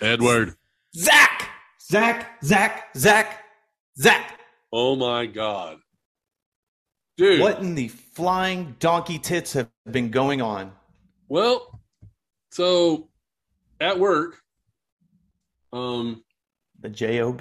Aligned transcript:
Edward. 0.00 0.54
Zach, 0.94 1.48
Zach, 1.80 2.42
Zach, 2.44 2.88
Zach, 2.96 3.44
Zach. 3.98 4.40
Oh 4.72 4.96
my 4.96 5.26
god, 5.26 5.78
dude. 7.16 7.40
What 7.40 7.60
in 7.60 7.74
the 7.74 7.88
flying 7.88 8.76
donkey 8.78 9.18
tits 9.18 9.52
have 9.52 9.70
been 9.90 10.10
going 10.10 10.40
on? 10.42 10.72
Well, 11.28 11.80
so 12.50 13.08
at 13.80 13.98
work, 13.98 14.40
um, 15.72 16.22
The 16.80 16.88
job. 16.88 17.40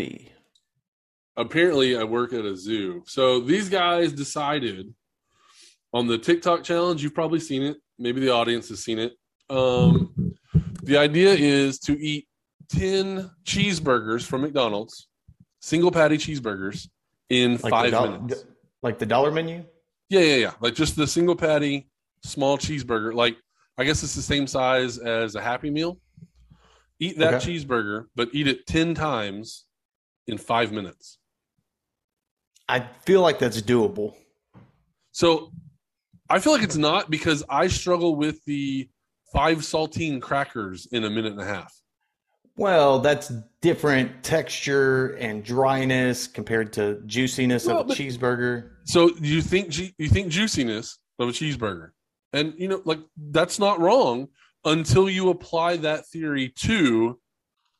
apparently 1.38 1.98
I 1.98 2.04
work 2.04 2.34
at 2.34 2.46
a 2.46 2.56
zoo. 2.56 3.04
So 3.08 3.40
these 3.40 3.70
guys 3.70 4.12
decided 4.12 4.94
on 5.94 6.08
the 6.08 6.18
TikTok 6.18 6.64
challenge. 6.64 7.04
You've 7.04 7.14
probably 7.16 7.40
seen 7.40 7.64
it. 7.64 7.78
Maybe 7.98 8.20
the 8.22 8.32
audience 8.32 8.70
has 8.70 8.84
seen 8.84 9.00
it. 9.00 9.14
Um, 9.50 10.34
the 10.84 10.98
idea 10.98 11.34
is 11.34 11.80
to 11.80 11.94
eat 12.00 12.28
ten 12.70 13.30
cheeseburgers 13.46 14.26
from 14.26 14.42
McDonald's, 14.42 15.08
single 15.62 15.92
patty 15.92 16.18
cheeseburgers, 16.18 16.88
in 17.30 17.54
Like 17.58 17.70
five 17.72 17.92
dollar, 17.92 18.20
minutes. 18.20 18.46
like 18.84 19.00
the 19.00 19.06
dollar 19.06 19.32
menu. 19.32 19.64
Yeah, 20.10 20.22
yeah, 20.22 20.36
yeah. 20.36 20.52
Like 20.60 20.76
just 20.76 20.96
the 20.96 21.08
single 21.08 21.36
patty, 21.36 21.90
small 22.24 22.58
cheeseburger. 22.58 23.14
Like 23.14 23.38
I 23.78 23.84
guess 23.84 24.04
it's 24.04 24.16
the 24.16 24.22
same 24.22 24.48
size 24.48 24.98
as 24.98 25.36
a 25.36 25.42
Happy 25.42 25.70
Meal. 25.70 26.00
Eat 27.00 27.18
that 27.18 27.36
Okay. 27.36 27.54
cheeseburger, 27.58 28.06
but 28.16 28.30
eat 28.34 28.48
it 28.48 28.66
ten 28.68 28.94
times 28.94 29.66
in 30.28 30.38
five 30.38 30.72
minutes. 30.72 31.18
I 32.70 32.80
feel 33.06 33.22
like 33.22 33.38
that's 33.40 33.62
doable. 33.62 34.16
So 35.12 35.52
I 36.30 36.40
feel 36.40 36.54
like 36.54 36.64
it's 36.64 36.78
not 36.78 37.10
because 37.10 37.44
I 37.50 37.68
struggle 37.68 38.16
with 38.16 38.44
the 38.46 38.90
five 39.32 39.58
saltine 39.60 40.22
crackers 40.22 40.88
in 40.92 41.04
a 41.04 41.10
minute 41.10 41.34
and 41.34 41.42
a 41.42 41.46
half. 41.46 41.74
Well, 42.58 43.00
that's 43.00 43.32
different 43.62 44.24
texture 44.24 45.16
and 45.16 45.44
dryness 45.44 46.28
compared 46.28 46.72
to 46.74 47.02
juiciness 47.06 47.66
Well, 47.66 47.80
of 47.80 47.86
a 47.86 47.88
but- 47.90 47.98
cheeseburger. 47.98 48.72
So 48.86 49.10
you 49.18 49.42
think 49.42 49.78
you 49.98 50.08
think 50.10 50.30
juiciness 50.30 51.00
of 51.20 51.30
a 51.30 51.32
cheeseburger, 51.32 51.90
and 52.34 52.54
you 52.58 52.68
know 52.68 52.82
like 52.86 53.00
that's 53.32 53.58
not 53.60 53.80
wrong 53.80 54.28
until 54.64 55.10
you 55.10 55.30
apply 55.30 55.78
that 55.78 56.06
theory 56.08 56.50
to 56.58 57.20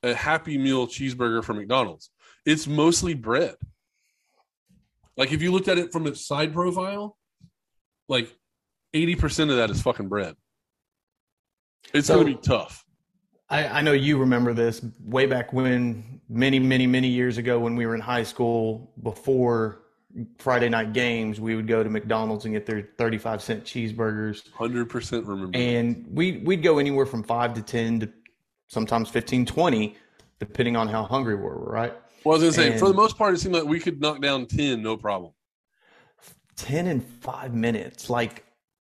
a 0.04 0.14
Happy 0.14 0.58
Meal 0.58 0.88
cheeseburger 0.88 1.44
from 1.44 1.58
McDonald's. 1.58 2.10
It's 2.46 2.68
mostly 2.68 3.14
bread. 3.14 3.56
Like 5.18 5.32
if 5.32 5.42
you 5.42 5.52
looked 5.52 5.68
at 5.68 5.78
it 5.78 5.92
from 5.94 6.06
its 6.08 6.26
side 6.26 6.54
profile, 6.54 7.18
like 8.10 8.36
eighty 8.94 9.16
percent 9.16 9.52
of 9.52 9.58
that 9.58 9.70
is 9.70 9.82
fucking 9.82 10.10
bread. 10.10 10.36
It's 11.94 12.08
So- 12.08 12.16
gonna 12.16 12.26
be 12.36 12.42
tough. 12.42 12.85
I, 13.50 13.68
I 13.68 13.82
know 13.82 13.92
you 13.92 14.18
remember 14.18 14.54
this 14.54 14.82
way 15.04 15.26
back 15.26 15.54
when, 15.54 16.22
many, 16.30 16.60
many, 16.60 16.88
many 16.88 17.08
years 17.08 17.38
ago 17.38 17.60
when 17.60 17.76
we 17.76 17.86
were 17.86 17.96
in 17.96 18.02
high 18.02 18.24
school, 18.24 18.92
before 19.04 19.84
Friday 20.40 20.70
night 20.70 20.94
games, 20.94 21.40
we 21.40 21.56
would 21.56 21.68
go 21.68 21.84
to 21.84 21.90
McDonald's 21.90 22.46
and 22.46 22.54
get 22.54 22.66
their 22.66 22.90
35 22.98 23.42
cent 23.42 23.64
cheeseburgers. 23.64 24.52
Hundred 24.54 24.90
percent 24.90 25.26
remember. 25.26 25.58
And 25.58 26.06
we, 26.10 26.38
we'd 26.38 26.64
go 26.64 26.80
anywhere 26.80 27.06
from 27.06 27.24
five 27.24 27.54
to 27.54 27.62
10 27.62 28.00
to 28.02 28.10
sometimes 28.68 29.10
15, 29.10 29.46
20, 29.46 29.96
depending 30.40 30.76
on 30.76 30.88
how 30.88 31.04
hungry 31.04 31.36
we 31.36 31.44
were, 31.44 31.56
right? 31.58 31.94
well, 32.26 32.34
I 32.34 32.44
was 32.44 32.58
gonna 32.58 32.72
say, 32.72 32.78
for 32.78 32.88
the 32.88 32.96
most 32.96 33.18
part, 33.18 33.36
it 33.36 33.40
seemed 33.40 33.54
like 33.54 33.66
we 33.66 33.80
could 33.80 34.02
knock 34.02 34.20
down 34.20 34.48
ten, 34.48 34.82
no 34.82 34.98
problem. 34.98 35.32
10 36.58 36.88
in 36.88 37.00
five 37.00 37.54
minutes. 37.54 38.10
Like 38.10 38.46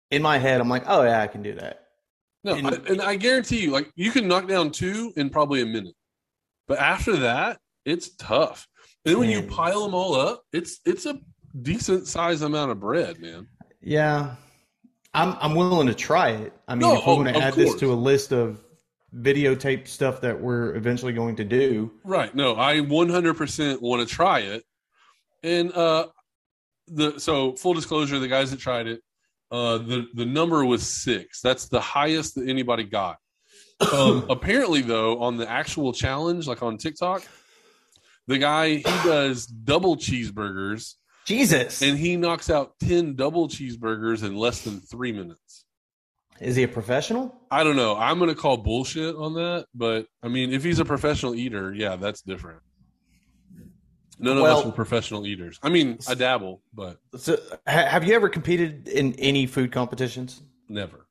in 0.09 0.21
my 0.21 0.39
head, 0.39 0.59
I'm 0.59 0.69
like, 0.69 0.83
oh, 0.87 1.03
yeah, 1.03 1.21
I 1.21 1.27
can 1.27 1.43
do 1.43 1.53
that. 1.55 1.86
No, 2.43 2.55
And- 2.55 2.67
I, 2.67 2.71
and 2.87 3.01
I 3.01 3.15
guarantee 3.15 3.61
you, 3.61 3.71
like 3.71 3.91
you 3.95 4.11
can 4.11 4.27
knock 4.27 4.47
down 4.47 4.71
two 4.71 5.13
in 5.17 5.29
probably 5.29 5.61
a 5.61 5.65
minute, 5.65 5.95
but 6.67 6.79
after 6.79 7.17
that, 7.17 7.59
it's 7.85 8.09
tough. 8.15 8.67
And 9.05 9.17
when 9.17 9.29
you 9.29 9.41
pile 9.43 9.83
them 9.85 9.93
all 9.93 10.15
up, 10.15 10.43
it's 10.51 10.81
it's 10.85 11.05
a 11.05 11.19
decent 11.61 12.07
size 12.07 12.41
amount 12.41 12.71
of 12.71 12.79
bread, 12.79 13.19
man. 13.19 13.47
Yeah. 13.81 14.35
I'm, 15.13 15.35
I'm 15.39 15.55
willing 15.55 15.87
to 15.87 15.95
try 15.95 16.29
it. 16.31 16.53
I 16.67 16.75
mean, 16.75 16.81
No, 16.81 16.97
if 16.97 17.05
we 17.05 17.11
oh, 17.11 17.15
want 17.15 17.29
to 17.29 17.37
add 17.37 17.53
this 17.53 17.73
to 17.75 17.91
a 17.91 17.95
list 17.95 18.31
of 18.33 18.63
videotape 19.15 19.87
stuff 19.87 20.21
that 20.21 20.39
we're 20.39 20.75
eventually 20.75 21.13
going 21.13 21.37
to 21.37 21.45
do, 21.45 21.91
Right? 22.03 22.33
No, 22.35 22.55
I 22.57 22.75
100% 22.77 23.81
want 23.81 24.07
to 24.07 24.13
try 24.13 24.39
it. 24.39 24.63
And 25.43 25.71
uh, 25.71 26.07
the 26.87 27.17
so 27.19 27.53
full 27.53 27.73
disclosure, 27.73 28.19
the 28.19 28.27
guys 28.27 28.51
that 28.51 28.59
tried 28.59 28.87
it, 28.87 29.01
uh, 29.51 29.77
the 29.77 30.07
the 30.13 30.25
number 30.25 30.63
was 30.65 30.85
six. 30.85 31.41
That's 31.41 31.67
the 31.67 31.81
highest 31.81 32.35
that 32.35 32.47
anybody 32.47 32.83
got. 32.83 33.17
Um, 33.93 34.25
apparently, 34.29 34.81
though, 34.81 35.19
on 35.19 35.37
the 35.37 35.49
actual 35.49 35.93
challenge, 35.93 36.47
like 36.47 36.63
on 36.63 36.77
TikTok, 36.77 37.23
the 38.27 38.37
guy 38.37 38.75
he 38.75 38.83
does 38.83 39.45
double 39.45 39.97
cheeseburgers 39.97 40.95
Jesus. 41.25 41.81
and 41.81 41.97
he 41.97 42.15
knocks 42.15 42.49
out 42.49 42.73
10 42.79 43.15
double 43.15 43.49
cheeseburgers 43.49 44.23
in 44.23 44.35
less 44.35 44.61
than 44.61 44.79
three 44.79 45.11
minutes. 45.11 45.65
Is 46.39 46.55
he 46.55 46.63
a 46.63 46.67
professional? 46.67 47.35
I 47.49 47.63
don't 47.63 47.75
know. 47.75 47.97
I'm 47.97 48.19
going 48.19 48.29
to 48.29 48.39
call 48.39 48.57
bullshit 48.57 49.15
on 49.15 49.33
that. 49.33 49.65
But 49.73 50.05
I 50.23 50.27
mean, 50.27 50.53
if 50.53 50.63
he's 50.63 50.79
a 50.79 50.85
professional 50.85 51.35
eater, 51.35 51.73
yeah, 51.73 51.95
that's 51.95 52.21
different. 52.21 52.61
None 54.19 54.37
of 54.37 54.43
us 54.43 54.57
Well- 54.63 54.69
are 54.69 54.71
professional 54.71 55.25
eaters. 55.27 55.59
I 55.61 55.69
mean, 55.69 55.99
I 56.07 56.13
dabble, 56.15 56.61
but 56.73 56.99
So, 57.17 57.37
ha- 57.67 57.85
have 57.85 58.03
you 58.03 58.13
ever 58.15 58.29
competed 58.29 58.87
in 58.87 59.13
any 59.15 59.45
food 59.45 59.71
competitions? 59.71 60.41
never. 60.69 61.05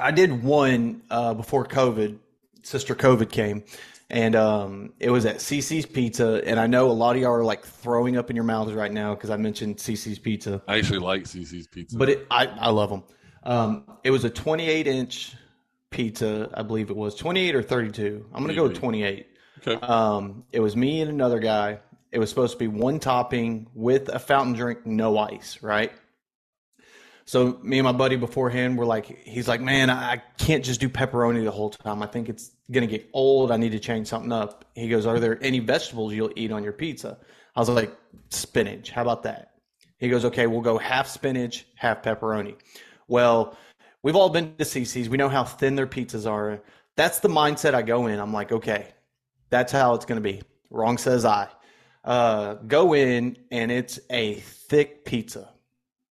I 0.00 0.10
did 0.12 0.44
one 0.44 1.02
uh, 1.10 1.34
before 1.34 1.64
COVID. 1.66 2.18
Sister 2.62 2.94
COVID 2.94 3.30
came, 3.30 3.64
and 4.10 4.36
um, 4.36 4.92
it 5.00 5.10
was 5.10 5.24
at 5.26 5.36
CC's 5.36 5.86
Pizza. 5.86 6.42
And 6.46 6.60
I 6.60 6.66
know 6.66 6.90
a 6.90 6.92
lot 6.92 7.16
of 7.16 7.22
y'all 7.22 7.32
are 7.32 7.42
like 7.44 7.64
throwing 7.64 8.16
up 8.16 8.28
in 8.30 8.36
your 8.36 8.44
mouths 8.44 8.72
right 8.74 8.92
now 8.92 9.14
because 9.14 9.30
I 9.30 9.36
mentioned 9.36 9.78
CC's 9.78 10.18
Pizza. 10.18 10.62
I 10.68 10.78
actually 10.78 10.98
like 11.00 11.22
CC's 11.24 11.66
pizza. 11.66 11.96
but 11.96 12.08
it, 12.10 12.26
I, 12.30 12.46
I 12.46 12.70
love 12.70 12.90
them. 12.90 13.02
Um, 13.42 13.84
it 14.04 14.10
was 14.10 14.24
a 14.24 14.30
28 14.30 14.86
inch 14.86 15.34
pizza, 15.90 16.50
I 16.54 16.62
believe 16.62 16.90
it 16.90 16.96
was 16.96 17.14
28 17.14 17.54
or 17.54 17.62
32. 17.62 18.26
I'm 18.34 18.42
gonna 18.42 18.54
go 18.54 18.64
with 18.64 18.76
28. 18.78 19.26
okay. 19.66 19.86
Um, 19.86 20.44
it 20.52 20.60
was 20.60 20.76
me 20.76 21.00
and 21.00 21.10
another 21.10 21.38
guy. 21.38 21.80
It 22.10 22.18
was 22.18 22.30
supposed 22.30 22.52
to 22.52 22.58
be 22.58 22.68
one 22.68 23.00
topping 23.00 23.68
with 23.74 24.08
a 24.08 24.18
fountain 24.18 24.54
drink, 24.54 24.86
no 24.86 25.18
ice, 25.18 25.58
right? 25.62 25.92
So 27.26 27.58
me 27.62 27.78
and 27.78 27.84
my 27.84 27.92
buddy 27.92 28.16
beforehand 28.16 28.78
were 28.78 28.86
like, 28.86 29.04
he's 29.26 29.46
like, 29.48 29.60
man, 29.60 29.90
I 29.90 30.22
can't 30.38 30.64
just 30.64 30.80
do 30.80 30.88
pepperoni 30.88 31.44
the 31.44 31.50
whole 31.50 31.68
time. 31.68 32.02
I 32.02 32.06
think 32.06 32.30
it's 32.30 32.52
gonna 32.70 32.86
get 32.86 33.06
old. 33.12 33.52
I 33.52 33.58
need 33.58 33.72
to 33.72 33.78
change 33.78 34.06
something 34.06 34.32
up. 34.32 34.64
He 34.74 34.88
goes, 34.88 35.04
are 35.04 35.20
there 35.20 35.38
any 35.42 35.58
vegetables 35.58 36.14
you'll 36.14 36.32
eat 36.36 36.50
on 36.52 36.64
your 36.64 36.72
pizza? 36.72 37.18
I 37.54 37.60
was 37.60 37.68
like, 37.68 37.94
spinach. 38.30 38.90
How 38.90 39.02
about 39.02 39.24
that? 39.24 39.52
He 39.98 40.08
goes, 40.08 40.24
okay, 40.24 40.46
we'll 40.46 40.62
go 40.62 40.78
half 40.78 41.06
spinach, 41.06 41.66
half 41.74 42.02
pepperoni. 42.02 42.56
Well, 43.08 43.58
we've 44.02 44.16
all 44.16 44.30
been 44.30 44.56
to 44.56 44.64
CC's. 44.64 45.10
We 45.10 45.18
know 45.18 45.28
how 45.28 45.44
thin 45.44 45.74
their 45.74 45.86
pizzas 45.86 46.26
are. 46.26 46.62
That's 46.96 47.20
the 47.20 47.28
mindset 47.28 47.74
I 47.74 47.82
go 47.82 48.06
in. 48.06 48.18
I'm 48.20 48.32
like, 48.32 48.52
okay, 48.52 48.86
that's 49.50 49.70
how 49.70 49.94
it's 49.94 50.06
to 50.06 50.20
be. 50.20 50.40
Wrong 50.70 50.96
says 50.96 51.26
I. 51.26 51.48
Uh, 52.04 52.54
go 52.54 52.94
in 52.94 53.36
and 53.50 53.70
it's 53.70 53.98
a 54.10 54.34
thick 54.34 55.04
pizza. 55.04 55.50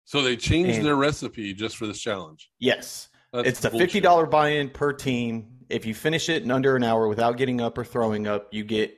so 0.05 0.23
they 0.23 0.37
changed 0.37 0.77
and- 0.79 0.87
their 0.87 0.97
recipe 0.97 1.55
just 1.55 1.77
for 1.77 1.87
this 1.87 2.01
challenge. 2.01 2.51
Yes. 2.59 3.09
That's 3.33 3.49
it's 3.49 3.65
a 3.65 3.71
bullshit. 3.71 4.05
$50 4.05 4.31
buy 4.31 4.49
in 4.51 4.71
per 4.71 4.93
team. 4.93 5.49
If 5.69 5.87
you 5.87 5.95
finish 5.95 6.29
it 6.29 6.43
in 6.43 6.51
under 6.51 6.77
an 6.77 6.85
hour 6.85 7.09
without 7.09 7.37
getting 7.37 7.61
up 7.61 7.77
or 7.79 7.85
throwing 7.85 8.27
up, 8.29 8.49
you 8.53 8.63
get 8.65 8.95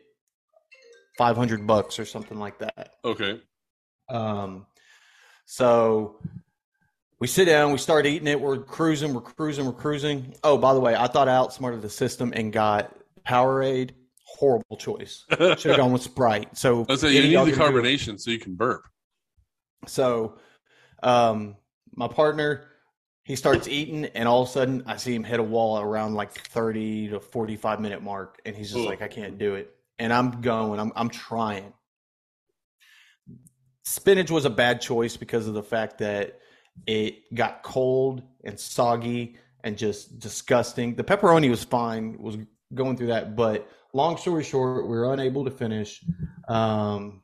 500 1.16 1.66
bucks 1.66 1.98
or 1.98 2.04
something 2.04 2.38
like 2.38 2.58
that. 2.58 2.94
Okay. 3.04 3.40
Um, 4.10 4.66
so 5.46 6.18
we 7.18 7.26
sit 7.26 7.46
down, 7.46 7.72
we 7.72 7.78
start 7.78 8.04
eating 8.04 8.28
it. 8.28 8.38
We're 8.40 8.58
cruising, 8.58 9.14
we're 9.14 9.22
cruising, 9.22 9.64
we're 9.64 9.72
cruising. 9.72 10.34
Oh, 10.44 10.58
by 10.58 10.74
the 10.74 10.80
way, 10.80 10.94
I 10.94 11.06
thought 11.06 11.28
I 11.28 11.34
outsmarted 11.34 11.80
the 11.80 11.88
system 11.88 12.32
and 12.36 12.52
got 12.52 12.94
Powerade. 13.26 13.90
Horrible 14.26 14.76
choice. 14.76 15.24
Should 15.30 15.58
have 15.58 15.76
gone 15.76 15.92
with 15.92 16.02
Sprite. 16.02 16.56
So 16.56 16.84
you 16.88 17.22
need 17.22 17.34
the 17.34 17.34
can 17.34 17.46
do 17.46 17.56
carbonation 17.56 18.20
so 18.20 18.30
you 18.30 18.38
can 18.38 18.54
burp. 18.54 18.88
So, 19.86 20.38
um, 21.02 21.56
my 21.94 22.08
partner, 22.08 22.64
he 23.24 23.36
starts 23.36 23.68
eating, 23.68 24.06
and 24.06 24.28
all 24.28 24.42
of 24.42 24.48
a 24.48 24.52
sudden, 24.52 24.82
I 24.86 24.96
see 24.96 25.14
him 25.14 25.24
hit 25.24 25.40
a 25.40 25.42
wall 25.42 25.80
around 25.80 26.14
like 26.14 26.32
thirty 26.32 27.08
to 27.08 27.20
forty-five 27.20 27.80
minute 27.80 28.02
mark, 28.02 28.40
and 28.44 28.56
he's 28.56 28.72
just 28.72 28.82
Ugh. 28.82 28.86
like, 28.86 29.02
"I 29.02 29.08
can't 29.08 29.38
do 29.38 29.54
it." 29.54 29.74
And 29.98 30.12
I'm 30.12 30.40
going, 30.40 30.80
I'm 30.80 30.92
I'm 30.96 31.08
trying. 31.08 31.72
Spinach 33.84 34.30
was 34.30 34.44
a 34.44 34.50
bad 34.50 34.80
choice 34.80 35.16
because 35.16 35.46
of 35.46 35.54
the 35.54 35.62
fact 35.62 35.98
that 35.98 36.40
it 36.86 37.32
got 37.32 37.62
cold 37.62 38.22
and 38.44 38.58
soggy 38.58 39.36
and 39.62 39.78
just 39.78 40.18
disgusting. 40.18 40.96
The 40.96 41.04
pepperoni 41.04 41.48
was 41.48 41.64
fine, 41.64 42.18
was 42.18 42.36
going 42.74 42.96
through 42.96 43.08
that, 43.08 43.36
but 43.36 43.68
long 43.96 44.16
story 44.18 44.44
short, 44.44 44.84
we 44.86 44.90
were 44.96 45.12
unable 45.12 45.44
to 45.44 45.50
finish, 45.50 46.04
um, 46.48 47.22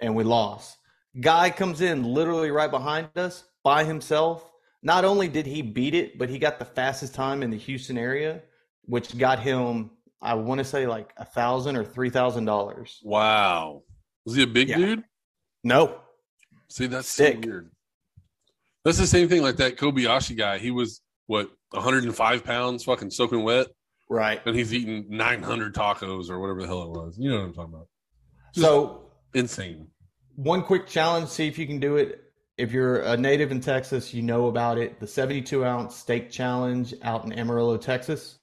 and 0.00 0.14
we 0.16 0.24
lost. 0.24 0.76
Guy 1.20 1.50
comes 1.50 1.80
in 1.80 2.02
literally 2.04 2.50
right 2.50 2.70
behind 2.70 3.08
us 3.16 3.44
by 3.62 3.84
himself. 3.84 4.50
Not 4.82 5.04
only 5.04 5.28
did 5.28 5.46
he 5.46 5.60
beat 5.62 5.94
it, 5.94 6.18
but 6.18 6.28
he 6.30 6.38
got 6.38 6.58
the 6.58 6.64
fastest 6.64 7.14
time 7.14 7.42
in 7.42 7.50
the 7.50 7.56
Houston 7.58 7.98
area, 7.98 8.42
which 8.84 9.16
got 9.18 9.38
him 9.40 9.90
I 10.20 10.34
want 10.34 10.58
to 10.58 10.64
say 10.64 10.86
like 10.88 11.12
a 11.16 11.24
thousand 11.24 11.76
or 11.76 11.84
three 11.84 12.10
thousand 12.10 12.44
dollars. 12.46 12.98
Wow. 13.04 13.82
Was 14.24 14.34
he 14.34 14.42
a 14.42 14.46
big 14.48 14.68
Yeah. 14.68 14.76
dude? 14.78 15.04
No, 15.64 16.00
See, 16.70 16.86
that's 16.86 17.08
Sick. 17.08 17.42
so 17.44 17.48
weird. 17.48 17.70
That's 18.84 18.98
the 18.98 19.06
same 19.06 19.28
thing 19.28 19.42
like 19.42 19.56
that 19.56 19.76
Kobayashi 19.76 20.36
guy. 20.36 20.58
He 20.58 20.70
was 20.70 21.00
what 21.26 21.50
105 21.70 22.44
pounds, 22.44 22.84
fucking 22.84 23.10
soaking 23.10 23.42
wet, 23.42 23.68
right. 24.08 24.40
and 24.46 24.56
he's 24.56 24.72
eating 24.74 25.06
900 25.08 25.74
tacos 25.74 26.30
or 26.30 26.38
whatever 26.40 26.62
the 26.62 26.66
hell 26.66 26.82
it 26.82 26.90
was. 26.90 27.16
You 27.18 27.30
know 27.30 27.38
what 27.38 27.44
I'm 27.44 27.54
talking 27.54 27.74
about? 27.74 27.88
Just 28.54 28.66
So 28.66 29.10
insane. 29.34 29.88
one 30.36 30.62
quick 30.62 30.86
challenge, 30.86 31.28
see 31.28 31.46
if 31.48 31.58
you 31.58 31.66
can 31.66 31.78
do 31.80 31.96
it. 31.96 32.24
If 32.56 32.72
you're 32.72 33.02
a 33.02 33.16
native 33.16 33.52
in 33.52 33.60
Texas, 33.60 34.12
you 34.12 34.22
know 34.22 34.48
about 34.48 34.78
it. 34.78 34.98
The 34.98 35.06
72 35.06 35.64
ounce 35.64 35.94
steak 35.94 36.30
challenge 36.30 36.92
out 37.02 37.24
in 37.24 37.32
Amarillo, 37.32 37.76
Texas. 37.76 38.38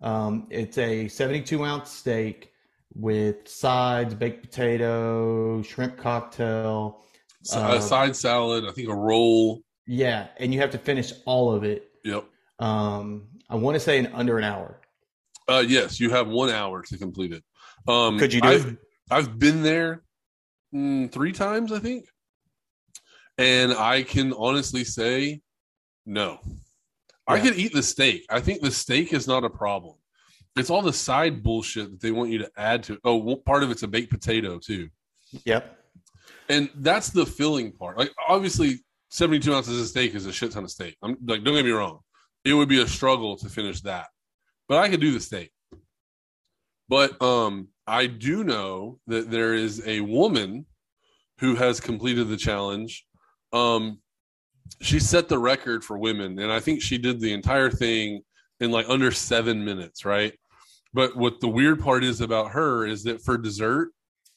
Um, 0.00 0.46
it's 0.50 0.78
a 0.78 1.08
72 1.08 1.64
ounce 1.64 1.90
steak 1.90 2.52
with 2.94 3.48
sides, 3.48 4.14
baked 4.14 4.42
potato, 4.42 5.60
shrimp 5.62 5.96
cocktail. 5.96 7.02
Uh, 7.52 7.74
a 7.78 7.82
side 7.82 8.14
salad, 8.14 8.64
I 8.64 8.70
think 8.72 8.88
a 8.88 8.94
roll. 8.94 9.62
Yeah, 9.86 10.28
and 10.36 10.52
you 10.54 10.60
have 10.60 10.70
to 10.70 10.78
finish 10.78 11.12
all 11.24 11.52
of 11.52 11.64
it. 11.64 11.88
Yep. 12.04 12.24
Um, 12.60 13.28
I 13.48 13.56
want 13.56 13.74
to 13.74 13.80
say 13.80 13.98
in 13.98 14.06
under 14.08 14.38
an 14.38 14.44
hour. 14.44 14.80
Uh, 15.48 15.64
yes, 15.66 15.98
you 15.98 16.10
have 16.10 16.28
one 16.28 16.50
hour 16.50 16.82
to 16.82 16.98
complete 16.98 17.32
it. 17.32 17.42
Um, 17.88 18.18
Could 18.18 18.32
you 18.34 18.40
do 18.40 18.48
I've, 18.48 18.66
it? 18.66 18.76
I've 19.10 19.38
been 19.38 19.62
there 19.62 20.02
mm, 20.74 21.10
three 21.10 21.32
times, 21.32 21.72
I 21.72 21.78
think, 21.78 22.04
and 23.38 23.72
I 23.72 24.02
can 24.02 24.32
honestly 24.34 24.84
say 24.84 25.40
no. 26.04 26.38
I 27.26 27.36
Yeah. 27.36 27.42
could 27.44 27.56
eat 27.58 27.72
the 27.72 27.82
steak. 27.82 28.26
I 28.30 28.40
think 28.40 28.60
the 28.60 28.70
steak 28.70 29.12
is 29.12 29.26
not 29.26 29.44
a 29.44 29.50
problem. 29.50 29.96
It's 30.56 30.70
all 30.70 30.82
the 30.82 30.92
side 30.92 31.42
bullshit 31.42 31.90
that 31.90 32.00
they 32.00 32.10
want 32.10 32.30
you 32.30 32.38
to 32.38 32.50
add 32.56 32.82
to. 32.84 32.98
Oh, 33.04 33.16
one 33.16 33.42
part 33.42 33.62
of 33.62 33.70
it's 33.70 33.82
a 33.84 33.88
baked 33.88 34.10
potato 34.10 34.58
too, 34.58 34.88
Yep. 35.44 35.78
and 36.48 36.68
that's 36.76 37.10
the 37.10 37.24
filling 37.24 37.72
part. 37.72 37.96
Like 37.96 38.12
obviously, 38.28 38.80
seventy-two 39.10 39.54
ounces 39.54 39.80
of 39.80 39.86
steak 39.86 40.14
is 40.14 40.26
a 40.26 40.32
shit 40.32 40.50
ton 40.52 40.64
of 40.64 40.70
steak. 40.70 40.96
I'm 41.02 41.16
like, 41.24 41.44
don't 41.44 41.54
get 41.54 41.64
me 41.64 41.70
wrong, 41.70 42.00
it 42.44 42.54
would 42.54 42.68
be 42.68 42.80
a 42.82 42.88
struggle 42.88 43.36
to 43.36 43.48
finish 43.48 43.80
that, 43.82 44.06
but 44.68 44.78
I 44.78 44.88
could 44.88 45.00
do 45.00 45.12
the 45.12 45.20
steak. 45.20 45.50
But 46.88 47.20
um, 47.20 47.68
I 47.86 48.06
do 48.06 48.44
know 48.44 48.98
that 49.06 49.30
there 49.30 49.54
is 49.54 49.86
a 49.86 50.00
woman 50.00 50.66
who 51.40 51.54
has 51.54 51.80
completed 51.80 52.28
the 52.28 52.36
challenge. 52.36 53.04
Um, 53.52 54.00
she 54.80 54.98
set 54.98 55.28
the 55.28 55.38
record 55.38 55.84
for 55.84 55.98
women, 55.98 56.38
and 56.38 56.52
I 56.52 56.60
think 56.60 56.82
she 56.82 56.98
did 56.98 57.20
the 57.20 57.32
entire 57.32 57.70
thing 57.70 58.22
in 58.60 58.70
like 58.70 58.88
under 58.88 59.10
seven 59.10 59.64
minutes, 59.64 60.04
right? 60.04 60.34
But 60.92 61.16
what 61.16 61.40
the 61.40 61.48
weird 61.48 61.80
part 61.80 62.04
is 62.04 62.20
about 62.20 62.52
her 62.52 62.86
is 62.86 63.04
that 63.04 63.22
for 63.22 63.38
dessert, 63.38 63.90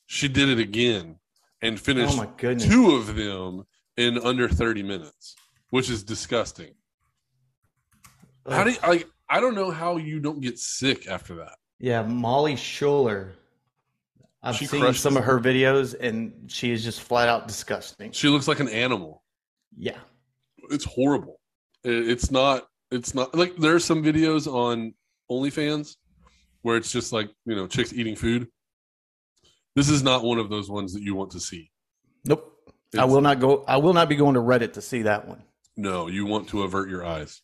she 0.07 0.27
did 0.27 0.49
it 0.49 0.59
again 0.59 1.15
and 1.61 1.79
finished 1.79 2.17
Oh 2.17 2.55
two 2.55 2.95
of 2.95 3.15
them 3.15 3.63
in 3.97 4.17
under 4.19 4.49
30 4.49 4.83
minutes, 4.83 5.35
which 5.69 5.89
is 5.89 6.03
disgusting. 6.03 6.73
How 8.49 8.63
do 8.63 8.71
you, 8.71 8.77
like 8.85 9.07
I 9.31 9.39
don't 9.39 9.55
know 9.55 9.71
how 9.71 9.95
you 9.95 10.19
don't 10.19 10.41
get 10.41 10.59
sick 10.59 11.07
after 11.07 11.35
that. 11.35 11.55
Yeah, 11.79 12.03
Molly 12.03 12.57
Schuyler. 12.57 13.33
I've 14.43 14.57
She 14.57 14.65
seen 14.65 14.93
some 14.93 15.15
of 15.15 15.23
her 15.23 15.39
videos, 15.39 15.95
and 15.97 16.33
she 16.51 16.71
is 16.71 16.83
just 16.83 17.01
flat 17.01 17.29
out 17.29 17.47
disgusting. 17.47 18.11
She 18.11 18.27
looks 18.27 18.47
like 18.47 18.59
an 18.59 18.67
animal. 18.67 19.23
Yeah, 19.77 19.97
It's 20.69 20.83
horrible. 20.83 21.39
It's 21.83 22.29
not 22.29 22.67
it's 22.91 23.15
not 23.15 23.33
like 23.33 23.55
there's 23.55 23.85
some 23.85 24.03
videos 24.03 24.47
on 24.47 24.93
OnlyFans 25.31 25.95
where 26.61 26.75
it's 26.75 26.91
just 26.91 27.13
like, 27.13 27.29
you 27.45 27.55
know, 27.55 27.67
chicks 27.67 27.93
eating 27.93 28.17
food. 28.17 28.47
This 29.75 29.89
is 29.89 30.03
not 30.03 30.23
one 30.23 30.39
of 30.39 30.49
those 30.49 30.69
ones 30.69 30.93
that 30.93 31.01
you 31.01 31.15
want 31.15 31.31
to 31.31 31.39
see. 31.39 31.71
nope. 32.25 32.49
I 32.97 33.05
will 33.05 33.21
not 33.21 33.39
go. 33.39 33.63
I 33.65 33.77
will 33.77 33.93
not 33.93 34.09
be 34.09 34.17
going 34.17 34.33
to 34.33 34.41
Reddit 34.41 34.73
to 34.73 34.81
see 34.81 35.03
that 35.03 35.25
one. 35.25 35.41
No, 35.77 36.07
you 36.07 36.25
want 36.25 36.49
to 36.49 36.63
avert 36.63 36.89
your 36.89 37.05
eyes. 37.05 37.41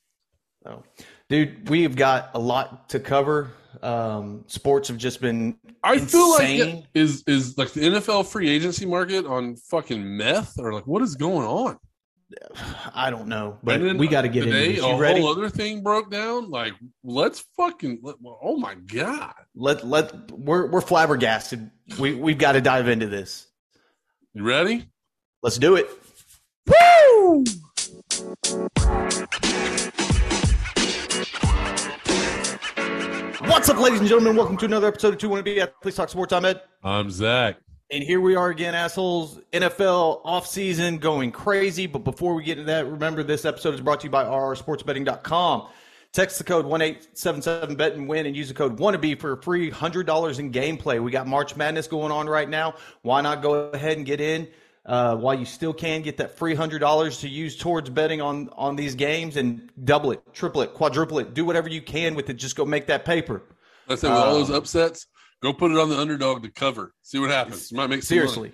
So, 0.63 0.83
dude, 1.29 1.69
we've 1.69 1.95
got 1.95 2.31
a 2.33 2.39
lot 2.39 2.89
to 2.89 2.99
cover. 2.99 3.51
Um, 3.81 4.43
sports 4.47 4.87
have 4.87 4.97
just 4.97 5.21
been 5.21 5.55
I 5.83 5.99
feel 5.99 6.31
like 6.31 6.49
Insane. 6.49 6.77
it 6.93 6.99
is 6.99 7.23
is 7.27 7.57
like 7.57 7.71
the 7.71 7.81
NFL 7.81 8.25
free 8.25 8.49
agency 8.49 8.85
market 8.85 9.25
on 9.25 9.55
fucking 9.55 10.17
meth 10.17 10.57
or 10.57 10.73
like 10.73 10.87
what 10.87 11.01
is 11.01 11.15
going 11.15 11.47
on? 11.47 11.77
I 12.93 13.09
don't 13.09 13.27
know, 13.27 13.57
but 13.63 13.81
we 13.97 14.07
got 14.07 14.23
to 14.23 14.29
get 14.29 14.43
into 14.45 14.57
today, 14.57 14.75
this. 14.75 14.83
a 14.83 14.97
ready? 14.97 15.21
whole 15.21 15.31
other 15.31 15.49
thing 15.49 15.81
broke 15.81 16.11
down. 16.11 16.49
Like, 16.49 16.73
let's 17.03 17.45
fucking. 17.55 17.99
Let, 18.01 18.15
oh 18.41 18.57
my 18.57 18.75
god! 18.75 19.33
Let 19.55 19.87
let 19.87 20.31
we're 20.31 20.67
we're 20.67 20.81
flabbergasted. 20.81 21.69
We 21.99 22.15
we've 22.15 22.37
got 22.37 22.53
to 22.53 22.61
dive 22.61 22.87
into 22.87 23.07
this. 23.07 23.47
You 24.33 24.43
ready? 24.43 24.89
Let's 25.41 25.57
do 25.57 25.75
it. 25.75 25.89
Woo! 26.67 27.45
What's 33.57 33.69
up, 33.69 33.79
ladies 33.79 33.99
and 33.99 34.07
gentlemen? 34.07 34.35
Welcome 34.35 34.55
to 34.57 34.65
another 34.65 34.85
episode 34.85 35.15
of 35.15 35.19
Two 35.19 35.29
Wannabe 35.29 35.57
Athletes 35.57 35.97
Talk 35.97 36.09
Sports. 36.09 36.31
I'm 36.31 36.45
Ed. 36.45 36.61
I'm 36.83 37.09
Zach. 37.09 37.57
And 37.89 38.03
here 38.03 38.21
we 38.21 38.35
are 38.35 38.49
again, 38.49 38.75
assholes. 38.75 39.39
NFL 39.51 40.23
offseason 40.23 40.99
going 40.99 41.31
crazy. 41.31 41.87
But 41.87 42.03
before 42.03 42.35
we 42.35 42.43
get 42.43 42.59
into 42.59 42.71
that, 42.71 42.85
remember 42.85 43.23
this 43.23 43.45
episode 43.45 43.73
is 43.73 43.81
brought 43.81 44.01
to 44.01 44.03
you 44.03 44.11
by 44.11 44.25
rrsportsbetting.com. 44.25 45.69
Text 46.13 46.37
the 46.37 46.43
code 46.43 46.65
1877bet 46.65 47.95
and 47.95 48.07
win 48.07 48.27
and 48.27 48.35
use 48.35 48.47
the 48.47 48.53
code 48.53 48.77
WANNABE 48.77 49.19
for 49.19 49.31
a 49.31 49.41
free 49.41 49.71
$100 49.71 50.39
in 50.39 50.51
gameplay. 50.51 51.01
We 51.01 51.09
got 51.09 51.25
March 51.25 51.55
Madness 51.55 51.87
going 51.87 52.11
on 52.11 52.27
right 52.27 52.47
now. 52.47 52.75
Why 53.01 53.21
not 53.21 53.41
go 53.41 53.71
ahead 53.71 53.97
and 53.97 54.05
get 54.05 54.21
in 54.21 54.47
uh, 54.87 55.15
while 55.17 55.35
you 55.37 55.45
still 55.45 55.73
can 55.73 56.01
get 56.01 56.17
that 56.17 56.37
free 56.37 56.55
$100 56.55 57.19
to 57.19 57.29
use 57.29 57.57
towards 57.57 57.89
betting 57.89 58.21
on, 58.21 58.49
on 58.53 58.77
these 58.77 58.95
games 58.95 59.35
and 59.35 59.69
double 59.83 60.11
it, 60.11 60.21
triple 60.33 60.61
it, 60.61 60.73
quadruple 60.73 61.19
it. 61.19 61.33
Do 61.33 61.43
whatever 61.43 61.67
you 61.67 61.81
can 61.81 62.15
with 62.15 62.29
it. 62.29 62.35
Just 62.35 62.55
go 62.55 62.65
make 62.65 62.87
that 62.87 63.03
paper. 63.03 63.43
I 63.89 63.95
said 63.95 64.11
with 64.11 64.19
all 64.19 64.33
those 64.33 64.49
Um, 64.49 64.55
upsets, 64.55 65.07
go 65.43 65.51
put 65.53 65.71
it 65.71 65.77
on 65.77 65.89
the 65.89 65.99
underdog 65.99 66.43
to 66.43 66.49
cover. 66.49 66.93
See 67.01 67.19
what 67.19 67.29
happens. 67.29 67.69
You 67.69 67.77
might 67.77 67.89
make 67.89 68.01
some 68.03 68.17
money. 68.17 68.27
Seriously. 68.27 68.51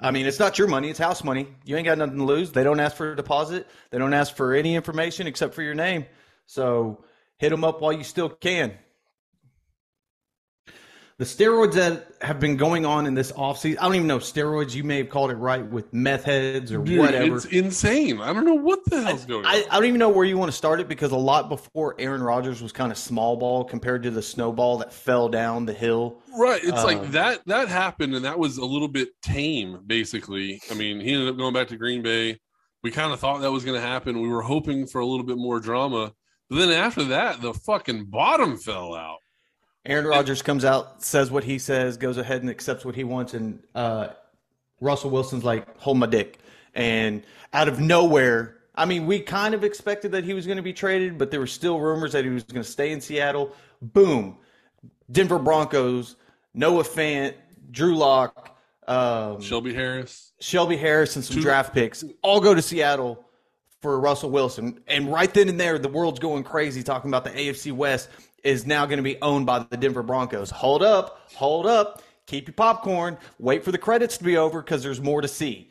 I 0.00 0.10
mean, 0.10 0.26
it's 0.26 0.38
not 0.38 0.58
your 0.58 0.68
money, 0.68 0.90
it's 0.90 0.98
house 0.98 1.22
money. 1.24 1.48
You 1.64 1.76
ain't 1.76 1.84
got 1.84 1.98
nothing 1.98 2.18
to 2.18 2.24
lose. 2.24 2.52
They 2.52 2.64
don't 2.64 2.80
ask 2.80 2.96
for 2.96 3.12
a 3.12 3.16
deposit, 3.16 3.66
they 3.90 3.98
don't 3.98 4.14
ask 4.14 4.34
for 4.34 4.54
any 4.54 4.74
information 4.74 5.26
except 5.26 5.54
for 5.54 5.62
your 5.62 5.74
name. 5.74 6.06
So 6.46 7.04
hit 7.36 7.50
them 7.50 7.64
up 7.64 7.80
while 7.80 7.92
you 7.92 8.04
still 8.04 8.28
can. 8.28 8.72
The 11.18 11.24
steroids 11.24 11.72
that 11.74 12.12
have 12.22 12.38
been 12.38 12.56
going 12.56 12.86
on 12.86 13.04
in 13.04 13.14
this 13.14 13.32
offseason, 13.32 13.78
I 13.80 13.82
don't 13.86 13.96
even 13.96 14.06
know 14.06 14.18
steroids, 14.18 14.72
you 14.72 14.84
may 14.84 14.98
have 14.98 15.08
called 15.08 15.32
it 15.32 15.34
right 15.34 15.68
with 15.68 15.92
meth 15.92 16.22
heads 16.22 16.70
or 16.72 16.78
Dude, 16.84 16.96
whatever. 17.00 17.34
it's 17.34 17.44
insane. 17.46 18.20
I 18.20 18.32
don't 18.32 18.44
know 18.44 18.54
what 18.54 18.84
the 18.84 19.02
hell's 19.02 19.24
going 19.24 19.44
I, 19.44 19.62
on. 19.62 19.64
I 19.68 19.74
don't 19.74 19.86
even 19.86 19.98
know 19.98 20.10
where 20.10 20.24
you 20.24 20.38
want 20.38 20.52
to 20.52 20.56
start 20.56 20.78
it 20.78 20.86
because 20.86 21.10
a 21.10 21.16
lot 21.16 21.48
before 21.48 21.96
Aaron 21.98 22.22
Rodgers 22.22 22.62
was 22.62 22.70
kind 22.70 22.92
of 22.92 22.98
small 22.98 23.36
ball 23.36 23.64
compared 23.64 24.04
to 24.04 24.12
the 24.12 24.22
snowball 24.22 24.78
that 24.78 24.92
fell 24.92 25.28
down 25.28 25.66
the 25.66 25.72
hill. 25.72 26.22
Right. 26.36 26.62
It's 26.62 26.78
Um, 26.78 26.84
like 26.86 27.10
that 27.10 27.40
that 27.46 27.66
happened 27.66 28.14
and 28.14 28.24
that 28.24 28.38
was 28.38 28.58
a 28.58 28.64
little 28.64 28.86
bit 28.86 29.08
tame, 29.20 29.80
basically. 29.88 30.60
I 30.70 30.74
mean, 30.74 31.00
he 31.00 31.14
ended 31.14 31.30
up 31.30 31.36
going 31.36 31.52
back 31.52 31.66
to 31.68 31.76
Green 31.76 32.00
Bay. 32.00 32.38
We 32.84 32.92
kind 32.92 33.12
of 33.12 33.18
thought 33.18 33.40
that 33.40 33.50
was 33.50 33.64
gonna 33.64 33.80
happen. 33.80 34.22
We 34.22 34.28
were 34.28 34.42
hoping 34.42 34.86
for 34.86 35.00
a 35.00 35.06
little 35.06 35.26
bit 35.26 35.36
more 35.36 35.58
drama. 35.58 36.12
But 36.48 36.58
then 36.60 36.70
after 36.70 37.02
that, 37.06 37.42
the 37.42 37.54
fucking 37.54 38.04
bottom 38.04 38.56
fell 38.56 38.94
out. 38.94 39.18
Aaron 39.88 40.04
Rodgers 40.06 40.42
comes 40.42 40.64
out, 40.64 41.02
says 41.02 41.30
what 41.30 41.44
he 41.44 41.58
says, 41.58 41.96
goes 41.96 42.18
ahead 42.18 42.42
and 42.42 42.50
accepts 42.50 42.84
what 42.84 42.94
he 42.94 43.04
wants, 43.04 43.32
and 43.32 43.60
uh, 43.74 44.08
Russell 44.80 45.10
Wilson's 45.10 45.44
like, 45.44 45.78
"Hold 45.78 45.96
my 45.96 46.06
dick." 46.06 46.38
And 46.74 47.22
out 47.54 47.68
of 47.68 47.80
nowhere, 47.80 48.58
I 48.74 48.84
mean, 48.84 49.06
we 49.06 49.20
kind 49.20 49.54
of 49.54 49.64
expected 49.64 50.12
that 50.12 50.24
he 50.24 50.34
was 50.34 50.46
going 50.46 50.58
to 50.58 50.62
be 50.62 50.74
traded, 50.74 51.16
but 51.16 51.30
there 51.30 51.40
were 51.40 51.46
still 51.46 51.80
rumors 51.80 52.12
that 52.12 52.24
he 52.24 52.30
was 52.30 52.44
going 52.44 52.62
to 52.62 52.70
stay 52.70 52.92
in 52.92 53.00
Seattle. 53.00 53.56
Boom, 53.80 54.36
Denver 55.10 55.38
Broncos, 55.38 56.16
Noah 56.52 56.84
Fant, 56.84 57.34
Drew 57.70 57.96
Lock, 57.96 58.56
um, 58.86 59.40
Shelby 59.40 59.72
Harris. 59.72 60.32
Shelby 60.38 60.76
Harris, 60.76 61.16
and 61.16 61.24
some 61.24 61.36
Two- 61.36 61.42
draft 61.42 61.72
picks 61.72 62.04
all 62.22 62.40
go 62.40 62.52
to 62.54 62.60
Seattle 62.62 63.24
for 63.80 63.98
Russell 63.98 64.30
Wilson. 64.30 64.80
And 64.86 65.10
right 65.10 65.32
then 65.32 65.48
and 65.48 65.58
there, 65.58 65.78
the 65.78 65.88
world's 65.88 66.18
going 66.18 66.44
crazy 66.44 66.82
talking 66.82 67.10
about 67.10 67.24
the 67.24 67.30
AFC 67.30 67.72
West 67.72 68.08
is 68.48 68.66
now 68.66 68.86
going 68.86 68.96
to 68.96 69.02
be 69.02 69.20
owned 69.20 69.44
by 69.44 69.58
the 69.58 69.76
Denver 69.76 70.02
Broncos. 70.02 70.50
Hold 70.50 70.82
up, 70.82 71.30
hold 71.34 71.66
up, 71.66 72.02
keep 72.26 72.48
your 72.48 72.54
popcorn, 72.54 73.18
wait 73.38 73.62
for 73.62 73.72
the 73.72 73.78
credits 73.78 74.16
to 74.16 74.24
be 74.24 74.38
over 74.38 74.62
because 74.62 74.82
there's 74.82 75.02
more 75.02 75.20
to 75.20 75.28
see. 75.28 75.70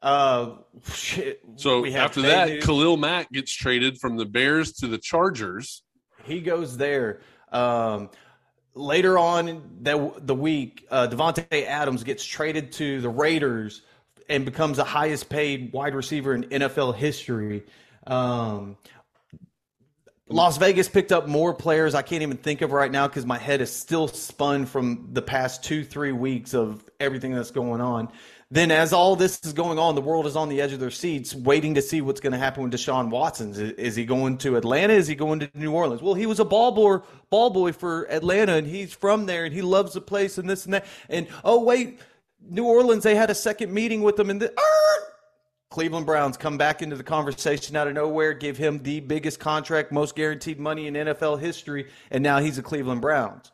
Uh, 0.00 0.56
shit. 0.90 1.42
So 1.56 1.82
we 1.82 1.94
after 1.94 2.22
today 2.22 2.56
that. 2.56 2.66
Khalil 2.66 2.96
Mack 2.96 3.30
gets 3.30 3.52
traded 3.52 3.98
from 3.98 4.16
the 4.16 4.24
Bears 4.24 4.72
to 4.74 4.86
the 4.86 4.98
Chargers. 4.98 5.82
he 6.24 6.40
goes 6.40 6.78
there. 6.78 7.20
Um, 7.52 8.08
later 8.74 9.18
on 9.18 9.62
that 9.82 10.26
the 10.26 10.34
week, 10.34 10.86
uh, 10.90 11.08
Davante 11.08 11.66
Adams 11.66 12.04
gets 12.04 12.24
traded 12.24 12.72
to 12.72 13.02
the 13.02 13.08
Raiders 13.08 13.82
and 14.30 14.46
becomes 14.46 14.78
the 14.78 14.84
highest 14.84 15.28
paid 15.28 15.74
wide 15.74 15.94
receiver 15.94 16.34
in 16.34 16.44
NFL 16.44 16.96
history. 16.96 17.64
Um, 18.06 18.76
Las 20.28 20.56
Vegas 20.56 20.88
picked 20.88 21.12
up 21.12 21.28
more 21.28 21.52
players 21.52 21.94
I 21.94 22.00
can't 22.00 22.22
even 22.22 22.38
think 22.38 22.62
of 22.62 22.72
right 22.72 22.90
now 22.90 23.06
because 23.06 23.26
my 23.26 23.36
head 23.36 23.60
is 23.60 23.70
still 23.70 24.08
spun 24.08 24.64
from 24.64 25.10
the 25.12 25.20
past 25.20 25.62
two, 25.62 25.84
three 25.84 26.12
weeks 26.12 26.54
of 26.54 26.82
everything 26.98 27.34
that's 27.34 27.50
going 27.50 27.82
on. 27.82 28.08
Then, 28.50 28.70
as 28.70 28.94
all 28.94 29.16
this 29.16 29.38
is 29.44 29.52
going 29.52 29.78
on, 29.78 29.94
the 29.94 30.00
world 30.00 30.26
is 30.26 30.36
on 30.36 30.48
the 30.48 30.62
edge 30.62 30.72
of 30.72 30.80
their 30.80 30.90
seats, 30.90 31.34
waiting 31.34 31.74
to 31.74 31.82
see 31.82 32.00
what's 32.00 32.20
going 32.20 32.32
to 32.32 32.38
happen 32.38 32.62
with 32.62 32.72
Deshaun 32.72 33.10
Watson. 33.10 33.50
Is, 33.50 33.58
is, 33.58 33.96
he 33.96 34.06
going 34.06 34.38
to 34.38 34.56
Atlanta? 34.56 34.94
Is 34.94 35.08
he 35.08 35.14
going 35.14 35.40
to 35.40 35.50
New 35.54 35.72
Orleans? 35.72 36.00
Well, 36.00 36.14
he 36.14 36.26
was 36.26 36.40
a 36.40 36.44
ball 36.44 36.72
boy, 36.72 36.98
ball 37.30 37.50
boy 37.50 37.72
for 37.72 38.04
Atlanta, 38.10 38.54
and 38.54 38.66
he's 38.66 38.94
from 38.94 39.26
there, 39.26 39.44
and 39.44 39.52
he 39.52 39.60
loves 39.60 39.94
the 39.94 40.00
place, 40.00 40.38
and 40.38 40.48
this 40.48 40.64
and 40.64 40.74
that. 40.74 40.86
And 41.08 41.26
oh 41.42 41.62
wait, 41.64 42.00
New 42.40 42.64
Orleans, 42.64 43.02
they 43.02 43.16
had 43.16 43.28
a 43.28 43.34
second 43.34 43.72
meeting 43.72 44.02
with 44.02 44.18
him, 44.18 44.30
and 44.30 44.40
the, 44.40 44.54
Cleveland 45.74 46.06
Browns 46.06 46.36
come 46.36 46.56
back 46.56 46.82
into 46.82 46.94
the 46.94 47.02
conversation 47.02 47.74
out 47.74 47.88
of 47.88 47.94
nowhere, 47.94 48.32
give 48.32 48.56
him 48.56 48.80
the 48.84 49.00
biggest 49.00 49.40
contract, 49.40 49.90
most 49.90 50.14
guaranteed 50.14 50.60
money 50.60 50.86
in 50.86 50.94
NFL 50.94 51.40
history, 51.40 51.88
and 52.12 52.22
now 52.22 52.38
he's 52.38 52.58
a 52.58 52.62
Cleveland 52.62 53.00
Browns. 53.00 53.50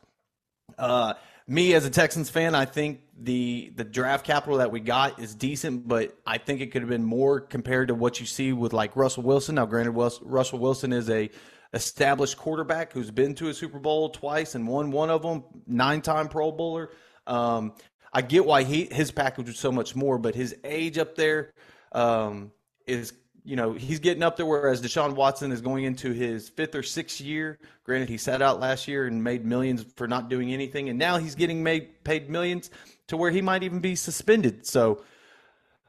Uh, 0.77 1.15
me 1.47 1.73
as 1.73 1.83
a 1.83 1.89
Texans 1.89 2.29
fan, 2.29 2.53
I 2.53 2.65
think 2.65 2.99
the 3.19 3.73
the 3.75 3.83
draft 3.83 4.23
capital 4.23 4.59
that 4.59 4.71
we 4.71 4.81
got 4.81 5.19
is 5.19 5.33
decent, 5.33 5.87
but 5.87 6.15
I 6.23 6.37
think 6.37 6.61
it 6.61 6.67
could 6.67 6.83
have 6.83 6.89
been 6.89 7.03
more 7.03 7.41
compared 7.41 7.87
to 7.87 7.95
what 7.95 8.19
you 8.19 8.27
see 8.27 8.53
with 8.53 8.71
like 8.71 8.95
Russell 8.95 9.23
Wilson. 9.23 9.55
Now, 9.55 9.65
granted, 9.65 9.93
Russell 9.93 10.59
Wilson 10.59 10.93
is 10.93 11.09
a 11.09 11.31
established 11.73 12.37
quarterback 12.37 12.93
who's 12.93 13.09
been 13.09 13.33
to 13.33 13.49
a 13.49 13.53
Super 13.55 13.79
Bowl 13.79 14.09
twice 14.09 14.53
and 14.53 14.67
won 14.67 14.91
one 14.91 15.09
of 15.09 15.23
them, 15.23 15.43
nine 15.65 16.01
time 16.01 16.29
Pro 16.29 16.51
Bowler. 16.51 16.91
Um, 17.25 17.73
I 18.13 18.21
get 18.21 18.45
why 18.45 18.61
he 18.61 18.85
his 18.91 19.09
package 19.09 19.47
was 19.47 19.57
so 19.57 19.71
much 19.71 19.95
more, 19.95 20.19
but 20.19 20.35
his 20.35 20.55
age 20.63 20.99
up 20.99 21.15
there 21.15 21.53
um, 21.91 22.51
is 22.87 23.13
you 23.43 23.55
know 23.55 23.73
he's 23.73 23.99
getting 23.99 24.23
up 24.23 24.37
there. 24.37 24.45
Whereas 24.45 24.81
Deshaun 24.81 25.15
Watson 25.15 25.51
is 25.51 25.61
going 25.61 25.83
into 25.83 26.11
his 26.11 26.49
fifth 26.49 26.75
or 26.75 26.83
sixth 26.83 27.21
year. 27.21 27.59
Granted, 27.83 28.09
he 28.09 28.17
sat 28.17 28.41
out 28.41 28.59
last 28.59 28.87
year 28.87 29.07
and 29.07 29.23
made 29.23 29.45
millions 29.45 29.85
for 29.95 30.07
not 30.07 30.29
doing 30.29 30.53
anything, 30.53 30.89
and 30.89 30.97
now 30.99 31.17
he's 31.17 31.35
getting 31.35 31.63
made 31.63 32.03
paid 32.03 32.29
millions 32.29 32.69
to 33.07 33.17
where 33.17 33.31
he 33.31 33.41
might 33.41 33.63
even 33.63 33.79
be 33.79 33.95
suspended. 33.95 34.65
So, 34.65 35.03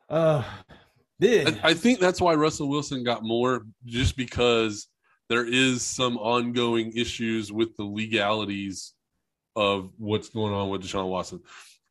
uh, 0.08 0.42
I, 1.22 1.60
I 1.62 1.74
think 1.74 2.00
that's 2.00 2.20
why 2.20 2.34
Russell 2.34 2.68
Wilson 2.68 3.04
got 3.04 3.22
more, 3.22 3.64
just 3.84 4.16
because 4.16 4.88
there 5.28 5.46
is 5.46 5.82
some 5.82 6.16
ongoing 6.18 6.92
issues 6.96 7.52
with 7.52 7.76
the 7.76 7.84
legalities 7.84 8.92
of 9.54 9.90
what's 9.98 10.28
going 10.30 10.52
on 10.52 10.68
with 10.68 10.82
Deshaun 10.82 11.08
Watson. 11.08 11.40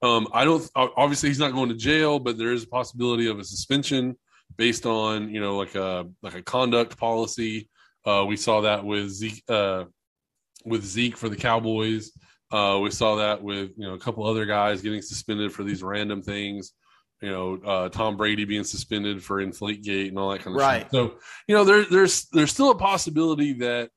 Um, 0.01 0.27
I 0.33 0.45
don't. 0.45 0.67
Obviously, 0.75 1.29
he's 1.29 1.39
not 1.39 1.53
going 1.53 1.69
to 1.69 1.75
jail, 1.75 2.19
but 2.19 2.37
there 2.37 2.51
is 2.51 2.63
a 2.63 2.67
possibility 2.67 3.27
of 3.27 3.39
a 3.39 3.43
suspension 3.43 4.17
based 4.57 4.85
on 4.85 5.29
you 5.29 5.39
know 5.39 5.57
like 5.57 5.75
a 5.75 6.07
like 6.21 6.35
a 6.35 6.41
conduct 6.41 6.97
policy. 6.97 7.69
Uh, 8.05 8.25
we 8.27 8.35
saw 8.35 8.61
that 8.61 8.83
with 8.83 9.09
Zeke 9.09 9.43
uh, 9.47 9.85
with 10.65 10.83
Zeke 10.83 11.17
for 11.17 11.29
the 11.29 11.35
Cowboys. 11.35 12.11
Uh, 12.51 12.79
we 12.81 12.91
saw 12.91 13.15
that 13.15 13.41
with 13.41 13.71
you 13.77 13.87
know 13.87 13.93
a 13.93 13.99
couple 13.99 14.25
other 14.25 14.45
guys 14.45 14.81
getting 14.81 15.01
suspended 15.01 15.53
for 15.53 15.63
these 15.63 15.83
random 15.83 16.21
things. 16.21 16.73
You 17.21 17.29
know, 17.29 17.59
uh, 17.63 17.89
Tom 17.89 18.17
Brady 18.17 18.45
being 18.45 18.63
suspended 18.63 19.23
for 19.23 19.45
Inflategate 19.45 20.07
and 20.07 20.17
all 20.17 20.31
that 20.31 20.41
kind 20.41 20.55
of 20.55 20.61
stuff. 20.61 20.71
right. 20.71 20.81
Shit. 20.81 20.91
So 20.91 21.15
you 21.47 21.55
know, 21.55 21.63
there, 21.63 21.85
there's 21.85 22.25
there's 22.29 22.51
still 22.51 22.71
a 22.71 22.77
possibility 22.77 23.53
that. 23.53 23.89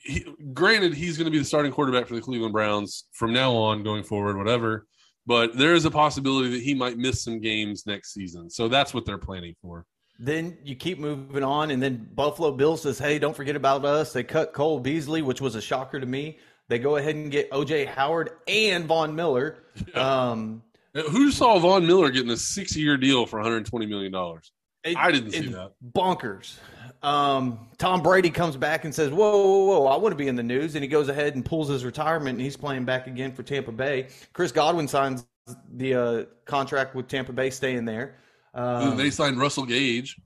He, 0.00 0.24
granted, 0.54 0.94
he's 0.94 1.18
going 1.18 1.24
to 1.24 1.30
be 1.32 1.40
the 1.40 1.44
starting 1.44 1.72
quarterback 1.72 2.06
for 2.06 2.14
the 2.14 2.20
Cleveland 2.20 2.52
Browns 2.52 3.06
from 3.12 3.32
now 3.32 3.52
on, 3.56 3.82
going 3.82 4.04
forward, 4.04 4.38
whatever. 4.38 4.86
But 5.28 5.58
there 5.58 5.74
is 5.74 5.84
a 5.84 5.90
possibility 5.90 6.48
that 6.52 6.62
he 6.62 6.72
might 6.72 6.96
miss 6.96 7.22
some 7.22 7.38
games 7.38 7.84
next 7.86 8.14
season. 8.14 8.48
So 8.48 8.66
that's 8.66 8.94
what 8.94 9.04
they're 9.04 9.18
planning 9.18 9.54
for. 9.60 9.84
Then 10.18 10.56
you 10.64 10.74
keep 10.74 10.98
moving 10.98 11.44
on, 11.44 11.70
and 11.70 11.82
then 11.82 12.08
Buffalo 12.14 12.50
Bill 12.50 12.78
says, 12.78 12.98
"Hey, 12.98 13.18
don't 13.18 13.36
forget 13.36 13.54
about 13.54 13.84
us." 13.84 14.14
They 14.14 14.24
cut 14.24 14.54
Cole 14.54 14.80
Beasley, 14.80 15.20
which 15.20 15.42
was 15.42 15.54
a 15.54 15.60
shocker 15.60 16.00
to 16.00 16.06
me. 16.06 16.38
They 16.68 16.78
go 16.78 16.96
ahead 16.96 17.14
and 17.14 17.30
get 17.30 17.50
OJ 17.50 17.84
Howard 17.84 18.30
and 18.48 18.86
Von 18.86 19.14
Miller. 19.14 19.58
Yeah. 19.94 20.30
Um, 20.30 20.62
Who 20.94 21.30
saw 21.30 21.58
Von 21.58 21.86
Miller 21.86 22.10
getting 22.10 22.30
a 22.30 22.36
six-year 22.36 22.96
deal 22.96 23.26
for 23.26 23.38
120 23.38 23.84
million 23.84 24.10
dollars? 24.10 24.50
I 24.96 25.12
didn't 25.12 25.32
see 25.32 25.48
that. 25.48 25.72
Bonkers. 25.94 26.56
Um, 27.02 27.68
Tom 27.78 28.02
Brady 28.02 28.30
comes 28.30 28.56
back 28.56 28.84
and 28.84 28.94
says, 28.94 29.10
whoa, 29.10 29.16
whoa, 29.16 29.64
whoa, 29.64 29.86
I 29.86 29.96
want 29.96 30.12
to 30.12 30.16
be 30.16 30.28
in 30.28 30.36
the 30.36 30.42
news. 30.42 30.74
And 30.74 30.82
he 30.82 30.88
goes 30.88 31.08
ahead 31.08 31.34
and 31.34 31.44
pulls 31.44 31.68
his 31.68 31.84
retirement 31.84 32.36
and 32.36 32.40
he's 32.40 32.56
playing 32.56 32.84
back 32.84 33.06
again 33.06 33.32
for 33.32 33.42
Tampa 33.42 33.72
Bay. 33.72 34.08
Chris 34.32 34.52
Godwin 34.52 34.88
signs 34.88 35.26
the 35.72 35.94
uh, 35.94 36.24
contract 36.44 36.94
with 36.94 37.08
Tampa 37.08 37.32
Bay 37.32 37.50
staying 37.50 37.84
there. 37.84 38.16
Um, 38.54 38.96
they 38.96 39.10
signed 39.10 39.38
Russell 39.38 39.64
Gage. 39.64 40.16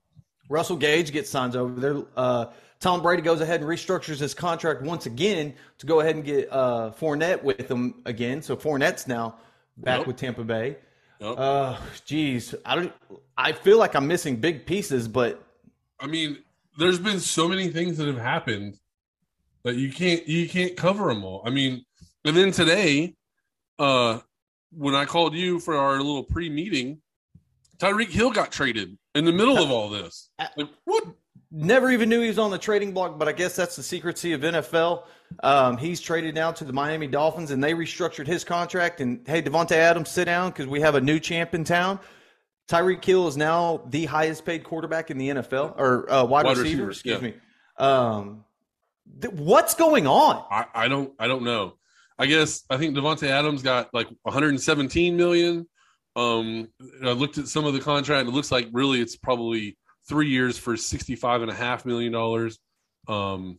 Russell 0.48 0.76
Gage 0.76 1.12
gets 1.12 1.30
signed 1.30 1.56
over 1.56 1.80
there. 1.80 2.02
Uh, 2.16 2.46
Tom 2.80 3.00
Brady 3.00 3.22
goes 3.22 3.40
ahead 3.40 3.60
and 3.60 3.68
restructures 3.68 4.18
his 4.18 4.34
contract 4.34 4.82
once 4.82 5.06
again 5.06 5.54
to 5.78 5.86
go 5.86 6.00
ahead 6.00 6.16
and 6.16 6.24
get 6.24 6.48
uh, 6.50 6.90
Fournette 6.98 7.42
with 7.42 7.70
him 7.70 8.02
again. 8.06 8.42
So 8.42 8.56
Fournette's 8.56 9.06
now 9.06 9.36
back 9.76 9.98
yep. 9.98 10.06
with 10.06 10.16
Tampa 10.16 10.42
Bay. 10.42 10.76
Yep. 11.20 11.38
Uh, 11.38 11.78
geez, 12.04 12.54
I 12.66 12.74
don't. 12.74 12.92
I 13.36 13.52
feel 13.52 13.78
like 13.78 13.94
I'm 13.94 14.08
missing 14.08 14.36
big 14.36 14.66
pieces, 14.66 15.06
but 15.06 15.44
I 16.00 16.08
mean, 16.08 16.38
there's 16.78 16.98
been 16.98 17.20
so 17.20 17.48
many 17.48 17.68
things 17.68 17.98
that 17.98 18.06
have 18.06 18.18
happened 18.18 18.78
that 19.64 19.76
you 19.76 19.92
can't 19.92 20.26
you 20.26 20.48
can't 20.48 20.76
cover 20.76 21.06
them 21.08 21.24
all. 21.24 21.42
I 21.44 21.50
mean, 21.50 21.84
and 22.24 22.36
then 22.36 22.52
today, 22.52 23.14
uh, 23.78 24.20
when 24.72 24.94
I 24.94 25.04
called 25.04 25.34
you 25.34 25.60
for 25.60 25.76
our 25.76 25.98
little 25.98 26.24
pre-meeting, 26.24 27.00
Tyreek 27.78 28.10
Hill 28.10 28.30
got 28.30 28.52
traded 28.52 28.96
in 29.14 29.24
the 29.24 29.32
middle 29.32 29.58
of 29.58 29.70
all 29.70 29.88
this. 29.88 30.30
Like, 30.56 30.68
what? 30.84 31.04
Never 31.54 31.90
even 31.90 32.08
knew 32.08 32.22
he 32.22 32.28
was 32.28 32.38
on 32.38 32.50
the 32.50 32.56
trading 32.56 32.92
block, 32.92 33.18
but 33.18 33.28
I 33.28 33.32
guess 33.32 33.54
that's 33.54 33.76
the 33.76 33.82
secrecy 33.82 34.32
of 34.32 34.40
NFL. 34.40 35.04
Um, 35.42 35.76
he's 35.76 36.00
traded 36.00 36.34
now 36.34 36.50
to 36.50 36.64
the 36.64 36.72
Miami 36.72 37.06
Dolphins, 37.06 37.50
and 37.50 37.62
they 37.62 37.74
restructured 37.74 38.26
his 38.26 38.42
contract. 38.42 39.02
And 39.02 39.20
hey, 39.26 39.42
Davante 39.42 39.72
Adams, 39.72 40.08
sit 40.08 40.24
down 40.24 40.50
because 40.50 40.66
we 40.66 40.80
have 40.80 40.94
a 40.94 41.00
new 41.00 41.20
champ 41.20 41.54
in 41.54 41.62
town. 41.62 42.00
Tyreek 42.68 43.04
Hill 43.04 43.28
is 43.28 43.36
now 43.36 43.82
the 43.88 44.06
highest 44.06 44.44
paid 44.44 44.64
quarterback 44.64 45.10
in 45.10 45.18
the 45.18 45.28
NFL 45.28 45.74
or 45.76 46.10
uh, 46.10 46.24
wide, 46.24 46.46
wide, 46.46 46.56
receiver. 46.56 46.86
receiver 46.86 47.18
excuse 47.18 47.22
yeah. 47.22 47.28
me. 47.28 47.34
Um, 47.78 48.44
th- 49.20 49.34
what's 49.34 49.74
going 49.74 50.06
on? 50.06 50.44
I, 50.50 50.66
I, 50.74 50.88
don't. 50.88 51.12
I 51.18 51.26
don't 51.26 51.42
know. 51.42 51.74
I 52.18 52.26
guess 52.26 52.64
I 52.70 52.76
think 52.76 52.96
Davante 52.96 53.28
Adams 53.28 53.62
got 53.62 53.92
like 53.92 54.08
117 54.22 55.16
million. 55.16 55.68
Um, 56.14 56.68
I 57.02 57.12
looked 57.12 57.38
at 57.38 57.48
some 57.48 57.64
of 57.64 57.72
the 57.72 57.80
contract. 57.80 58.28
It 58.28 58.32
looks 58.32 58.52
like 58.52 58.68
really 58.72 59.00
it's 59.00 59.16
probably 59.16 59.76
three 60.08 60.28
years 60.28 60.58
for 60.58 60.76
65 60.76 61.42
and 61.42 61.50
a 61.50 61.54
half 61.54 61.84
million 61.84 62.12
dollars. 62.12 62.58
Um, 63.08 63.58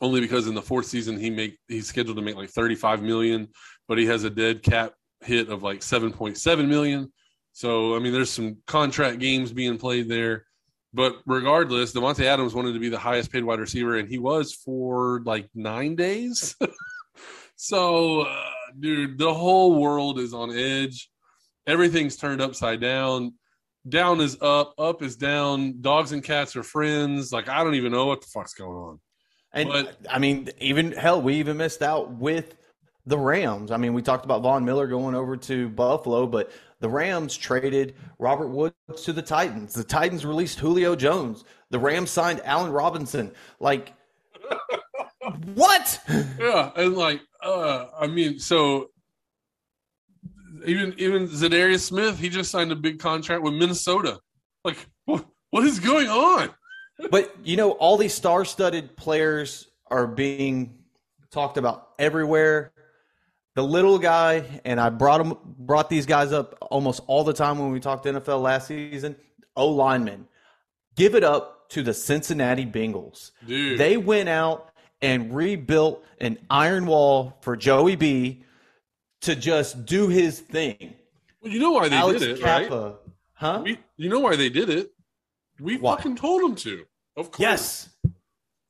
only 0.00 0.20
because 0.20 0.46
in 0.46 0.54
the 0.54 0.62
fourth 0.62 0.86
season 0.86 1.18
he 1.18 1.30
make 1.30 1.58
he's 1.66 1.88
scheduled 1.88 2.16
to 2.16 2.22
make 2.22 2.36
like 2.36 2.50
35 2.50 3.02
million, 3.02 3.48
but 3.88 3.98
he 3.98 4.06
has 4.06 4.24
a 4.24 4.30
dead 4.30 4.62
cap 4.62 4.92
hit 5.22 5.48
of 5.48 5.62
like 5.62 5.80
7.7 5.80 6.68
million. 6.68 7.12
So 7.58 7.96
I 7.96 7.98
mean, 7.98 8.12
there's 8.12 8.30
some 8.30 8.58
contract 8.68 9.18
games 9.18 9.52
being 9.52 9.78
played 9.78 10.08
there. 10.08 10.46
But 10.94 11.16
regardless, 11.26 11.92
Davante 11.92 12.24
Adams 12.24 12.54
wanted 12.54 12.74
to 12.74 12.78
be 12.78 12.88
the 12.88 13.00
highest 13.00 13.32
paid 13.32 13.42
wide 13.42 13.58
receiver, 13.58 13.96
and 13.96 14.08
he 14.08 14.18
was 14.18 14.52
for 14.54 15.22
like 15.24 15.48
nine 15.56 15.96
days. 15.96 16.54
so, 17.56 18.20
uh, 18.20 18.50
dude, 18.78 19.18
the 19.18 19.34
whole 19.34 19.74
world 19.74 20.20
is 20.20 20.32
on 20.32 20.56
edge. 20.56 21.10
Everything's 21.66 22.14
turned 22.14 22.40
upside 22.40 22.80
down. 22.80 23.34
Down 23.88 24.20
is 24.20 24.40
up, 24.40 24.74
up 24.78 25.02
is 25.02 25.16
down. 25.16 25.80
Dogs 25.80 26.12
and 26.12 26.22
cats 26.22 26.54
are 26.54 26.62
friends. 26.62 27.32
Like 27.32 27.48
I 27.48 27.64
don't 27.64 27.74
even 27.74 27.90
know 27.90 28.06
what 28.06 28.20
the 28.20 28.28
fuck's 28.28 28.54
going 28.54 28.70
on. 28.70 29.00
And 29.52 29.68
but, 29.68 29.98
I 30.08 30.20
mean, 30.20 30.48
even 30.60 30.92
hell, 30.92 31.20
we 31.20 31.34
even 31.34 31.56
missed 31.56 31.82
out 31.82 32.12
with 32.12 32.54
the 33.04 33.18
Rams. 33.18 33.72
I 33.72 33.78
mean, 33.78 33.94
we 33.94 34.02
talked 34.02 34.26
about 34.26 34.42
Von 34.42 34.64
Miller 34.64 34.86
going 34.86 35.16
over 35.16 35.36
to 35.36 35.68
Buffalo, 35.70 36.26
but 36.26 36.52
the 36.80 36.88
Rams 36.88 37.36
traded 37.36 37.94
Robert 38.18 38.48
Woods 38.48 38.74
to 39.04 39.12
the 39.12 39.22
Titans. 39.22 39.74
The 39.74 39.84
Titans 39.84 40.24
released 40.24 40.60
Julio 40.60 40.94
Jones. 40.94 41.44
The 41.70 41.78
Rams 41.78 42.10
signed 42.10 42.40
Allen 42.44 42.70
Robinson. 42.70 43.32
Like, 43.58 43.94
what? 45.54 46.00
Yeah, 46.38 46.70
and 46.76 46.96
like, 46.96 47.20
uh, 47.42 47.86
I 47.98 48.06
mean, 48.06 48.38
so 48.38 48.90
even 50.64 50.94
even 50.98 51.28
Za'Darius 51.28 51.80
Smith, 51.80 52.18
he 52.18 52.28
just 52.28 52.50
signed 52.50 52.72
a 52.72 52.76
big 52.76 52.98
contract 52.98 53.42
with 53.42 53.54
Minnesota. 53.54 54.18
Like, 54.64 54.86
what, 55.04 55.26
what 55.50 55.64
is 55.64 55.80
going 55.80 56.08
on? 56.08 56.50
but 57.10 57.34
you 57.44 57.56
know, 57.56 57.72
all 57.72 57.96
these 57.96 58.14
star-studded 58.14 58.96
players 58.96 59.68
are 59.90 60.06
being 60.06 60.78
talked 61.30 61.56
about 61.56 61.90
everywhere 61.98 62.72
the 63.58 63.64
little 63.64 63.98
guy, 63.98 64.44
and 64.64 64.78
I 64.78 64.88
brought 64.88 65.20
him 65.20 65.34
brought 65.58 65.90
these 65.90 66.06
guys 66.06 66.32
up 66.32 66.56
almost 66.70 67.00
all 67.08 67.24
the 67.24 67.32
time 67.32 67.58
when 67.58 67.72
we 67.72 67.80
talked 67.80 68.04
NFL 68.04 68.40
last 68.40 68.68
season. 68.68 69.16
O 69.56 69.66
lineman, 69.66 70.28
give 70.94 71.16
it 71.16 71.24
up 71.24 71.68
to 71.70 71.82
the 71.82 71.92
Cincinnati 71.92 72.64
Bengals. 72.64 73.32
Dude. 73.44 73.76
They 73.76 73.96
went 73.96 74.28
out 74.28 74.70
and 75.02 75.34
rebuilt 75.34 76.04
an 76.20 76.38
iron 76.48 76.86
wall 76.86 77.36
for 77.40 77.56
Joey 77.56 77.96
B 77.96 78.44
to 79.22 79.34
just 79.34 79.84
do 79.84 80.06
his 80.06 80.38
thing. 80.38 80.94
Well, 81.42 81.52
you 81.52 81.58
know 81.58 81.72
why 81.72 81.88
they 81.88 81.96
Alex 81.96 82.20
did 82.20 82.38
it, 82.38 82.40
Cappa, 82.40 82.80
right? 82.80 82.94
Huh? 83.32 83.62
We, 83.64 83.80
you 83.96 84.08
know 84.08 84.20
why 84.20 84.36
they 84.36 84.50
did 84.50 84.70
it? 84.70 84.92
We 85.58 85.78
why? 85.78 85.96
fucking 85.96 86.14
told 86.14 86.42
them 86.42 86.54
to. 86.54 86.84
Of 87.16 87.32
course. 87.32 87.40
Yes. 87.40 87.88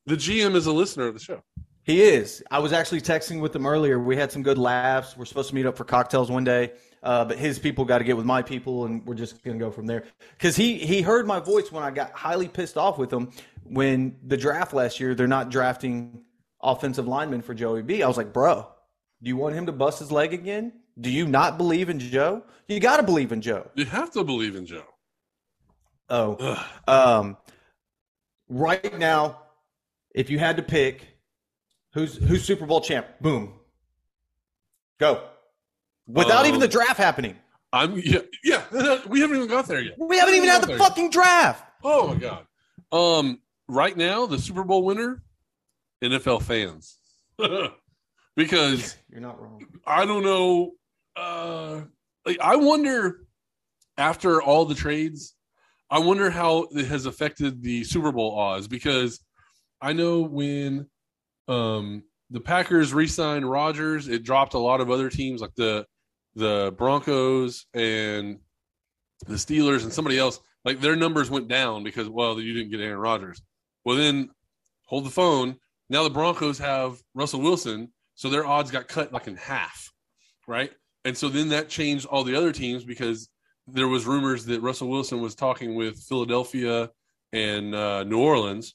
The 0.07 0.17
GM 0.17 0.55
is 0.55 0.65
a 0.65 0.73
listener 0.73 1.09
of 1.09 1.13
the 1.13 1.21
show. 1.21 1.43
He 1.89 2.03
is. 2.03 2.45
I 2.51 2.59
was 2.59 2.75
actually 2.75 3.01
texting 3.01 3.41
with 3.41 3.57
him 3.57 3.65
earlier. 3.65 3.99
We 3.99 4.15
had 4.15 4.31
some 4.31 4.43
good 4.43 4.59
laughs. 4.59 5.17
We're 5.17 5.25
supposed 5.25 5.49
to 5.49 5.55
meet 5.55 5.65
up 5.65 5.75
for 5.75 5.85
cocktails 5.85 6.31
one 6.31 6.45
day, 6.45 6.73
uh, 7.03 7.25
but 7.25 7.39
his 7.39 7.59
people 7.59 7.87
got 7.87 7.97
to 7.97 8.05
get 8.05 8.15
with 8.15 8.27
my 8.27 8.43
people, 8.43 8.85
and 8.85 9.07
we're 9.07 9.15
just 9.15 9.43
gonna 9.43 9.57
go 9.57 9.71
from 9.71 9.87
there. 9.87 10.05
Because 10.33 10.55
he 10.55 10.77
he 10.77 11.01
heard 11.01 11.27
my 11.27 11.41
voice 11.41 11.73
when 11.73 11.83
I 11.83 11.91
got 11.91 12.13
highly 12.13 12.47
pissed 12.47 12.77
off 12.77 12.99
with 12.99 13.11
him 13.11 13.31
when 13.65 14.19
the 14.23 14.37
draft 14.37 14.75
last 14.75 15.01
year. 15.01 15.15
They're 15.15 15.27
not 15.27 15.49
drafting 15.49 16.25
offensive 16.61 17.09
linemen 17.09 17.41
for 17.41 17.55
Joey 17.55 17.81
B. 17.81 18.03
I 18.03 18.07
was 18.07 18.19
like, 18.19 18.35
bro, 18.35 18.69
do 19.23 19.29
you 19.31 19.39
want 19.39 19.55
him 19.55 19.65
to 19.65 19.73
bust 19.73 20.01
his 20.01 20.13
leg 20.13 20.35
again? 20.35 20.75
Do 21.01 21.09
you 21.09 21.27
not 21.27 21.57
believe 21.57 21.89
in 21.89 22.01
Joe? 22.01 22.43
You 22.67 22.81
got 22.81 22.99
to 22.99 23.03
believe 23.03 23.33
in 23.33 23.41
Joe. 23.41 23.71
You 23.77 23.87
have 23.87 24.11
to 24.11 24.25
believe 24.25 24.57
in 24.57 24.67
Joe. 24.67 24.85
Oh, 26.11 26.63
um, 26.87 27.39
right 28.47 28.99
now, 28.99 29.41
if 30.15 30.29
you 30.29 30.39
had 30.39 30.59
to 30.59 30.63
pick, 30.63 31.18
who's 31.99 32.17
who's 32.17 32.45
Super 32.45 32.67
Bowl 32.67 32.81
champ? 32.81 33.07
Boom, 33.21 33.55
go. 34.99 35.25
Without 36.07 36.45
even 36.47 36.55
Um, 36.57 36.61
the 36.61 36.69
draft 36.69 36.97
happening, 36.97 37.37
I'm 37.73 37.99
yeah 37.99 38.21
yeah. 38.45 38.65
We 39.09 39.21
haven't 39.21 39.37
even 39.37 39.49
got 39.49 39.67
there 39.67 39.81
yet. 39.81 39.95
we 39.99 40.17
haven't 40.19 40.35
even 40.35 40.49
had 40.49 40.63
the 40.63 40.69
there 40.69 40.79
yet. 40.79 40.87
fucking 40.89 41.11
draft. 41.11 41.65
Oh 41.85 42.09
my 42.09 42.17
god. 42.17 42.47
Um, 42.91 43.41
right 43.69 43.97
now 43.97 44.27
the 44.27 44.39
Super 44.39 44.65
Bowl 44.65 44.83
winner, 44.85 45.23
NFL 46.03 46.43
fans, 46.43 46.97
because 48.37 48.97
You're 49.11 49.21
not 49.21 49.41
wrong. 49.41 49.67
I 49.87 50.07
don't 50.07 50.23
know. 50.25 50.73
Uh, 51.17 51.83
like 52.25 52.39
I 52.41 52.57
wonder 52.57 53.27
after 53.99 54.41
all 54.41 54.65
the 54.65 54.75
trades, 54.75 55.35
I 55.91 55.99
wonder 55.99 56.31
how 56.31 56.69
it 56.71 56.87
has 56.87 57.05
affected 57.07 57.63
the 57.63 57.85
Super 57.85 58.13
Bowl 58.13 58.39
odds 58.39 58.69
because 58.69 59.21
I 59.83 59.93
know 59.93 60.21
when 60.23 60.87
um 61.49 62.03
the 62.31 62.41
Packers 62.41 62.93
re-signed 62.93 63.51
Rodgers, 63.51 64.07
it 64.09 64.23
dropped 64.23 64.55
a 64.55 64.59
lot 64.59 64.81
of 64.81 64.91
other 64.91 65.09
teams 65.09 65.41
like 65.41 65.55
the 65.55 65.87
the 66.35 66.75
Broncos 66.77 67.67
and 67.75 68.39
the 69.27 69.35
Steelers 69.35 69.83
and 69.83 69.93
somebody 69.93 70.19
else. 70.19 70.41
Like 70.65 70.81
their 70.81 70.97
numbers 70.97 71.31
went 71.31 71.49
down 71.49 71.85
because 71.85 72.09
well 72.09 72.41
you 72.41 72.53
didn't 72.53 72.71
get 72.71 72.81
Aaron 72.81 72.99
Rodgers. 72.99 73.43
Well 73.85 73.97
then 73.97 74.31
hold 74.87 75.05
the 75.05 75.11
phone. 75.11 75.57
Now 75.89 76.03
the 76.05 76.11
Broncos 76.11 76.59
have 76.59 76.99
Russell 77.15 77.41
Wilson, 77.41 77.93
so 78.15 78.29
their 78.29 78.47
odds 78.47 78.71
got 78.71 78.89
cut 78.89 79.13
like 79.13 79.27
in 79.27 79.37
half, 79.37 79.91
right? 80.47 80.71
And 81.05 81.17
so 81.17 81.29
then 81.29 81.49
that 81.49 81.69
changed 81.69 82.07
all 82.07 82.25
the 82.25 82.35
other 82.35 82.53
teams 82.53 82.85
because 82.85 83.31
there 83.67 83.89
was 83.89 84.07
rumors 84.07 84.45
that 84.47 84.61
Russell 84.61 84.89
Wilson 84.89 85.21
was 85.21 85.35
talking 85.35 85.75
with 85.75 85.99
Philadelphia 86.03 86.91
and 87.33 87.75
uh, 87.75 88.05
New 88.05 88.19
Orleans. 88.19 88.75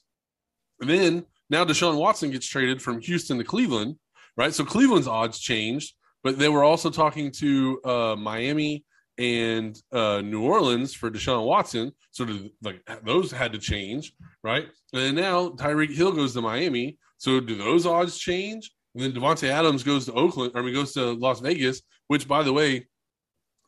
And 0.80 0.90
then 0.90 1.26
now 1.54 1.64
Deshaun 1.64 1.96
Watson 1.96 2.32
gets 2.32 2.46
traded 2.46 2.82
from 2.82 3.00
Houston 3.00 3.38
to 3.38 3.44
Cleveland, 3.44 3.94
right? 4.36 4.52
So 4.52 4.64
Cleveland's 4.64 5.06
odds 5.06 5.38
changed, 5.38 5.94
but 6.24 6.36
they 6.36 6.48
were 6.48 6.64
also 6.64 6.90
talking 6.90 7.30
to 7.42 7.80
uh, 7.84 8.16
Miami 8.16 8.84
and 9.18 9.80
uh, 9.92 10.20
New 10.20 10.42
Orleans 10.42 10.94
for 10.94 11.12
Deshaun 11.12 11.46
Watson. 11.46 11.92
So 12.10 12.24
do, 12.24 12.50
like 12.62 12.80
those 13.04 13.30
had 13.30 13.52
to 13.52 13.58
change, 13.58 14.14
right? 14.42 14.66
And 14.92 15.16
now 15.16 15.50
Tyreek 15.50 15.94
Hill 15.94 16.10
goes 16.10 16.32
to 16.34 16.42
Miami. 16.42 16.98
So 17.18 17.38
do 17.38 17.56
those 17.56 17.86
odds 17.86 18.18
change? 18.18 18.72
And 18.96 19.04
then 19.04 19.12
Davante 19.12 19.48
Adams 19.48 19.84
goes 19.84 20.06
to 20.06 20.12
Oakland, 20.12 20.52
or 20.56 20.60
I 20.60 20.64
mean 20.64 20.74
goes 20.74 20.92
to 20.94 21.12
Las 21.12 21.38
Vegas, 21.38 21.82
which 22.08 22.26
by 22.26 22.42
the 22.42 22.52
way, 22.52 22.88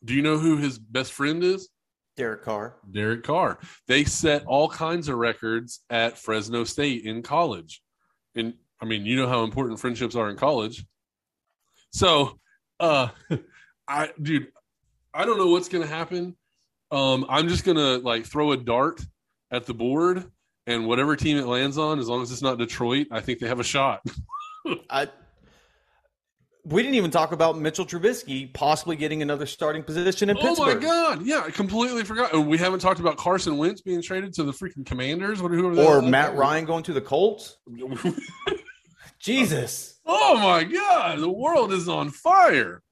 do 0.04 0.12
you 0.12 0.22
know 0.22 0.38
who 0.38 0.56
his 0.56 0.76
best 0.76 1.12
friend 1.12 1.44
is? 1.44 1.68
Derek 2.16 2.42
Carr. 2.42 2.76
Derek 2.90 3.24
Carr. 3.24 3.58
They 3.86 4.04
set 4.04 4.44
all 4.46 4.68
kinds 4.68 5.08
of 5.08 5.18
records 5.18 5.80
at 5.90 6.18
Fresno 6.18 6.64
State 6.64 7.04
in 7.04 7.22
college. 7.22 7.82
And 8.34 8.54
I 8.80 8.86
mean, 8.86 9.04
you 9.06 9.16
know 9.16 9.28
how 9.28 9.44
important 9.44 9.80
friendships 9.80 10.16
are 10.16 10.30
in 10.30 10.36
college. 10.36 10.84
So, 11.92 12.38
uh 12.80 13.08
I 13.88 14.10
dude, 14.20 14.48
I 15.14 15.24
don't 15.24 15.38
know 15.38 15.48
what's 15.48 15.68
going 15.68 15.86
to 15.86 15.92
happen. 15.92 16.36
Um 16.90 17.26
I'm 17.28 17.48
just 17.48 17.64
going 17.64 17.76
to 17.76 17.98
like 17.98 18.26
throw 18.26 18.52
a 18.52 18.56
dart 18.56 19.00
at 19.50 19.66
the 19.66 19.74
board 19.74 20.24
and 20.66 20.86
whatever 20.86 21.16
team 21.16 21.36
it 21.36 21.46
lands 21.46 21.78
on 21.78 21.98
as 21.98 22.08
long 22.08 22.22
as 22.22 22.32
it's 22.32 22.42
not 22.42 22.58
Detroit, 22.58 23.06
I 23.10 23.20
think 23.20 23.38
they 23.38 23.48
have 23.48 23.60
a 23.60 23.64
shot. 23.64 24.02
I. 24.90 25.08
We 26.66 26.82
didn't 26.82 26.96
even 26.96 27.12
talk 27.12 27.30
about 27.30 27.56
Mitchell 27.56 27.86
Trubisky 27.86 28.52
possibly 28.52 28.96
getting 28.96 29.22
another 29.22 29.46
starting 29.46 29.84
position 29.84 30.30
in 30.30 30.36
Oh 30.36 30.40
Pittsburgh. 30.40 30.68
Oh 30.68 30.74
my 30.74 31.14
god! 31.14 31.24
Yeah, 31.24 31.44
I 31.46 31.52
completely 31.52 32.02
forgot. 32.02 32.34
We 32.44 32.58
haven't 32.58 32.80
talked 32.80 32.98
about 32.98 33.16
Carson 33.16 33.56
Wentz 33.56 33.82
being 33.82 34.02
traded 34.02 34.34
to 34.34 34.42
the 34.42 34.50
freaking 34.50 34.84
Commanders. 34.84 35.40
What 35.40 35.52
that 35.52 35.58
Or. 35.62 36.02
Matt 36.02 36.34
Ryan 36.34 36.64
going 36.64 36.82
to 36.84 36.92
the 36.92 37.00
Colts. 37.00 37.56
Jesus. 39.20 40.00
oh 40.04 40.38
my 40.38 40.64
god, 40.64 41.20
the 41.20 41.30
world 41.30 41.72
is 41.72 41.88
on 41.88 42.10
fire. 42.10 42.82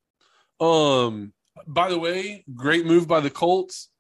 Um. 0.61 1.33
By 1.67 1.89
the 1.89 1.99
way, 1.99 2.45
great 2.55 2.87
move 2.87 3.09
by 3.09 3.19
the 3.21 3.31
Colts. 3.31 3.91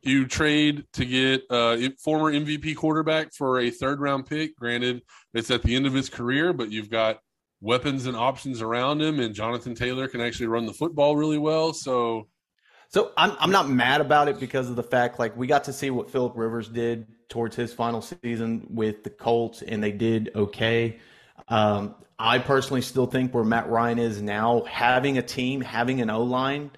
You 0.00 0.26
trade 0.26 0.84
to 0.94 1.04
get 1.04 1.42
uh, 1.50 1.76
former 2.02 2.32
MVP 2.32 2.76
quarterback 2.76 3.34
for 3.34 3.60
a 3.60 3.70
third 3.70 4.00
round 4.00 4.24
pick. 4.24 4.56
Granted, 4.56 5.02
it's 5.34 5.50
at 5.50 5.62
the 5.62 5.74
end 5.74 5.86
of 5.86 5.92
his 5.92 6.08
career, 6.08 6.54
but 6.54 6.70
you've 6.70 6.88
got 6.88 7.18
weapons 7.60 8.06
and 8.06 8.16
options 8.16 8.62
around 8.62 9.02
him, 9.02 9.20
and 9.20 9.34
Jonathan 9.34 9.74
Taylor 9.74 10.08
can 10.08 10.20
actually 10.20 10.46
run 10.46 10.66
the 10.66 10.72
football 10.72 11.16
really 11.16 11.38
well. 11.38 11.72
So 11.72 12.28
So 12.88 13.12
I'm 13.16 13.32
I'm 13.38 13.50
not 13.50 13.68
mad 13.68 14.00
about 14.00 14.28
it 14.28 14.38
because 14.40 14.70
of 14.70 14.76
the 14.76 14.82
fact 14.82 15.18
like 15.18 15.36
we 15.36 15.46
got 15.46 15.64
to 15.64 15.72
see 15.72 15.90
what 15.90 16.10
Philip 16.10 16.32
Rivers 16.36 16.68
did 16.68 17.06
towards 17.28 17.56
his 17.56 17.72
final 17.72 18.00
season 18.00 18.66
with 18.70 19.04
the 19.04 19.10
Colts 19.10 19.62
and 19.62 19.82
they 19.82 19.92
did 19.92 20.30
okay. 20.34 20.98
Um, 21.48 21.94
I 22.18 22.38
personally 22.38 22.80
still 22.82 23.06
think 23.06 23.32
where 23.32 23.44
Matt 23.44 23.68
Ryan 23.68 23.98
is 23.98 24.20
now, 24.20 24.62
having 24.62 25.18
a 25.18 25.22
team, 25.22 25.60
having 25.60 26.00
an 26.00 26.10
O 26.10 26.22
line, 26.22 26.70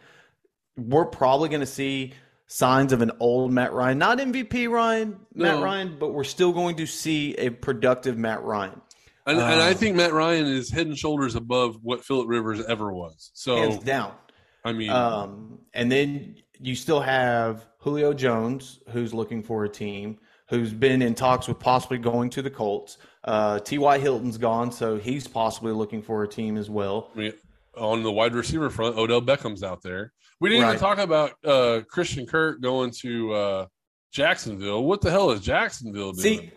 we're 0.76 1.06
probably 1.06 1.48
going 1.48 1.60
to 1.60 1.66
see 1.66 2.12
signs 2.46 2.92
of 2.92 3.00
an 3.00 3.12
old 3.20 3.52
Matt 3.52 3.72
Ryan, 3.72 3.98
not 3.98 4.18
MVP 4.18 4.68
Ryan, 4.68 5.20
Matt 5.34 5.56
No. 5.56 5.62
Ryan, 5.62 5.96
but 5.98 6.12
we're 6.12 6.24
still 6.24 6.52
going 6.52 6.76
to 6.76 6.86
see 6.86 7.34
a 7.36 7.48
productive 7.50 8.18
Matt 8.18 8.42
Ryan, 8.42 8.80
And, 9.30 9.40
and 9.40 9.60
I 9.62 9.70
Uh, 9.70 9.74
think 9.74 9.96
Matt 9.96 10.12
Ryan 10.12 10.46
is 10.46 10.70
head 10.70 10.86
and 10.86 10.96
shoulders 10.98 11.34
above 11.34 11.78
what 11.82 12.04
Philip 12.04 12.28
Rivers 12.28 12.64
ever 12.66 12.92
was. 12.92 13.30
So 13.34 13.56
hands 13.56 13.82
down. 13.82 14.12
I 14.64 14.72
mean, 14.72 14.90
Um, 14.90 15.58
and 15.74 15.90
then 15.90 16.36
you 16.60 16.74
still 16.74 17.00
have 17.00 17.66
Julio 17.78 18.12
Jones, 18.12 18.80
who's 18.90 19.14
looking 19.14 19.42
for 19.42 19.64
a 19.64 19.68
team, 19.68 20.18
who's 20.50 20.72
been 20.72 21.00
in 21.00 21.14
talks 21.14 21.48
with 21.48 21.58
possibly 21.58 21.96
going 21.98 22.28
to 22.30 22.42
the 22.42 22.50
Colts. 22.50 22.98
Uh, 23.24 23.58
T.Y. 23.60 23.98
Hilton's 23.98 24.36
gone, 24.36 24.70
so 24.72 24.98
he's 24.98 25.26
possibly 25.26 25.72
looking 25.72 26.02
for 26.02 26.22
a 26.24 26.28
team 26.28 26.56
as 26.56 26.68
well. 26.68 27.10
I 27.14 27.18
mean, 27.18 27.32
on 27.78 28.02
the 28.02 28.10
wide 28.12 28.34
receiver 28.34 28.68
front, 28.68 28.98
Odell 28.98 29.22
Beckham's 29.22 29.62
out 29.62 29.80
there. 29.82 30.12
We 30.40 30.48
didn't 30.50 30.64
Right. 30.64 30.70
even 30.70 30.80
talk 30.80 30.98
about 30.98 31.32
uh, 31.44 31.80
Christian 31.88 32.26
Kirk 32.26 32.60
going 32.60 32.90
to 33.02 33.32
uh, 33.32 33.66
Jacksonville. 34.12 34.84
What 34.84 35.00
the 35.00 35.10
hell 35.10 35.30
is 35.30 35.40
Jacksonville 35.40 36.12
doing? 36.12 36.38
See, 36.38 36.50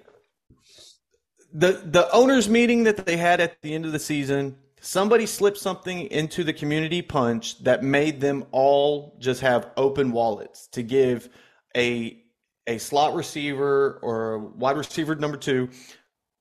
the 1.53 1.81
the 1.85 2.11
owners 2.11 2.49
meeting 2.49 2.83
that 2.83 3.05
they 3.05 3.17
had 3.17 3.39
at 3.39 3.61
the 3.61 3.73
end 3.73 3.85
of 3.85 3.91
the 3.91 3.99
season, 3.99 4.57
somebody 4.81 5.25
slipped 5.25 5.57
something 5.57 6.07
into 6.11 6.43
the 6.43 6.53
community 6.53 7.01
punch 7.01 7.63
that 7.63 7.83
made 7.83 8.19
them 8.19 8.45
all 8.51 9.15
just 9.19 9.41
have 9.41 9.69
open 9.77 10.11
wallets 10.11 10.67
to 10.67 10.83
give 10.83 11.29
a 11.75 12.19
a 12.67 12.77
slot 12.77 13.13
receiver 13.13 13.99
or 14.01 14.33
a 14.33 14.39
wide 14.39 14.77
receiver 14.77 15.15
number 15.15 15.37
two 15.37 15.69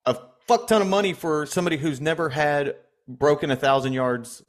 a 0.06 0.16
fuck 0.46 0.66
ton 0.66 0.80
of 0.80 0.88
money 0.88 1.12
for 1.12 1.46
somebody 1.46 1.76
who's 1.76 2.00
never 2.00 2.28
had 2.28 2.76
broken 3.08 3.50
a 3.50 3.56
thousand 3.56 3.92
yards 3.92 4.42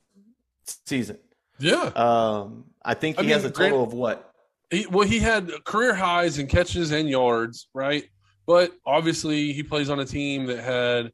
season. 0.85 1.17
yeah. 1.59 1.91
Um, 1.95 2.65
I 2.85 2.93
think 2.93 3.19
I 3.19 3.23
he 3.23 3.29
has 3.29 3.43
a 3.43 3.51
total 3.51 3.79
grant- 3.79 3.87
of 3.87 3.93
what 3.93 4.33
He, 4.69 4.85
well, 4.87 5.07
he 5.07 5.19
had 5.19 5.51
career 5.65 5.93
highs 5.93 6.39
in 6.39 6.47
catches 6.47 6.91
and 6.91 7.09
yards, 7.09 7.67
right? 7.73 8.05
But 8.45 8.71
obviously, 8.85 9.53
he 9.53 9.63
plays 9.63 9.89
on 9.89 9.99
a 9.99 10.05
team 10.05 10.47
that 10.47 10.59
had 10.59 11.11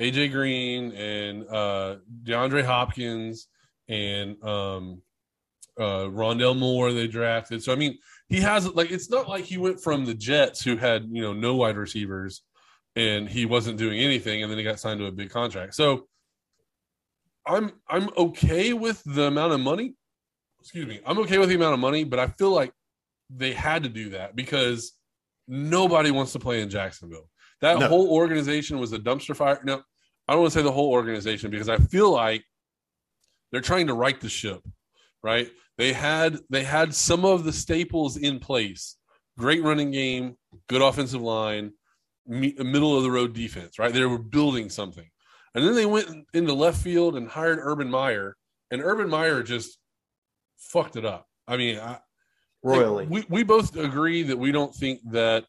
AJ 0.00 0.32
Green 0.32 0.92
and 0.92 1.46
uh, 1.48 1.96
DeAndre 2.24 2.64
Hopkins 2.64 3.48
and 3.88 4.42
um, 4.42 5.02
uh, 5.78 6.08
Rondale 6.08 6.58
Moore. 6.58 6.92
They 6.92 7.06
drafted, 7.06 7.62
so 7.62 7.72
I 7.72 7.76
mean, 7.76 7.98
he 8.28 8.40
has 8.40 8.66
like 8.74 8.90
it's 8.90 9.10
not 9.10 9.28
like 9.28 9.44
he 9.44 9.58
went 9.58 9.82
from 9.82 10.04
the 10.04 10.14
Jets, 10.14 10.64
who 10.64 10.76
had 10.76 11.06
you 11.10 11.22
know 11.22 11.32
no 11.32 11.56
wide 11.56 11.76
receivers, 11.76 12.42
and 12.96 13.28
he 13.28 13.44
wasn't 13.44 13.78
doing 13.78 14.00
anything, 14.00 14.42
and 14.42 14.50
then 14.50 14.58
he 14.58 14.64
got 14.64 14.80
signed 14.80 15.00
to 15.00 15.06
a 15.06 15.12
big 15.12 15.30
contract. 15.30 15.74
So 15.74 16.08
I'm 17.46 17.72
I'm 17.88 18.08
okay 18.16 18.72
with 18.72 19.02
the 19.04 19.24
amount 19.24 19.52
of 19.52 19.60
money. 19.60 19.94
Excuse 20.60 20.86
me, 20.86 21.00
I'm 21.04 21.18
okay 21.20 21.38
with 21.38 21.48
the 21.48 21.56
amount 21.56 21.74
of 21.74 21.80
money, 21.80 22.04
but 22.04 22.18
I 22.18 22.28
feel 22.28 22.50
like 22.50 22.72
they 23.28 23.52
had 23.52 23.82
to 23.82 23.88
do 23.88 24.10
that 24.10 24.36
because 24.36 24.92
nobody 25.48 26.10
wants 26.10 26.32
to 26.32 26.38
play 26.38 26.60
in 26.60 26.70
Jacksonville. 26.70 27.28
That 27.60 27.78
No. 27.78 27.88
whole 27.88 28.10
organization 28.10 28.78
was 28.78 28.92
a 28.92 28.98
dumpster 28.98 29.36
fire. 29.36 29.60
No, 29.64 29.82
I 30.28 30.32
don't 30.32 30.42
want 30.42 30.52
to 30.52 30.58
say 30.58 30.62
the 30.64 30.72
whole 30.72 30.90
organization 30.90 31.50
because 31.50 31.68
I 31.68 31.76
feel 31.78 32.10
like 32.10 32.44
they're 33.50 33.60
trying 33.60 33.86
to 33.88 33.94
right 33.94 34.18
the 34.20 34.28
ship, 34.28 34.62
right? 35.22 35.50
They 35.78 35.92
had 35.92 36.38
they 36.50 36.64
had 36.64 36.94
some 36.94 37.24
of 37.24 37.44
the 37.44 37.52
staples 37.52 38.16
in 38.16 38.38
place. 38.38 38.96
Great 39.38 39.62
running 39.62 39.90
game, 39.90 40.36
good 40.68 40.82
offensive 40.82 41.22
line, 41.22 41.72
me- 42.26 42.54
middle 42.58 42.96
of 42.96 43.02
the 43.02 43.10
road 43.10 43.32
defense, 43.32 43.78
right? 43.78 43.92
They 43.92 44.04
were 44.04 44.18
building 44.18 44.68
something. 44.68 45.08
And 45.54 45.64
then 45.66 45.74
they 45.74 45.86
went 45.86 46.26
into 46.34 46.52
left 46.54 46.82
field 46.82 47.16
and 47.16 47.28
hired 47.28 47.58
Urban 47.60 47.90
Meyer, 47.90 48.36
and 48.70 48.82
Urban 48.82 49.08
Meyer 49.08 49.42
just 49.42 49.78
fucked 50.58 50.96
it 50.96 51.04
up. 51.04 51.26
I 51.46 51.56
mean, 51.56 51.78
I, 51.78 51.98
royally. 52.62 53.06
we 53.06 53.24
we 53.28 53.42
both 53.42 53.76
agree 53.76 54.22
that 54.24 54.38
we 54.38 54.52
don't 54.52 54.74
think 54.74 55.00
that 55.10 55.44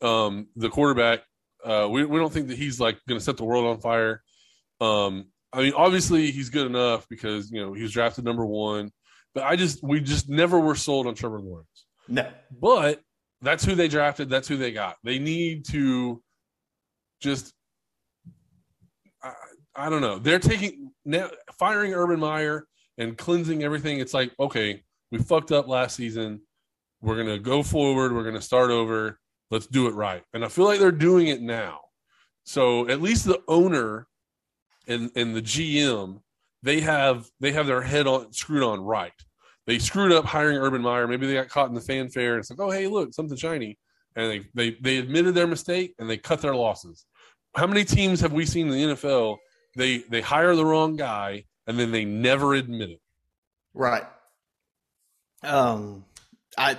um, 0.00 0.48
the 0.56 0.68
quarterback. 0.68 1.20
Uh, 1.64 1.88
we 1.90 2.04
we 2.04 2.18
don't 2.18 2.32
think 2.32 2.48
that 2.48 2.58
he's 2.58 2.80
like 2.80 2.98
going 3.08 3.18
to 3.18 3.24
set 3.24 3.36
the 3.36 3.44
world 3.44 3.64
on 3.66 3.78
fire. 3.78 4.22
Um, 4.80 5.26
I 5.52 5.62
mean, 5.62 5.72
obviously 5.76 6.30
he's 6.30 6.50
good 6.50 6.66
enough 6.66 7.08
because 7.08 7.50
you 7.50 7.60
know 7.60 7.72
he 7.72 7.82
was 7.82 7.92
drafted 7.92 8.24
number 8.24 8.44
one, 8.44 8.90
but 9.34 9.44
I 9.44 9.56
just 9.56 9.82
we 9.82 10.00
just 10.00 10.28
never 10.28 10.58
were 10.58 10.74
sold 10.74 11.06
on 11.06 11.14
Trevor 11.14 11.40
Lawrence. 11.40 11.86
no, 12.08 12.28
But 12.50 13.00
that's 13.42 13.64
who 13.64 13.74
they 13.74 13.88
drafted. 13.88 14.28
That's 14.28 14.48
who 14.48 14.56
they 14.56 14.72
got. 14.72 14.96
They 15.04 15.18
need 15.18 15.66
to 15.66 16.22
just. 17.20 17.52
I, 19.22 19.32
I 19.74 19.88
don't 19.88 20.00
know. 20.00 20.18
They're 20.18 20.38
taking 20.38 20.90
now 21.04 21.30
firing 21.58 21.94
Urban 21.94 22.20
Meyer 22.20 22.66
and 22.98 23.16
cleansing 23.16 23.62
everything. 23.62 24.00
It's 24.00 24.14
like 24.14 24.32
okay, 24.40 24.82
we 25.12 25.18
fucked 25.18 25.52
up 25.52 25.68
last 25.68 25.94
season. 25.94 26.40
We're 27.02 27.16
gonna 27.16 27.38
go 27.38 27.62
forward. 27.62 28.12
We're 28.12 28.24
gonna 28.24 28.40
start 28.40 28.70
over. 28.70 29.20
Let's 29.50 29.66
do 29.66 29.86
it 29.86 29.94
right. 29.94 30.24
And 30.32 30.44
I 30.44 30.48
feel 30.48 30.64
like 30.64 30.80
they're 30.80 30.90
doing 30.90 31.28
it 31.28 31.42
now. 31.42 31.80
So 32.44 32.88
at 32.88 33.02
least 33.02 33.26
the 33.26 33.40
owner 33.46 34.08
and 34.88 35.10
and 35.14 35.36
the 35.36 35.42
GM 35.42 36.20
they 36.62 36.80
have 36.80 37.28
they 37.40 37.52
have 37.52 37.66
their 37.66 37.82
head 37.82 38.06
on 38.06 38.32
screwed 38.32 38.62
on 38.62 38.80
right. 38.80 39.12
They 39.66 39.78
screwed 39.78 40.12
up 40.12 40.24
hiring 40.24 40.56
Urban 40.56 40.82
Meyer. 40.82 41.06
Maybe 41.06 41.26
they 41.26 41.34
got 41.34 41.48
caught 41.48 41.68
in 41.68 41.74
the 41.74 41.80
fanfare 41.80 42.34
and 42.34 42.40
it's 42.40 42.50
like, 42.50 42.60
oh 42.60 42.70
hey, 42.70 42.86
look, 42.86 43.12
something 43.12 43.36
shiny. 43.36 43.78
And 44.16 44.30
they 44.30 44.46
they 44.54 44.76
they 44.80 44.96
admitted 44.98 45.34
their 45.34 45.46
mistake 45.46 45.94
and 45.98 46.08
they 46.08 46.16
cut 46.16 46.40
their 46.40 46.54
losses. 46.54 47.04
How 47.54 47.66
many 47.66 47.84
teams 47.84 48.20
have 48.20 48.32
we 48.32 48.46
seen 48.46 48.68
in 48.68 48.72
the 48.72 48.94
NFL? 48.94 49.36
They 49.76 49.98
they 49.98 50.20
hire 50.20 50.56
the 50.56 50.64
wrong 50.64 50.96
guy 50.96 51.44
and 51.66 51.78
then 51.78 51.90
they 51.90 52.04
never 52.04 52.54
admit 52.54 52.90
it. 52.90 53.00
right. 53.74 54.04
Um, 55.42 56.04
I 56.56 56.78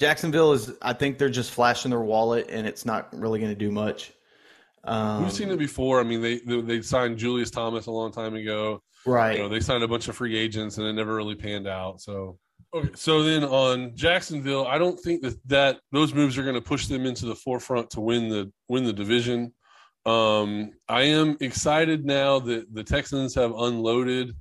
Jacksonville 0.00 0.52
is. 0.52 0.72
I 0.82 0.92
think 0.92 1.18
they're 1.18 1.28
just 1.28 1.50
flashing 1.50 1.90
their 1.90 2.00
wallet, 2.00 2.46
and 2.50 2.66
it's 2.66 2.84
not 2.84 3.08
really 3.12 3.38
going 3.38 3.52
to 3.52 3.58
do 3.58 3.70
much. 3.70 4.12
Um, 4.84 5.22
We've 5.22 5.32
seen 5.32 5.50
it 5.50 5.58
before. 5.58 6.00
I 6.00 6.02
mean, 6.02 6.20
they, 6.20 6.38
they 6.40 6.60
they 6.60 6.82
signed 6.82 7.18
Julius 7.18 7.50
Thomas 7.50 7.86
a 7.86 7.90
long 7.90 8.12
time 8.12 8.34
ago. 8.34 8.82
right. 9.06 9.36
You 9.36 9.42
know, 9.44 9.48
they 9.48 9.60
signed 9.60 9.82
a 9.82 9.88
bunch 9.88 10.08
of 10.08 10.16
free 10.16 10.36
agents 10.36 10.78
and 10.78 10.86
it 10.86 10.92
never 10.92 11.14
really 11.14 11.34
panned 11.34 11.66
out. 11.66 12.00
So 12.00 12.38
okay, 12.74 12.90
so 12.94 13.22
then 13.22 13.44
on 13.44 13.96
Jacksonville, 13.96 14.66
I 14.66 14.78
don't 14.78 14.98
think 15.00 15.22
that 15.22 15.36
that 15.48 15.80
those 15.92 16.12
moves 16.12 16.36
are 16.36 16.42
going 16.42 16.54
to 16.54 16.60
push 16.60 16.86
them 16.86 17.06
into 17.06 17.26
the 17.26 17.34
forefront 17.34 17.90
to 17.90 18.00
win 18.00 18.28
the 18.28 18.52
win 18.68 18.84
the 18.84 18.92
division. 18.92 19.52
Um, 20.06 20.72
I 20.86 21.02
am 21.04 21.38
excited 21.40 22.04
now 22.04 22.38
that 22.40 22.72
the 22.74 22.84
Texans 22.84 23.34
have 23.36 23.54
unloaded 23.56 24.34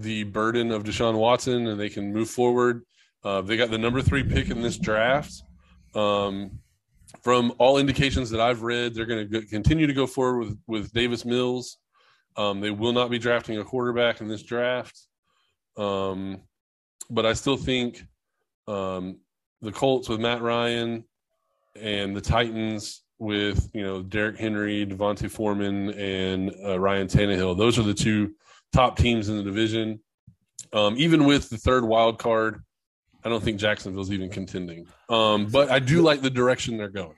the 0.00 0.24
burden 0.24 0.70
of 0.70 0.84
Deshaun 0.84 1.16
Watson 1.16 1.66
and 1.66 1.78
they 1.78 1.90
can 1.90 2.12
move 2.12 2.30
forward. 2.30 2.84
Uh, 3.22 3.42
they 3.42 3.56
got 3.56 3.70
the 3.70 3.78
number 3.78 4.00
three 4.00 4.22
pick 4.22 4.50
in 4.50 4.62
this 4.62 4.78
draft. 4.78 5.42
Um, 5.94 6.58
from 7.22 7.52
all 7.58 7.78
indications 7.78 8.30
that 8.30 8.40
I've 8.40 8.62
read, 8.62 8.94
they're 8.94 9.06
going 9.06 9.28
to 9.28 9.42
continue 9.42 9.86
to 9.86 9.92
go 9.92 10.06
forward 10.06 10.38
with 10.38 10.58
with 10.66 10.92
Davis 10.92 11.24
Mills. 11.24 11.78
Um, 12.36 12.60
they 12.60 12.70
will 12.70 12.92
not 12.92 13.10
be 13.10 13.18
drafting 13.18 13.58
a 13.58 13.64
quarterback 13.64 14.20
in 14.20 14.28
this 14.28 14.42
draft. 14.42 14.98
Um, 15.76 16.40
but 17.10 17.26
I 17.26 17.32
still 17.32 17.56
think 17.56 18.04
um, 18.68 19.18
the 19.60 19.72
Colts 19.72 20.08
with 20.08 20.20
Matt 20.20 20.40
Ryan 20.40 21.04
and 21.76 22.16
the 22.16 22.20
Titans 22.20 23.02
with 23.18 23.68
you 23.74 23.82
know 23.82 24.02
Derrick 24.02 24.38
Henry, 24.38 24.86
D'Onta 24.86 25.30
Foreman, 25.30 25.90
and 25.90 26.54
uh, 26.64 26.78
Ryan 26.78 27.08
Tannehill. 27.08 27.58
Those 27.58 27.78
are 27.78 27.82
the 27.82 27.92
two 27.92 28.32
top 28.72 28.96
teams 28.96 29.28
in 29.28 29.36
the 29.36 29.42
division. 29.42 30.00
Um, 30.72 30.94
even 30.98 31.24
with 31.24 31.48
the 31.50 31.56
third 31.58 31.84
wild 31.84 32.18
card, 32.18 32.62
I 33.24 33.28
don't 33.28 33.42
think 33.42 33.58
Jacksonville's 33.58 34.10
even 34.12 34.30
contending. 34.30 34.86
Um, 35.08 35.46
but 35.46 35.70
I 35.70 35.78
do 35.78 36.00
like 36.02 36.20
the 36.22 36.30
direction 36.30 36.76
they're 36.76 36.88
going. 36.88 37.16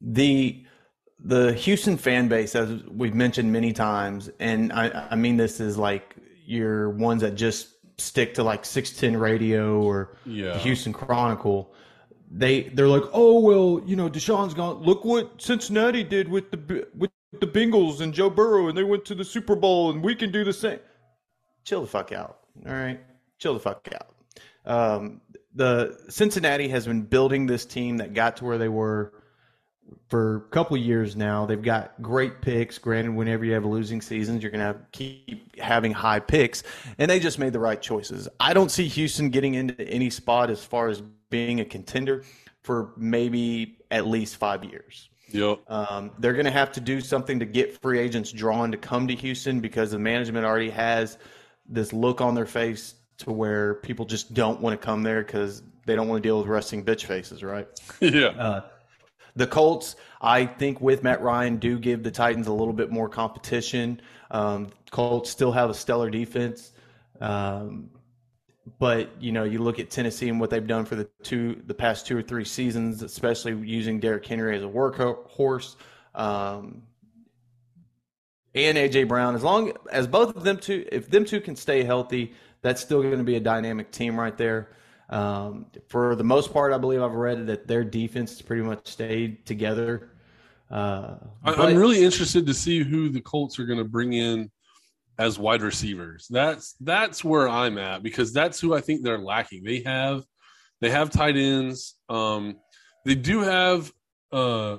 the 0.00 0.64
the 1.24 1.52
Houston 1.52 1.96
fan 1.96 2.26
base, 2.26 2.56
as 2.56 2.82
we've 2.90 3.14
mentioned 3.14 3.52
many 3.52 3.72
times, 3.72 4.28
and 4.40 4.72
I, 4.72 5.08
I 5.12 5.14
mean 5.16 5.36
this 5.36 5.60
is 5.60 5.78
like 5.78 6.16
your 6.44 6.90
ones 6.90 7.22
that 7.22 7.36
just 7.36 7.68
stick 7.98 8.34
to 8.34 8.42
like 8.42 8.64
six 8.64 8.90
ten 8.90 9.16
radio 9.16 9.80
or 9.80 10.16
Yeah. 10.26 10.54
the 10.54 10.58
Houston 10.58 10.92
Chronicle. 10.92 11.72
They 12.30 12.64
they're 12.74 12.88
like, 12.88 13.04
oh 13.12 13.38
well, 13.40 13.82
you 13.86 13.94
know, 13.94 14.08
Deshaun's 14.08 14.54
gone. 14.54 14.82
Look 14.82 15.04
what 15.04 15.40
Cincinnati 15.40 16.02
did 16.02 16.28
with 16.28 16.50
the 16.50 16.88
with 16.96 17.10
the 17.40 17.46
Bengals 17.46 18.00
and 18.00 18.12
Joe 18.12 18.30
Burrow, 18.30 18.68
and 18.68 18.76
they 18.76 18.84
went 18.84 19.04
to 19.06 19.14
the 19.14 19.24
Super 19.24 19.54
Bowl, 19.54 19.90
and 19.90 20.02
we 20.02 20.14
can 20.16 20.32
do 20.32 20.42
the 20.44 20.52
same. 20.52 20.78
Chill 21.64 21.82
the 21.82 21.86
fuck 21.86 22.12
out. 22.12 22.38
All 22.66 22.72
right, 22.72 23.00
chill 23.38 23.54
the 23.54 23.60
fuck 23.60 23.88
out. 23.94 24.14
Um, 24.64 25.20
the 25.54 25.98
Cincinnati 26.08 26.68
has 26.68 26.86
been 26.86 27.02
building 27.02 27.46
this 27.46 27.64
team 27.64 27.98
that 27.98 28.14
got 28.14 28.36
to 28.38 28.44
where 28.44 28.58
they 28.58 28.68
were 28.68 29.12
for 30.08 30.36
a 30.36 30.40
couple 30.50 30.76
of 30.76 30.82
years 30.82 31.16
now. 31.16 31.46
They've 31.46 31.60
got 31.60 32.00
great 32.00 32.40
picks. 32.40 32.78
Granted, 32.78 33.14
whenever 33.14 33.44
you 33.44 33.52
have 33.52 33.64
losing 33.64 34.00
seasons, 34.00 34.42
you're 34.42 34.50
going 34.50 34.60
to 34.60 34.66
have 34.66 34.92
keep 34.92 35.58
having 35.58 35.92
high 35.92 36.20
picks, 36.20 36.62
and 36.98 37.10
they 37.10 37.20
just 37.20 37.38
made 37.38 37.52
the 37.52 37.60
right 37.60 37.80
choices. 37.80 38.28
I 38.40 38.54
don't 38.54 38.70
see 38.70 38.88
Houston 38.88 39.30
getting 39.30 39.54
into 39.54 39.80
any 39.88 40.10
spot 40.10 40.50
as 40.50 40.64
far 40.64 40.88
as 40.88 41.02
being 41.30 41.60
a 41.60 41.64
contender 41.64 42.24
for 42.62 42.92
maybe 42.96 43.78
at 43.90 44.06
least 44.06 44.36
five 44.36 44.64
years. 44.64 45.08
Yep. 45.30 45.60
Um, 45.68 46.10
they're 46.18 46.34
going 46.34 46.44
to 46.44 46.50
have 46.52 46.72
to 46.72 46.80
do 46.80 47.00
something 47.00 47.38
to 47.38 47.46
get 47.46 47.80
free 47.80 47.98
agents 47.98 48.32
drawn 48.32 48.70
to 48.70 48.76
come 48.76 49.08
to 49.08 49.14
Houston 49.14 49.60
because 49.60 49.92
the 49.92 49.98
management 49.98 50.44
already 50.44 50.70
has 50.70 51.18
this 51.72 51.92
look 51.92 52.20
on 52.20 52.34
their 52.34 52.46
face 52.46 52.94
to 53.18 53.32
where 53.32 53.74
people 53.74 54.04
just 54.04 54.34
don't 54.34 54.60
want 54.60 54.78
to 54.78 54.84
come 54.84 55.02
there 55.02 55.22
because 55.22 55.62
they 55.86 55.94
don't 55.94 56.08
want 56.08 56.22
to 56.22 56.28
deal 56.28 56.38
with 56.38 56.46
resting 56.46 56.84
bitch 56.84 57.04
faces, 57.04 57.42
right? 57.42 57.68
yeah. 58.00 58.28
Uh, 58.28 58.62
the 59.34 59.46
Colts, 59.46 59.96
I 60.20 60.44
think, 60.44 60.80
with 60.80 61.02
Matt 61.02 61.22
Ryan, 61.22 61.56
do 61.56 61.78
give 61.78 62.02
the 62.02 62.10
Titans 62.10 62.46
a 62.46 62.52
little 62.52 62.74
bit 62.74 62.90
more 62.90 63.08
competition. 63.08 64.00
Um, 64.30 64.68
Colts 64.90 65.30
still 65.30 65.52
have 65.52 65.70
a 65.70 65.74
stellar 65.74 66.10
defense, 66.10 66.72
um, 67.20 67.90
but 68.78 69.10
you 69.20 69.32
know, 69.32 69.44
you 69.44 69.58
look 69.58 69.78
at 69.78 69.90
Tennessee 69.90 70.28
and 70.28 70.38
what 70.38 70.50
they've 70.50 70.66
done 70.66 70.84
for 70.84 70.96
the 70.96 71.08
two, 71.22 71.62
the 71.66 71.74
past 71.74 72.06
two 72.06 72.16
or 72.16 72.22
three 72.22 72.44
seasons, 72.44 73.02
especially 73.02 73.56
using 73.66 74.00
Derrick 74.00 74.26
Henry 74.26 74.56
as 74.56 74.62
a 74.62 74.66
workhorse, 74.66 75.76
um, 76.14 76.82
and 78.54 78.76
AJ 78.76 79.08
Brown. 79.08 79.34
As 79.34 79.42
long 79.42 79.72
as 79.90 80.06
both 80.06 80.36
of 80.36 80.44
them 80.44 80.58
two, 80.58 80.86
if 80.90 81.10
them 81.10 81.24
two 81.24 81.40
can 81.40 81.56
stay 81.56 81.82
healthy, 81.82 82.34
that's 82.62 82.80
still 82.80 83.02
going 83.02 83.18
to 83.18 83.24
be 83.24 83.36
a 83.36 83.40
dynamic 83.40 83.90
team 83.90 84.18
right 84.18 84.36
there. 84.36 84.70
Um, 85.08 85.66
for 85.88 86.14
the 86.14 86.24
most 86.24 86.52
part, 86.52 86.72
I 86.72 86.78
believe 86.78 87.02
I've 87.02 87.12
read 87.12 87.46
that 87.48 87.66
their 87.66 87.84
defense 87.84 88.40
pretty 88.40 88.62
much 88.62 88.88
stayed 88.88 89.44
together. 89.44 90.10
Uh, 90.70 91.16
I, 91.44 91.52
I'm 91.52 91.76
really 91.76 92.02
interested 92.02 92.46
to 92.46 92.54
see 92.54 92.82
who 92.82 93.10
the 93.10 93.20
Colts 93.20 93.58
are 93.58 93.66
going 93.66 93.78
to 93.78 93.84
bring 93.84 94.14
in 94.14 94.50
as 95.18 95.38
wide 95.38 95.60
receivers. 95.60 96.26
That's 96.30 96.74
that's 96.80 97.22
where 97.22 97.48
I'm 97.48 97.76
at 97.76 98.02
because 98.02 98.32
that's 98.32 98.58
who 98.58 98.74
I 98.74 98.80
think 98.80 99.02
they're 99.02 99.18
lacking. 99.18 99.64
They 99.64 99.80
have 99.80 100.24
they 100.80 100.90
have 100.90 101.10
tight 101.10 101.36
ends. 101.36 101.96
Um, 102.08 102.56
they 103.04 103.14
do 103.14 103.40
have 103.40 103.92
uh, 104.32 104.78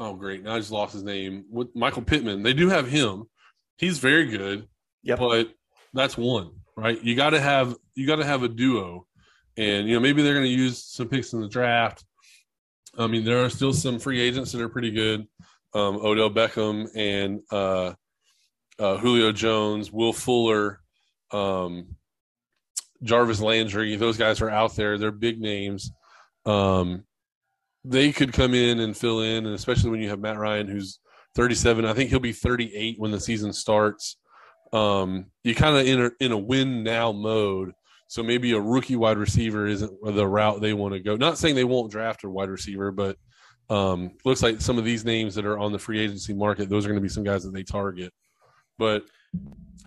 oh 0.00 0.14
great 0.14 0.42
now 0.42 0.54
I 0.54 0.58
just 0.58 0.72
lost 0.72 0.92
his 0.94 1.04
name. 1.04 1.44
With 1.48 1.68
Michael 1.76 2.02
Pittman, 2.02 2.42
they 2.42 2.52
do 2.54 2.68
have 2.68 2.88
him. 2.88 3.24
He's 3.78 3.98
very 3.98 4.26
good, 4.26 4.66
Yep. 5.04 5.18
but 5.20 5.48
that's 5.94 6.16
one 6.16 6.50
right. 6.76 7.00
You 7.02 7.14
got 7.14 7.30
to 7.30 7.40
have 7.40 7.76
you 7.94 8.06
got 8.06 8.16
to 8.16 8.24
have 8.24 8.42
a 8.42 8.48
duo, 8.48 9.06
and 9.56 9.86
you 9.88 9.94
know 9.94 10.00
maybe 10.00 10.22
they're 10.22 10.34
going 10.34 10.44
to 10.46 10.50
use 10.50 10.82
some 10.84 11.08
picks 11.08 11.32
in 11.32 11.40
the 11.40 11.48
draft. 11.48 12.04
I 12.98 13.06
mean, 13.06 13.24
there 13.24 13.44
are 13.44 13.50
still 13.50 13.72
some 13.72 13.98
free 14.00 14.20
agents 14.20 14.50
that 14.52 14.60
are 14.60 14.68
pretty 14.68 14.90
good. 14.90 15.26
Um, 15.74 15.96
Odell 16.04 16.30
Beckham 16.30 16.88
and 16.96 17.40
uh, 17.52 17.92
uh, 18.80 18.96
Julio 18.96 19.30
Jones, 19.30 19.92
Will 19.92 20.12
Fuller, 20.12 20.80
um, 21.30 21.94
Jarvis 23.04 23.40
Landry. 23.40 23.94
Those 23.94 24.16
guys 24.16 24.40
are 24.40 24.50
out 24.50 24.74
there. 24.74 24.98
They're 24.98 25.12
big 25.12 25.40
names. 25.40 25.92
Um, 26.44 27.04
they 27.84 28.12
could 28.12 28.32
come 28.32 28.54
in 28.54 28.80
and 28.80 28.96
fill 28.96 29.20
in, 29.20 29.46
and 29.46 29.54
especially 29.54 29.90
when 29.90 30.00
you 30.00 30.08
have 30.10 30.20
Matt 30.20 30.38
Ryan, 30.38 30.68
who's 30.68 30.98
37. 31.34 31.84
I 31.84 31.92
think 31.92 32.10
he'll 32.10 32.20
be 32.20 32.32
38 32.32 32.96
when 32.98 33.10
the 33.10 33.20
season 33.20 33.52
starts. 33.52 34.16
Um, 34.72 35.26
you 35.42 35.54
kind 35.54 35.76
of 35.76 35.86
in 35.86 36.00
a, 36.06 36.10
in 36.20 36.32
a 36.32 36.38
win 36.38 36.82
now 36.82 37.12
mode. 37.12 37.72
So 38.08 38.22
maybe 38.22 38.52
a 38.52 38.60
rookie 38.60 38.96
wide 38.96 39.18
receiver 39.18 39.66
isn't 39.66 39.92
the 40.02 40.26
route 40.26 40.60
they 40.60 40.72
want 40.72 40.94
to 40.94 41.00
go. 41.00 41.16
Not 41.16 41.38
saying 41.38 41.54
they 41.54 41.64
won't 41.64 41.92
draft 41.92 42.24
a 42.24 42.30
wide 42.30 42.50
receiver, 42.50 42.90
but 42.90 43.16
um, 43.70 44.10
looks 44.24 44.42
like 44.42 44.60
some 44.60 44.78
of 44.78 44.84
these 44.84 45.04
names 45.04 45.34
that 45.36 45.46
are 45.46 45.58
on 45.58 45.70
the 45.70 45.78
free 45.78 46.00
agency 46.00 46.34
market, 46.34 46.68
those 46.68 46.84
are 46.84 46.88
going 46.88 47.00
to 47.00 47.02
be 47.02 47.08
some 47.08 47.22
guys 47.22 47.44
that 47.44 47.52
they 47.52 47.62
target. 47.62 48.12
But 48.78 49.04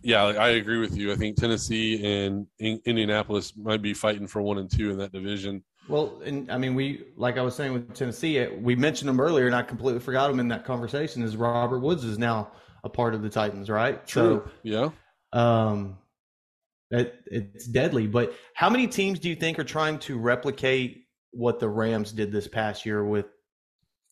yeah, 0.03 0.23
I 0.23 0.49
agree 0.51 0.79
with 0.79 0.95
you. 0.95 1.11
I 1.11 1.15
think 1.15 1.35
Tennessee 1.35 2.05
and 2.05 2.47
in- 2.59 2.81
Indianapolis 2.85 3.57
might 3.57 3.81
be 3.81 3.93
fighting 3.93 4.27
for 4.27 4.41
one 4.41 4.57
and 4.57 4.71
two 4.71 4.91
in 4.91 4.97
that 4.99 5.11
division. 5.11 5.63
Well, 5.87 6.21
and 6.23 6.49
I 6.51 6.57
mean, 6.57 6.75
we 6.75 7.05
like 7.17 7.37
I 7.37 7.41
was 7.41 7.55
saying 7.55 7.73
with 7.73 7.93
Tennessee, 7.93 8.47
we 8.47 8.75
mentioned 8.75 9.09
them 9.09 9.19
earlier, 9.19 9.47
and 9.47 9.55
I 9.55 9.63
completely 9.63 9.99
forgot 9.99 10.29
him 10.29 10.39
in 10.39 10.47
that 10.47 10.63
conversation. 10.65 11.23
Is 11.23 11.35
Robert 11.35 11.79
Woods 11.79 12.03
is 12.05 12.17
now 12.17 12.51
a 12.83 12.89
part 12.89 13.13
of 13.13 13.21
the 13.21 13.29
Titans, 13.29 13.69
right? 13.69 14.05
True. 14.07 14.43
So, 14.45 14.51
yeah. 14.63 14.89
Um, 15.33 15.97
it, 16.91 17.15
it's 17.25 17.67
deadly. 17.67 18.07
But 18.07 18.33
how 18.53 18.69
many 18.69 18.87
teams 18.87 19.19
do 19.19 19.27
you 19.27 19.35
think 19.35 19.59
are 19.59 19.63
trying 19.63 19.99
to 19.99 20.17
replicate 20.17 21.05
what 21.31 21.59
the 21.59 21.67
Rams 21.67 22.11
did 22.11 22.31
this 22.31 22.47
past 22.47 22.85
year 22.85 23.03
with 23.03 23.25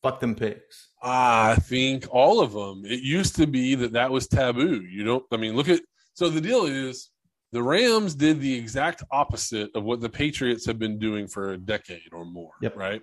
fuck 0.01 0.19
them 0.19 0.35
picks? 0.35 0.89
I 1.01 1.55
think 1.55 2.05
all 2.11 2.41
of 2.41 2.51
them. 2.51 2.83
It 2.85 3.01
used 3.01 3.35
to 3.37 3.47
be 3.47 3.75
that 3.75 3.93
that 3.93 4.11
was 4.11 4.27
taboo. 4.27 4.81
You 4.81 5.03
don't. 5.03 5.23
I 5.31 5.37
mean, 5.37 5.55
look 5.55 5.69
at. 5.69 5.79
So 6.15 6.29
the 6.29 6.41
deal 6.41 6.65
is 6.65 7.10
the 7.51 7.61
Rams 7.61 8.15
did 8.15 8.39
the 8.39 8.53
exact 8.53 9.03
opposite 9.11 9.71
of 9.75 9.83
what 9.83 9.99
the 9.99 10.09
Patriots 10.09 10.65
have 10.65 10.79
been 10.79 10.97
doing 10.97 11.27
for 11.27 11.51
a 11.51 11.57
decade 11.57 12.13
or 12.13 12.25
more, 12.25 12.51
yep. 12.61 12.75
right? 12.75 13.01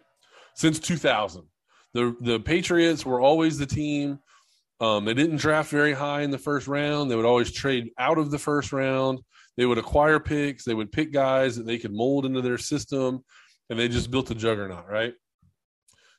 Since 0.54 0.80
2000. 0.80 1.42
The 1.94 2.14
the 2.20 2.40
Patriots 2.40 3.04
were 3.04 3.20
always 3.20 3.58
the 3.58 3.66
team. 3.66 4.18
Um, 4.80 5.04
they 5.04 5.14
didn't 5.14 5.36
draft 5.36 5.70
very 5.70 5.92
high 5.92 6.22
in 6.22 6.30
the 6.30 6.38
first 6.38 6.68
round. 6.68 7.10
They 7.10 7.16
would 7.16 7.24
always 7.24 7.50
trade 7.50 7.90
out 7.98 8.18
of 8.18 8.30
the 8.30 8.38
first 8.38 8.72
round. 8.72 9.20
They 9.56 9.66
would 9.66 9.78
acquire 9.78 10.20
picks. 10.20 10.64
They 10.64 10.74
would 10.74 10.92
pick 10.92 11.12
guys 11.12 11.56
that 11.56 11.66
they 11.66 11.78
could 11.78 11.92
mold 11.92 12.26
into 12.26 12.42
their 12.42 12.58
system, 12.58 13.24
and 13.70 13.78
they 13.78 13.88
just 13.88 14.10
built 14.10 14.30
a 14.30 14.34
juggernaut, 14.34 14.88
right? 14.88 15.14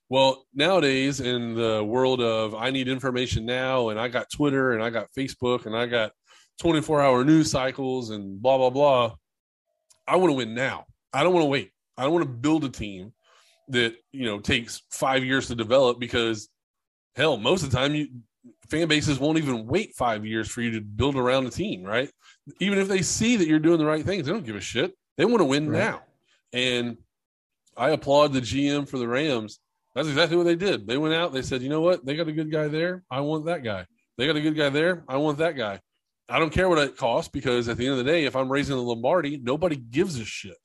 Well, 0.10 0.44
nowadays 0.54 1.22
in 1.22 1.54
the 1.54 1.84
world 1.84 2.20
of 2.20 2.56
I 2.56 2.72
need 2.72 2.88
information 2.88 3.46
now, 3.46 3.90
and 3.90 4.00
I 4.00 4.08
got 4.08 4.32
Twitter, 4.32 4.74
and 4.74 4.84
I 4.84 4.90
got 4.90 5.14
Facebook, 5.18 5.68
and 5.68 5.76
I 5.76 5.86
got 5.86 6.12
24 6.60 7.02
hour 7.02 7.24
news 7.24 7.50
cycles 7.52 8.10
and 8.10 8.42
blah, 8.42 8.58
blah, 8.58 8.70
blah. 8.70 9.16
I 10.08 10.16
want 10.16 10.30
to 10.30 10.36
win 10.36 10.54
now. 10.54 10.86
I 11.14 11.24
don't 11.24 11.34
want 11.34 11.44
to 11.44 11.50
wait. 11.50 11.72
I 11.98 12.04
don't 12.04 12.14
want 12.14 12.26
to 12.26 12.32
build 12.32 12.64
a 12.64 12.70
team 12.70 13.14
that, 13.70 13.96
you 14.12 14.26
know, 14.26 14.40
takes 14.40 14.82
five 14.92 15.24
years 15.24 15.48
to 15.48 15.56
develop 15.56 16.00
because 16.00 16.50
hell, 17.16 17.38
most 17.38 17.64
of 17.64 17.72
the 17.72 17.78
time 17.78 17.96
you 17.96 18.08
fan 18.70 18.88
bases 18.88 19.20
won't 19.20 19.38
even 19.38 19.66
wait 19.66 19.96
five 19.96 20.26
years 20.26 20.50
for 20.50 20.62
you 20.62 20.72
to 20.72 20.82
build 20.82 21.16
around 21.16 21.46
a 21.46 21.50
team, 21.50 21.84
right? 21.84 22.10
Even 22.60 22.80
if 22.80 22.88
they 22.88 23.02
see 23.02 23.36
that 23.36 23.48
you're 23.48 23.60
doing 23.60 23.80
the 23.80 23.86
right 23.86 24.06
things, 24.06 24.26
they 24.26 24.32
don't 24.32 24.46
give 24.46 24.56
a 24.56 24.62
shit. 24.62 24.94
They 25.18 25.26
want 25.26 25.40
to 25.40 25.46
win 25.46 25.70
right. 25.70 25.80
now. 25.80 26.02
And 26.54 26.98
I 27.76 27.90
applaud 27.92 28.34
the 28.34 28.42
GM 28.42 28.88
for 28.88 28.98
the 28.98 29.08
Rams. 29.08 29.60
That's 29.96 30.08
exactly 30.08 30.38
what 30.38 30.46
they 30.46 30.56
did. 30.56 30.88
They 30.88 30.98
went 30.98 31.16
out, 31.16 31.34
they 31.34 31.42
said, 31.42 31.62
you 31.62 31.70
know 31.70 31.82
what? 31.82 32.06
They 32.06 32.16
got 32.16 32.28
a 32.28 32.32
good 32.32 32.52
guy 32.52 32.68
there. 32.68 33.04
I 33.10 33.22
want 33.22 33.46
that 33.46 33.64
guy. 33.64 33.86
They 34.18 34.28
got 34.28 34.36
a 34.36 34.42
good 34.42 34.56
guy 34.56 34.70
there. 34.70 35.04
I 35.08 35.18
want 35.18 35.40
that 35.40 35.58
guy. 35.58 35.80
I 36.30 36.40
don't 36.40 36.52
care 36.52 36.70
what 36.70 36.78
it 36.78 36.96
costs 36.96 37.30
because 37.30 37.68
at 37.68 37.78
the 37.78 37.86
end 37.86 37.94
of 37.94 38.06
the 38.06 38.12
day, 38.12 38.26
if 38.26 38.36
I'm 38.36 38.52
raising 38.52 38.76
the 38.76 38.82
Lombardi, 38.82 39.38
nobody 39.38 39.76
gives 39.76 40.20
a 40.20 40.26
shit. 40.26 40.58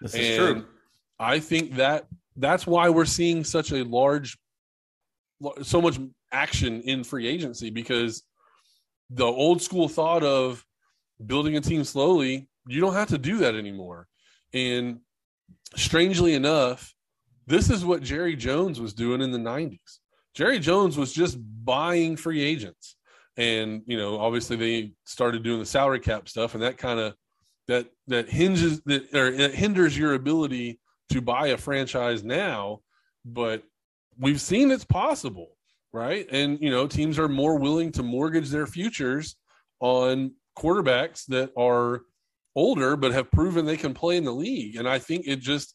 This 0.00 0.14
is 0.14 0.36
true. 0.36 0.64
I 1.18 1.40
think 1.40 1.76
that 1.76 2.06
that's 2.36 2.66
why 2.66 2.88
we're 2.90 3.04
seeing 3.04 3.42
such 3.42 3.72
a 3.72 3.82
large, 3.82 4.38
so 5.62 5.82
much 5.82 5.98
action 6.30 6.82
in 6.82 7.02
free 7.02 7.26
agency 7.26 7.70
because 7.70 8.22
the 9.10 9.26
old 9.26 9.60
school 9.60 9.88
thought 9.88 10.22
of 10.22 10.64
building 11.24 11.56
a 11.56 11.60
team 11.60 11.82
slowly, 11.82 12.48
you 12.68 12.80
don't 12.80 12.94
have 12.94 13.08
to 13.08 13.18
do 13.18 13.38
that 13.38 13.56
anymore. 13.56 14.06
And 14.54 15.00
strangely 15.74 16.34
enough, 16.34 16.94
this 17.46 17.70
is 17.70 17.84
what 17.84 18.02
Jerry 18.02 18.36
Jones 18.36 18.80
was 18.80 18.94
doing 18.94 19.20
in 19.20 19.32
the 19.32 19.38
90s. 19.38 19.98
Jerry 20.34 20.60
Jones 20.60 20.96
was 20.96 21.12
just 21.12 21.38
buying 21.64 22.16
free 22.16 22.42
agents 22.42 22.94
and 23.38 23.82
you 23.86 23.96
know 23.96 24.18
obviously 24.18 24.56
they 24.56 24.92
started 25.04 25.42
doing 25.42 25.58
the 25.58 25.66
salary 25.66 26.00
cap 26.00 26.28
stuff 26.28 26.52
and 26.52 26.62
that 26.62 26.76
kind 26.76 27.00
of 27.00 27.14
that 27.68 27.86
that 28.06 28.28
hinges 28.28 28.82
that 28.82 29.14
or 29.14 29.28
it 29.28 29.54
hinders 29.54 29.96
your 29.96 30.12
ability 30.12 30.78
to 31.08 31.22
buy 31.22 31.48
a 31.48 31.56
franchise 31.56 32.22
now 32.22 32.80
but 33.24 33.62
we've 34.18 34.40
seen 34.40 34.70
it's 34.70 34.84
possible 34.84 35.52
right? 35.92 36.26
And 36.30 36.58
you 36.60 36.70
know 36.70 36.86
teams 36.86 37.18
are 37.18 37.28
more 37.28 37.58
willing 37.58 37.92
to 37.92 38.02
mortgage 38.02 38.50
their 38.50 38.66
futures 38.66 39.36
on 39.80 40.32
quarterbacks 40.58 41.24
that 41.26 41.50
are 41.56 42.02
older 42.56 42.96
but 42.96 43.12
have 43.12 43.30
proven 43.30 43.64
they 43.64 43.76
can 43.76 43.94
play 43.94 44.16
in 44.16 44.24
the 44.24 44.32
league. 44.32 44.76
And 44.76 44.88
i 44.88 44.98
think 44.98 45.26
it 45.26 45.40
just 45.40 45.74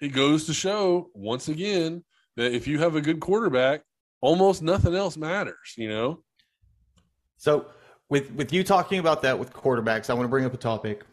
it 0.00 0.08
goes 0.08 0.46
to 0.46 0.54
show 0.54 1.10
once 1.14 1.48
again 1.48 2.04
that 2.36 2.52
if 2.52 2.66
you 2.66 2.78
have 2.80 2.96
a 2.96 3.00
good 3.00 3.20
quarterback 3.20 3.82
almost 4.20 4.62
nothing 4.62 4.94
else 4.94 5.16
matters 5.16 5.74
you 5.76 5.88
know 5.88 6.23
so 7.44 7.66
with 8.08 8.32
with 8.32 8.54
you 8.54 8.64
talking 8.64 8.98
about 8.98 9.20
that 9.20 9.38
with 9.38 9.52
quarterbacks, 9.52 10.08
I 10.08 10.14
want 10.14 10.24
to 10.24 10.28
bring 10.28 10.46
up 10.46 10.54
a 10.54 10.56
topic. 10.56 11.04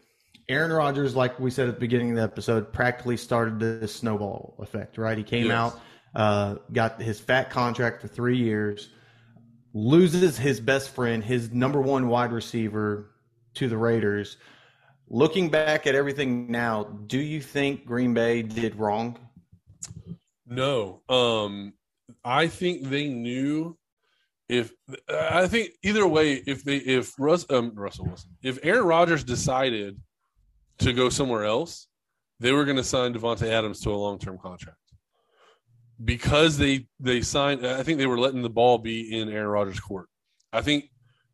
Aaron 0.48 0.72
Rodgers, 0.72 1.14
like 1.14 1.38
we 1.38 1.50
said 1.50 1.68
at 1.68 1.74
the 1.74 1.80
beginning 1.80 2.12
of 2.12 2.16
the 2.16 2.22
episode, 2.22 2.72
practically 2.72 3.18
started 3.18 3.60
this 3.60 3.94
snowball 3.94 4.56
effect, 4.58 4.96
right? 4.96 5.18
He 5.18 5.24
came 5.24 5.46
yes. 5.46 5.54
out, 5.54 5.80
uh, 6.14 6.54
got 6.72 7.02
his 7.02 7.20
fat 7.20 7.50
contract 7.50 8.00
for 8.00 8.08
three 8.08 8.38
years, 8.38 8.88
loses 9.74 10.38
his 10.38 10.58
best 10.58 10.94
friend, 10.94 11.22
his 11.22 11.52
number 11.52 11.82
one 11.82 12.08
wide 12.08 12.32
receiver 12.32 13.10
to 13.54 13.68
the 13.68 13.76
Raiders. 13.76 14.38
Looking 15.10 15.50
back 15.50 15.86
at 15.86 15.94
everything 15.94 16.50
now, 16.50 16.84
do 16.84 17.18
you 17.18 17.42
think 17.42 17.84
Green 17.84 18.14
Bay 18.14 18.40
did 18.40 18.76
wrong? 18.76 19.18
No. 20.46 21.02
Um, 21.10 21.74
I 22.24 22.46
think 22.46 22.88
they 22.88 23.08
knew 23.08 23.76
if 24.52 24.70
I 25.08 25.46
think 25.48 25.70
either 25.82 26.06
way, 26.06 26.34
if 26.34 26.62
they 26.62 26.76
if 26.76 27.18
Russ 27.18 27.46
um, 27.48 27.72
Russell 27.74 28.04
Wilson, 28.04 28.32
if 28.42 28.58
Aaron 28.62 28.84
Rodgers 28.84 29.24
decided 29.24 29.98
to 30.80 30.92
go 30.92 31.08
somewhere 31.08 31.44
else, 31.44 31.88
they 32.38 32.52
were 32.52 32.66
going 32.66 32.76
to 32.76 32.84
sign 32.84 33.14
Davante 33.14 33.48
Adams 33.48 33.80
to 33.80 33.90
a 33.90 33.96
long 33.96 34.18
term 34.18 34.36
contract 34.36 34.76
because 36.04 36.58
they 36.58 36.86
they 37.00 37.22
signed. 37.22 37.66
I 37.66 37.82
think 37.82 37.96
they 37.96 38.06
were 38.06 38.18
letting 38.18 38.42
the 38.42 38.50
ball 38.50 38.76
be 38.76 39.18
in 39.18 39.30
Aaron 39.30 39.48
Rodgers' 39.48 39.80
court. 39.80 40.08
I 40.52 40.60
think 40.60 40.90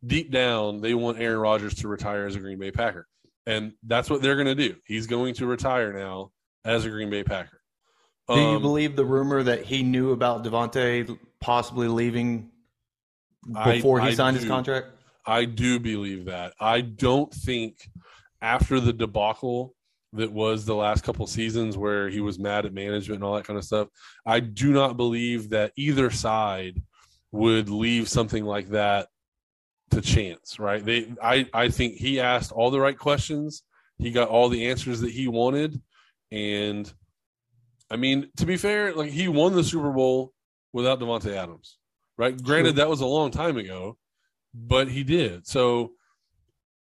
deep 0.06 0.30
down 0.30 0.80
they 0.80 0.94
want 0.94 1.20
Aaron 1.20 1.40
Rodgers 1.40 1.74
to 1.76 1.88
retire 1.88 2.24
as 2.24 2.36
a 2.36 2.38
Green 2.38 2.60
Bay 2.60 2.70
Packer, 2.70 3.08
and 3.46 3.72
that's 3.82 4.08
what 4.08 4.22
they're 4.22 4.36
going 4.36 4.46
to 4.46 4.54
do. 4.54 4.76
He's 4.86 5.08
going 5.08 5.34
to 5.34 5.46
retire 5.46 5.92
now 5.92 6.30
as 6.64 6.84
a 6.84 6.90
Green 6.90 7.10
Bay 7.10 7.24
Packer. 7.24 7.60
Do 8.28 8.38
you 8.38 8.56
um, 8.56 8.62
believe 8.62 8.94
the 8.94 9.06
rumor 9.06 9.42
that 9.42 9.64
he 9.64 9.82
knew 9.82 10.12
about 10.12 10.44
Davante 10.44 11.18
possibly 11.40 11.88
leaving 11.88 12.50
before 13.52 14.00
I, 14.00 14.10
he 14.10 14.14
signed 14.14 14.36
his 14.36 14.46
contract? 14.46 14.88
I 15.26 15.44
do 15.44 15.78
believe 15.78 16.26
that. 16.26 16.54
I 16.58 16.80
don't 16.80 17.32
think 17.32 17.90
after 18.40 18.80
the 18.80 18.92
debacle 18.92 19.74
that 20.14 20.32
was 20.32 20.64
the 20.64 20.74
last 20.74 21.04
couple 21.04 21.26
seasons 21.26 21.76
where 21.76 22.08
he 22.08 22.20
was 22.20 22.38
mad 22.38 22.64
at 22.64 22.72
management 22.72 23.16
and 23.16 23.24
all 23.24 23.34
that 23.34 23.44
kind 23.44 23.58
of 23.58 23.64
stuff, 23.64 23.88
I 24.24 24.40
do 24.40 24.72
not 24.72 24.96
believe 24.96 25.50
that 25.50 25.72
either 25.76 26.10
side 26.10 26.82
would 27.30 27.68
leave 27.68 28.08
something 28.08 28.44
like 28.44 28.68
that 28.70 29.08
to 29.90 30.00
chance, 30.00 30.58
right? 30.58 30.84
They 30.84 31.12
I 31.22 31.46
I 31.52 31.68
think 31.68 31.94
he 31.94 32.20
asked 32.20 32.52
all 32.52 32.70
the 32.70 32.80
right 32.80 32.98
questions. 32.98 33.62
He 33.98 34.10
got 34.10 34.28
all 34.28 34.48
the 34.48 34.68
answers 34.68 35.00
that 35.00 35.10
he 35.10 35.28
wanted 35.28 35.80
and 36.30 36.90
I 37.90 37.96
mean, 37.96 38.30
to 38.36 38.46
be 38.46 38.58
fair, 38.58 38.94
like 38.94 39.10
he 39.10 39.28
won 39.28 39.54
the 39.54 39.64
Super 39.64 39.90
Bowl 39.90 40.32
without 40.72 41.00
Davante 41.00 41.34
Adams 41.34 41.77
right? 42.18 42.40
Granted, 42.42 42.76
that 42.76 42.90
was 42.90 43.00
a 43.00 43.06
long 43.06 43.30
time 43.30 43.56
ago, 43.56 43.96
but 44.52 44.88
he 44.88 45.04
did. 45.04 45.46
So 45.46 45.92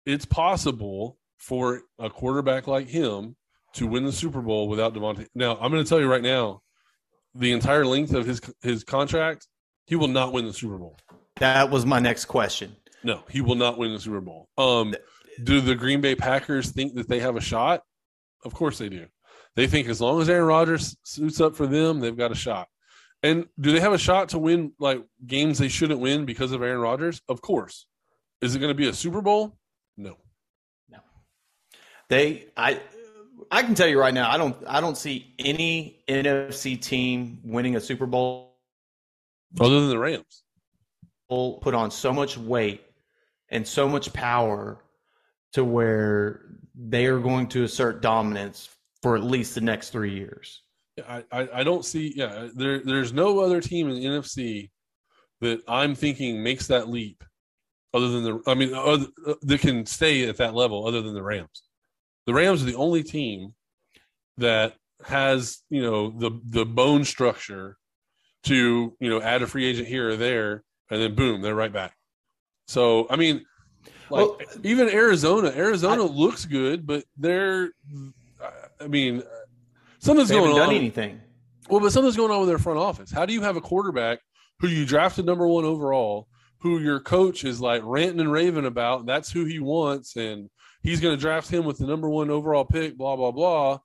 it's 0.05 0.25
possible 0.25 1.17
for 1.37 1.81
a 1.99 2.09
quarterback 2.09 2.65
like 2.65 2.87
him 2.87 3.35
to 3.73 3.85
win 3.85 4.05
the 4.05 4.11
Super 4.11 4.41
Bowl 4.41 4.67
without 4.67 4.93
Davante. 4.95 5.27
Now, 5.35 5.57
I'm 5.59 5.71
going 5.71 5.83
to 5.83 5.87
tell 5.87 5.99
you 5.99 6.09
right 6.09 6.23
now, 6.23 6.61
the 7.35 7.51
entire 7.51 7.85
length 7.85 8.13
of 8.13 8.25
his 8.25 8.41
his 8.61 8.83
contract, 8.83 9.47
he 9.85 9.95
will 9.95 10.07
not 10.07 10.31
win 10.31 10.45
the 10.45 10.53
Super 10.53 10.77
Bowl. 10.77 10.97
That 11.37 11.69
was 11.69 11.85
my 11.85 11.99
next 11.99 12.25
question. 12.25 12.75
No, 13.03 13.23
he 13.29 13.41
will 13.41 13.55
not 13.55 13.77
win 13.77 13.91
the 13.91 13.99
Super 13.99 14.21
Bowl. 14.21 14.47
Um, 14.57 14.95
do 15.43 15.59
the 15.59 15.75
Green 15.75 15.99
Bay 15.99 16.15
Packers 16.15 16.71
think 16.71 16.95
that 16.95 17.09
they 17.09 17.19
have 17.19 17.35
a 17.35 17.41
shot? 17.41 17.81
Of 18.45 18.53
course 18.53 18.77
they 18.77 18.87
do. 18.87 19.07
They 19.55 19.67
think 19.67 19.89
as 19.89 19.99
long 19.99 20.21
as 20.21 20.29
Aaron 20.29 20.47
Rodgers 20.47 20.95
suits 21.03 21.41
up 21.41 21.55
for 21.55 21.67
them, 21.67 21.99
they've 21.99 22.15
got 22.15 22.31
a 22.31 22.35
shot. 22.35 22.67
And 23.25 23.47
do 23.59 23.71
they 23.71 23.79
have 23.79 23.91
a 23.91 23.97
shot 23.97 24.29
to 24.29 24.37
win 24.37 24.73
like 24.77 25.03
games 25.25 25.57
they 25.57 25.67
shouldn't 25.67 25.99
win 25.99 26.25
because 26.25 26.51
of 26.51 26.61
Aaron 26.61 26.79
Rodgers? 26.79 27.23
Of 27.27 27.41
course. 27.41 27.87
Is 28.39 28.53
it 28.53 28.59
going 28.59 28.69
to 28.69 28.75
be 28.75 28.87
a 28.87 28.93
Super 28.93 29.19
Bowl? 29.19 29.57
No. 29.97 30.15
No. 30.91 30.99
They 32.07 32.49
I 32.55 32.79
I 33.49 33.63
can 33.63 33.73
tell 33.73 33.87
you 33.87 33.99
right 33.99 34.13
now, 34.13 34.29
I 34.29 34.37
don't 34.37 34.55
I 34.67 34.79
don't 34.79 34.95
see 34.95 35.33
any 35.39 36.03
NFC 36.07 36.79
team 36.79 37.39
winning 37.43 37.75
a 37.75 37.81
Super 37.81 38.05
Bowl 38.05 38.59
other 39.59 39.79
than 39.79 39.89
the 39.89 39.97
Rams. 39.97 40.43
They 41.27 41.57
put 41.61 41.73
on 41.73 41.89
so 41.89 42.13
much 42.13 42.37
weight 42.37 42.83
and 43.49 43.67
so 43.67 43.89
much 43.89 44.13
power 44.13 44.77
to 45.53 45.65
where 45.65 46.45
they 46.75 47.07
are 47.07 47.19
going 47.19 47.47
to 47.47 47.63
assert 47.63 48.03
dominance 48.03 48.69
for 49.01 49.15
at 49.15 49.23
least 49.23 49.55
the 49.55 49.61
next 49.61 49.89
three 49.89 50.13
years. 50.13 50.61
I, 51.07 51.23
I, 51.31 51.49
I 51.55 51.63
don't 51.63 51.83
see 51.83 52.13
yeah 52.15 52.47
there 52.55 52.79
there's 52.79 53.11
no 53.11 53.39
other 53.39 53.61
team 53.61 53.89
in 53.89 53.95
the 53.95 54.05
NFC 54.05 54.69
that 55.41 55.61
I'm 55.67 55.95
thinking 55.95 56.41
makes 56.41 56.67
that 56.67 56.89
leap 56.89 57.23
other 57.93 58.09
than 58.09 58.23
the 58.23 58.41
I 58.47 58.53
mean 58.53 58.73
other, 58.73 59.07
uh, 59.27 59.35
that 59.41 59.61
can 59.61 59.85
stay 59.85 60.27
at 60.27 60.37
that 60.37 60.55
level 60.55 60.87
other 60.87 61.01
than 61.01 61.13
the 61.13 61.23
Rams. 61.23 61.63
The 62.25 62.33
Rams 62.33 62.61
are 62.63 62.65
the 62.65 62.75
only 62.75 63.03
team 63.03 63.53
that 64.37 64.75
has 65.03 65.63
you 65.69 65.81
know 65.81 66.11
the 66.11 66.39
the 66.45 66.65
bone 66.65 67.03
structure 67.03 67.77
to 68.43 68.95
you 68.99 69.09
know 69.09 69.21
add 69.21 69.41
a 69.41 69.47
free 69.47 69.65
agent 69.65 69.87
here 69.87 70.09
or 70.09 70.15
there, 70.15 70.63
and 70.89 71.01
then 71.01 71.15
boom, 71.15 71.41
they're 71.41 71.55
right 71.55 71.73
back. 71.73 71.93
So 72.67 73.07
I 73.09 73.15
mean, 73.15 73.45
like 74.09 74.27
Well, 74.27 74.37
even 74.63 74.89
Arizona, 74.89 75.51
Arizona 75.55 76.03
looks 76.03 76.45
good, 76.45 76.85
but 76.85 77.03
they're, 77.17 77.71
I 78.79 78.87
mean, 78.87 79.23
something's 80.05 80.29
They 80.29 80.35
going 80.35 80.47
haven't 80.47 80.61
on. 80.61 80.67
done 80.69 80.75
anything. 80.77 81.21
Well, 81.69 81.79
but 81.81 81.91
something's 81.91 82.15
going 82.15 82.31
on 82.31 82.39
with 82.41 82.49
their 82.49 82.59
front 82.59 82.79
office. 82.79 83.11
How 83.11 83.25
do 83.25 83.33
you 83.33 83.41
have 83.41 83.57
a 83.57 83.61
quarterback 83.61 84.19
who 84.59 84.67
you 84.67 84.85
drafted 84.85 85.25
number 85.25 85.47
one 85.47 85.65
overall, 85.65 86.27
who 86.59 86.79
your 86.79 86.99
coach 86.99 87.43
is 87.43 87.59
like 87.59 87.81
ranting 87.83 88.19
and 88.19 88.31
raving 88.31 88.65
about? 88.65 89.05
That's 89.05 89.31
who 89.31 89.45
he 89.45 89.59
wants, 89.59 90.15
and 90.15 90.49
he's 90.83 91.01
going 91.01 91.15
to 91.15 91.21
draft 91.21 91.49
him 91.49 91.65
with 91.65 91.77
the 91.79 91.87
number 91.87 92.09
one 92.09 92.29
overall 92.29 92.65
pick. 92.65 92.97
Blah 92.97 93.15
blah 93.15 93.31
blah. 93.31 93.79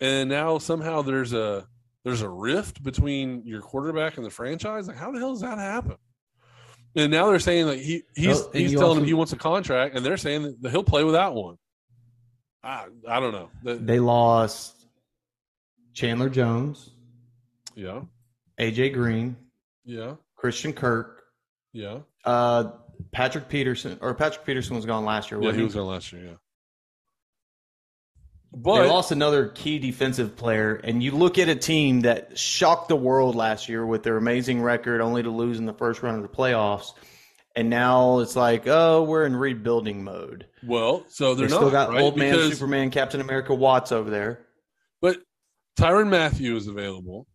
And 0.00 0.28
now 0.28 0.58
somehow 0.58 1.02
there's 1.02 1.32
a 1.32 1.66
there's 2.04 2.22
a 2.22 2.28
rift 2.28 2.82
between 2.82 3.46
your 3.46 3.60
quarterback 3.60 4.16
and 4.16 4.24
the 4.26 4.30
franchise. 4.30 4.88
Like, 4.88 4.96
how 4.96 5.12
the 5.12 5.18
hell 5.18 5.32
does 5.32 5.42
that 5.42 5.58
happen? 5.58 5.96
And 6.96 7.12
now 7.12 7.28
they're 7.28 7.38
saying 7.38 7.66
that 7.66 7.78
he 7.78 8.02
he's 8.16 8.42
he's 8.52 8.72
telling 8.72 8.82
also- 8.88 9.00
him 9.00 9.04
he 9.06 9.14
wants 9.14 9.32
a 9.32 9.36
contract, 9.36 9.94
and 9.94 10.04
they're 10.04 10.16
saying 10.16 10.56
that 10.62 10.70
he'll 10.70 10.82
play 10.82 11.04
without 11.04 11.34
one. 11.34 11.56
I 12.64 12.86
I 13.08 13.20
don't 13.20 13.32
know. 13.32 13.50
They 13.62 14.00
lost 14.00 14.74
Chandler 15.94 16.28
Jones, 16.28 16.90
yeah, 17.74 18.02
AJ 18.58 18.92
Green, 18.94 19.36
yeah, 19.84 20.14
Christian 20.36 20.72
Kirk, 20.72 21.22
yeah. 21.72 21.98
uh, 22.24 22.72
Patrick 23.12 23.48
Peterson, 23.48 23.98
or 24.00 24.14
Patrick 24.14 24.44
Peterson 24.46 24.76
was 24.76 24.86
gone 24.86 25.04
last 25.04 25.30
year. 25.30 25.42
Yeah, 25.42 25.52
he 25.52 25.58
he 25.58 25.64
was 25.64 25.74
going 25.74 25.88
last 25.88 26.12
year. 26.12 26.22
Yeah, 26.24 26.34
they 28.52 28.88
lost 28.88 29.12
another 29.12 29.48
key 29.48 29.78
defensive 29.78 30.36
player, 30.36 30.74
and 30.74 31.02
you 31.02 31.12
look 31.12 31.38
at 31.38 31.48
a 31.48 31.54
team 31.54 32.00
that 32.00 32.36
shocked 32.38 32.88
the 32.88 32.96
world 32.96 33.36
last 33.36 33.68
year 33.68 33.86
with 33.86 34.02
their 34.02 34.16
amazing 34.16 34.60
record, 34.60 35.00
only 35.00 35.22
to 35.22 35.30
lose 35.30 35.58
in 35.58 35.66
the 35.66 35.72
first 35.72 36.02
round 36.02 36.16
of 36.16 36.22
the 36.30 36.36
playoffs. 36.36 36.92
And 37.56 37.68
now 37.68 38.20
it's 38.20 38.36
like, 38.36 38.68
oh, 38.68 39.02
we're 39.02 39.26
in 39.26 39.34
rebuilding 39.34 40.04
mode. 40.04 40.46
well, 40.64 41.04
so 41.08 41.34
They 41.34 41.40
they're 41.42 41.48
still 41.48 41.62
not 41.62 41.72
got 41.72 41.88
right? 41.90 42.00
old 42.00 42.16
man 42.16 42.32
because, 42.32 42.52
Superman, 42.54 42.90
Captain 42.90 43.20
America 43.20 43.54
Watts 43.54 43.90
over 43.92 44.08
there. 44.08 44.46
But 45.00 45.18
Tyrann 45.80 46.08
Mathieu 46.10 46.56
is 46.56 46.66
available, 46.66 47.26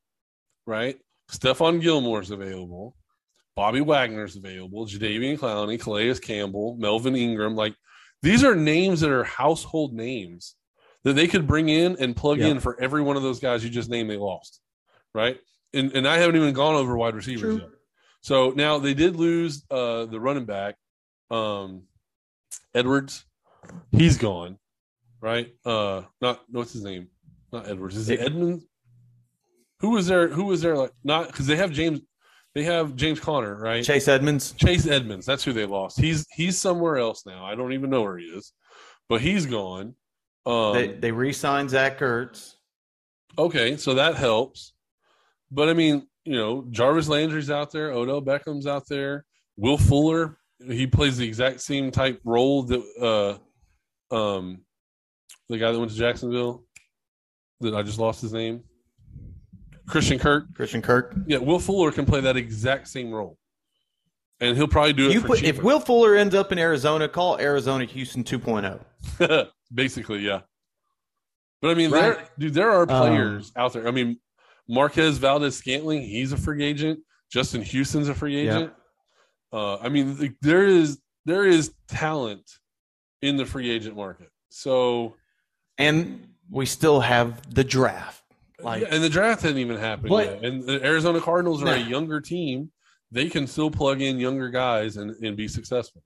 right? 0.67 0.97
Stephon 1.31 1.81
Gilmore 1.81 2.21
is 2.21 2.29
available. 2.31 2.95
Bobby 3.55 3.81
Wagner 3.81 4.25
is 4.25 4.35
available. 4.35 4.85
Jadeveon 4.85 5.39
Clowney, 5.39 5.79
Calais 5.81 6.13
Campbell, 6.19 6.75
Melvin 6.79 7.15
Ingram. 7.15 7.55
Like 7.55 7.73
these 8.21 8.43
are 8.43 8.53
names 8.55 8.99
that 9.01 9.09
are 9.09 9.23
household 9.23 9.93
names 9.93 10.55
that 11.03 11.13
they 11.13 11.27
could 11.27 11.47
bring 11.47 11.69
in 11.69 11.95
and 11.99 12.15
plug 12.15 12.39
Yeah. 12.39 12.47
in 12.47 12.59
for 12.59 12.79
every 12.79 13.01
one 13.01 13.15
of 13.17 13.23
those 13.23 13.39
guys 13.39 13.63
you 13.63 13.69
just 13.69 13.89
named 13.89 14.09
they 14.09 14.17
lost, 14.17 14.59
right? 15.13 15.39
And 15.73 15.91
and 15.93 16.07
I 16.07 16.17
haven't 16.17 16.35
even 16.35 16.53
gone 16.53 16.75
over 16.75 16.95
wide 16.97 17.15
receivers 17.15 17.41
True. 17.41 17.57
yet. 17.59 17.69
So 18.21 18.51
now 18.51 18.77
they 18.79 18.93
did 18.93 19.15
lose 19.15 19.63
uh, 19.71 20.05
the 20.05 20.19
running 20.19 20.45
back, 20.45 20.75
um, 21.31 21.83
Edwards. 22.73 23.23
He's 23.91 24.17
gone, 24.17 24.57
right? 25.21 25.53
Uh, 25.65 26.03
not 26.21 26.41
what's 26.49 26.73
his 26.73 26.83
name? 26.83 27.07
Not 27.51 27.67
Edwards. 27.67 27.95
Is 27.95 28.09
it 28.09 28.19
It- 28.19 28.25
Edmonds? 28.25 28.65
Who 29.81 29.89
was 29.91 30.07
there? 30.07 30.29
Who 30.29 30.45
was 30.45 30.61
there? 30.61 30.75
Like 30.77 30.91
not 31.03 31.27
because 31.27 31.47
they 31.47 31.57
have 31.57 31.71
James. 31.71 32.01
They 32.53 32.63
have 32.63 32.95
James 32.95 33.19
Conner, 33.19 33.59
right? 33.59 33.83
Chase 33.83 34.07
Edmonds. 34.07 34.53
Chase 34.53 34.87
Edmonds. 34.87 35.25
That's 35.25 35.43
who 35.43 35.51
they 35.51 35.65
lost. 35.65 35.99
He's 35.99 36.25
he's 36.31 36.57
somewhere 36.57 36.97
else 36.97 37.25
now. 37.25 37.43
I 37.45 37.55
don't 37.55 37.73
even 37.73 37.89
know 37.89 38.01
where 38.01 38.17
he 38.17 38.25
is, 38.25 38.53
but 39.09 39.19
he's 39.21 39.45
gone. 39.45 39.95
Um, 40.45 40.73
they 40.73 40.87
they 40.87 41.11
re-signed 41.11 41.69
Zach 41.69 41.99
Ertz. 41.99 42.53
Okay, 43.37 43.75
so 43.75 43.95
that 43.95 44.15
helps. 44.15 44.73
But 45.51 45.67
I 45.67 45.73
mean, 45.73 46.07
you 46.23 46.37
know, 46.37 46.65
Jarvis 46.71 47.09
Landry's 47.09 47.51
out 47.51 47.71
there, 47.71 47.91
Odell 47.91 48.21
Beckham's 48.21 48.65
out 48.67 48.87
there, 48.87 49.25
Will 49.57 49.77
Fuller, 49.77 50.37
he 50.65 50.87
plays 50.87 51.17
the 51.17 51.27
exact 51.27 51.59
same 51.61 51.91
type 51.91 52.21
role 52.23 52.63
that 52.63 53.39
uh 54.11 54.15
um 54.15 54.61
the 55.49 55.57
guy 55.57 55.71
that 55.71 55.79
went 55.79 55.91
to 55.91 55.97
Jacksonville 55.97 56.63
that 57.61 57.73
I 57.75 57.81
just 57.83 57.99
lost 57.99 58.21
his 58.21 58.33
name. 58.33 58.63
Christian 59.87 60.17
Kirk. 60.19 60.45
Christian 60.55 60.81
Kirk. 60.81 61.15
Yeah, 61.27 61.37
Will 61.37 61.59
Fuller 61.59 61.91
can 61.91 62.05
play 62.05 62.21
that 62.21 62.37
exact 62.37 62.87
same 62.87 63.11
role. 63.11 63.37
And 64.41 64.57
he'll 64.57 64.67
probably 64.67 64.93
do 64.93 65.09
it 65.09 65.13
You 65.13 65.21
for 65.21 65.27
put, 65.27 65.43
if. 65.43 65.61
Will 65.63 65.79
Fuller 65.79 66.15
ends 66.15 66.35
up 66.35 66.51
in 66.51 66.59
Arizona, 66.59 67.07
call 67.07 67.39
Arizona 67.39 67.85
Houston 67.85 68.21
oh. 68.27 68.37
2.0. 69.19 69.47
Basically, 69.73 70.19
yeah. 70.19 70.41
But 71.61 71.71
I 71.71 71.73
mean, 71.75 71.91
Right. 71.91 72.01
there, 72.17 72.27
dude, 72.37 72.53
there 72.53 72.71
are 72.71 72.81
Um, 72.81 72.87
players 72.87 73.51
out 73.55 73.73
there. 73.73 73.87
I 73.87 73.91
mean, 73.91 74.19
Marquez 74.67 75.17
Valdes-Scantling, 75.19 76.01
he's 76.01 76.31
a 76.33 76.37
free 76.37 76.63
agent. 76.63 76.99
Justin 77.31 77.61
Houston's 77.61 78.09
a 78.09 78.13
free 78.15 78.43
Yeah. 78.43 78.57
agent. 78.57 78.73
Uh, 79.53 79.77
I 79.77 79.89
mean, 79.89 80.17
the, 80.17 80.33
there 80.41 80.65
is 80.65 80.99
there 81.25 81.45
is 81.45 81.73
talent 81.87 82.59
in 83.21 83.35
the 83.37 83.45
free 83.45 83.69
agent 83.71 83.95
market. 83.95 84.29
So, 84.49 85.15
And 85.77 86.34
we 86.49 86.65
still 86.65 86.99
have 86.99 87.53
the 87.53 87.63
draft. 87.63 88.23
Like 88.59 88.83
and 88.89 89.03
the 89.03 89.09
draft 89.09 89.41
hasn't 89.41 89.59
even 89.59 89.77
happened 89.77 90.09
But- 90.09 90.25
yet. 90.25 90.45
And 90.45 90.63
the 90.63 90.83
Arizona 90.85 91.19
Cardinals 91.19 91.63
are 91.63 91.67
a 91.67 91.77
younger 91.77 92.21
team. 92.21 92.71
They 93.11 93.29
can 93.29 93.47
still 93.47 93.69
plug 93.69 94.01
in 94.01 94.19
younger 94.19 94.49
guys 94.49 94.97
and, 94.97 95.11
and 95.23 95.37
be 95.37 95.47
successful. 95.47 96.03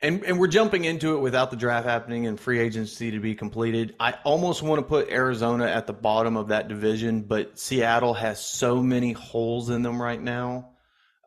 and 0.00 0.22
and 0.24 0.38
we're 0.38 0.46
jumping 0.48 0.84
into 0.84 1.16
it 1.16 1.20
without 1.20 1.50
the 1.50 1.56
draft 1.56 1.86
happening 1.86 2.26
and 2.26 2.38
free 2.38 2.58
agency 2.60 3.10
to 3.10 3.20
be 3.20 3.34
completed. 3.34 3.94
I 3.98 4.14
almost 4.24 4.62
want 4.62 4.78
to 4.78 4.82
put 4.86 5.10
Arizona 5.10 5.66
at 5.66 5.86
the 5.86 5.92
bottom 5.92 6.36
of 6.36 6.48
that 6.48 6.68
division, 6.68 7.22
but 7.22 7.58
Seattle 7.58 8.14
has 8.14 8.44
so 8.44 8.82
many 8.82 9.12
holes 9.12 9.70
in 9.70 9.82
them 9.82 10.00
right 10.00 10.20
now. 10.20 10.70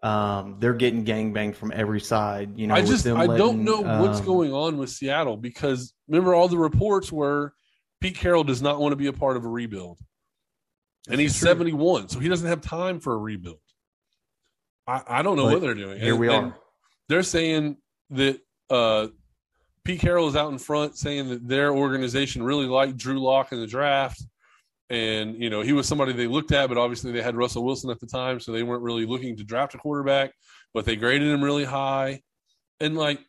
Um, 0.03 0.57
they're 0.59 0.73
getting 0.73 1.05
gangbanged 1.05 1.55
from 1.55 1.71
every 1.75 1.99
side. 1.99 2.57
You 2.57 2.67
know, 2.67 2.73
I 2.73 2.81
just 2.81 3.05
I 3.05 3.11
letting, 3.11 3.37
don't 3.37 3.63
know 3.63 3.81
what's 3.81 4.19
um, 4.19 4.25
going 4.25 4.53
on 4.53 4.77
with 4.77 4.89
Seattle 4.89 5.37
because 5.37 5.93
remember 6.07 6.33
all 6.33 6.47
the 6.47 6.57
reports 6.57 7.11
were 7.11 7.53
Pete 8.01 8.15
Carroll 8.17 8.43
does 8.43 8.61
not 8.61 8.79
want 8.79 8.91
to 8.91 8.95
be 8.97 9.07
a 9.07 9.13
part 9.13 9.37
of 9.37 9.45
a 9.45 9.47
rebuild. 9.47 9.99
And 11.09 11.19
he's 11.19 11.37
true. 11.37 11.47
71, 11.47 12.09
so 12.09 12.19
he 12.19 12.27
doesn't 12.27 12.47
have 12.47 12.61
time 12.61 12.99
for 12.99 13.13
a 13.13 13.17
rebuild. 13.17 13.59
I, 14.87 15.01
I 15.07 15.21
don't 15.21 15.37
know 15.37 15.45
But 15.45 15.53
what 15.53 15.61
they're 15.61 15.73
doing. 15.75 15.99
Here 15.99 16.11
And- 16.11 16.19
we 16.19 16.27
are. 16.27 16.55
They're 17.09 17.23
saying 17.23 17.77
that 18.11 18.39
uh, 18.69 19.07
Pete 19.83 19.99
Carroll 19.99 20.27
is 20.29 20.35
out 20.35 20.51
in 20.51 20.57
front 20.57 20.97
saying 20.97 21.29
that 21.29 21.47
their 21.47 21.73
organization 21.73 22.41
really 22.41 22.67
liked 22.67 22.97
Drew 22.97 23.19
Lock 23.19 23.51
in 23.51 23.59
the 23.59 23.67
draft. 23.67 24.23
And, 24.89 25.41
you 25.41 25.49
know, 25.49 25.61
he 25.61 25.73
was 25.73 25.87
somebody 25.87 26.13
they 26.13 26.27
looked 26.27 26.51
at, 26.51 26.69
but 26.69 26.77
obviously 26.77 27.11
they 27.11 27.21
had 27.21 27.35
Russell 27.35 27.63
Wilson 27.65 27.89
at 27.89 27.99
the 27.99 28.07
time, 28.07 28.39
so 28.39 28.51
they 28.51 28.63
weren't 28.63 28.83
really 28.83 29.05
looking 29.05 29.35
to 29.37 29.43
draft 29.43 29.73
a 29.73 29.77
quarterback, 29.77 30.31
but 30.73 30.85
they 30.85 30.95
graded 30.95 31.27
him 31.29 31.43
really 31.43 31.63
high. 31.65 32.21
And, 32.79 32.95
like, 32.97 33.19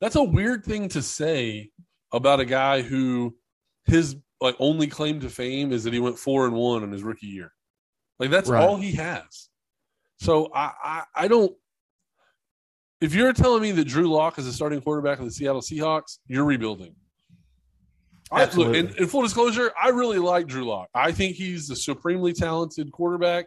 that's 0.00 0.16
a 0.16 0.22
weird 0.22 0.64
thing 0.64 0.88
to 0.90 1.02
say 1.02 1.70
about 2.12 2.40
a 2.40 2.44
guy 2.44 2.82
who 2.82 3.36
his 3.86 4.16
like 4.40 4.56
only 4.58 4.86
claim 4.86 5.20
to 5.20 5.28
fame 5.28 5.72
is 5.72 5.84
that 5.84 5.92
he 5.92 6.00
went 6.00 6.18
four 6.18 6.46
and 6.46 6.54
one 6.54 6.82
in 6.82 6.90
his 6.92 7.02
rookie 7.02 7.26
year. 7.26 7.52
Like 8.18 8.30
that's 8.30 8.48
Right. 8.48 8.62
all 8.62 8.76
he 8.76 8.92
has. 8.92 9.48
So 10.20 10.50
I, 10.54 10.72
I 10.82 11.02
I 11.14 11.28
don't 11.28 11.52
if 13.00 13.14
you're 13.14 13.32
telling 13.32 13.62
me 13.62 13.72
that 13.72 13.84
Drew 13.86 14.08
Lock 14.08 14.38
is 14.38 14.46
a 14.46 14.52
starting 14.52 14.80
quarterback 14.80 15.18
of 15.18 15.24
the 15.24 15.32
Seattle 15.32 15.60
Seahawks, 15.60 16.18
you're 16.28 16.44
rebuilding. 16.44 16.94
I, 18.30 18.40
look, 18.40 18.48
Absolutely. 18.48 18.78
in, 18.78 18.86
in 18.96 19.06
full 19.08 19.22
disclosure, 19.22 19.72
I 19.80 19.88
really 19.88 20.18
like 20.20 20.46
Drew 20.46 20.64
Lock. 20.64 20.88
I 20.94 21.10
think 21.12 21.34
he's 21.36 21.68
a 21.70 21.76
supremely 21.76 22.32
talented 22.32 22.90
quarterback. 22.92 23.46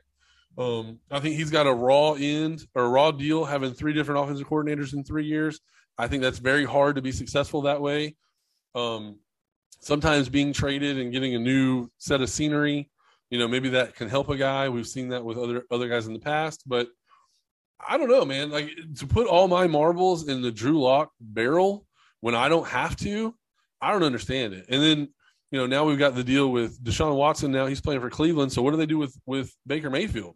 Um, 0.58 1.00
I 1.10 1.20
think 1.22 1.36
he's 1.36 1.50
got 1.50 1.68
a 1.68 1.74
raw 1.74 2.14
end 2.14 2.68
or 2.76 2.84
a 2.84 2.90
raw 2.90 3.12
deal 3.12 3.46
having 3.46 3.74
three 3.74 3.94
different 3.94 4.22
offensive 4.22 4.48
coordinators 4.48 4.94
in 4.94 5.04
three 5.04 5.26
years. 5.26 5.60
I 5.98 6.08
think 6.08 6.22
that's 6.22 6.38
very 6.40 6.66
hard 6.66 6.98
to 6.98 7.02
be 7.02 7.12
successful 7.12 7.62
that 7.64 7.82
way. 7.82 8.16
Um, 8.76 9.20
sometimes 9.86 10.30
being 10.30 10.52
traded 10.52 10.98
and 10.98 11.14
getting 11.14 11.36
a 11.36 11.40
new 11.40 11.88
set 12.00 12.20
of 12.20 12.30
scenery, 12.30 12.90
you 13.30 13.38
know, 13.38 13.48
maybe 13.48 13.70
that 13.70 13.96
can 13.96 14.10
help 14.10 14.30
a 14.30 14.36
guy. 14.36 14.68
We've 14.68 14.88
seen 14.88 15.10
that 15.10 15.24
with 15.24 15.38
other 15.38 15.64
other 15.70 15.88
guys 15.88 16.08
in 16.08 16.14
the 16.14 16.20
past, 16.20 16.64
but 16.66 16.88
I 17.88 17.98
don't 17.98 18.10
know, 18.10 18.26
man. 18.26 18.50
Like 18.50 18.72
to 18.98 19.08
put 19.08 19.28
all 19.28 19.48
my 19.48 19.68
marbles 19.68 20.28
in 20.28 20.42
the 20.42 20.52
Drew 20.52 20.82
Lock 20.82 21.12
barrel 21.20 21.86
when 22.22 22.34
I 22.34 22.50
don't 22.50 22.68
have 22.68 22.96
to, 22.98 23.36
I 23.80 23.92
don't 23.92 24.04
understand 24.04 24.54
it. 24.54 24.66
And 24.70 24.82
then, 24.82 25.00
you 25.52 25.60
know, 25.60 25.68
now 25.68 25.86
we've 25.86 26.00
got 26.00 26.16
the 26.16 26.24
deal 26.24 26.52
with 26.52 26.84
Deshaun 26.84 27.16
Watson. 27.16 27.52
Now 27.52 27.68
he's 27.68 27.82
playing 27.82 28.02
for 28.02 28.10
Cleveland. 28.10 28.52
So 28.52 28.64
what 28.64 28.72
do 28.72 28.78
they 28.78 28.88
do 28.88 28.98
with 28.98 29.16
with 29.28 29.56
Baker 29.68 29.92
Mayfield? 29.92 30.36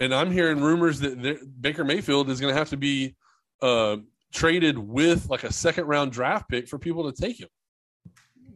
And 0.00 0.14
I'm 0.14 0.30
hearing 0.30 0.60
rumors 0.60 1.00
that 1.00 1.40
Baker 1.60 1.84
Mayfield 1.84 2.28
is 2.28 2.40
going 2.40 2.52
to 2.52 2.58
have 2.58 2.68
to 2.70 2.76
be 2.76 3.16
uh, 3.62 3.96
traded 4.34 4.76
with 4.76 5.30
like 5.30 5.44
a 5.44 5.52
second 5.52 5.86
round 5.86 6.12
draft 6.12 6.50
pick 6.50 6.68
for 6.68 6.78
people 6.78 7.10
to 7.10 7.18
take 7.18 7.40
him. 7.40 7.48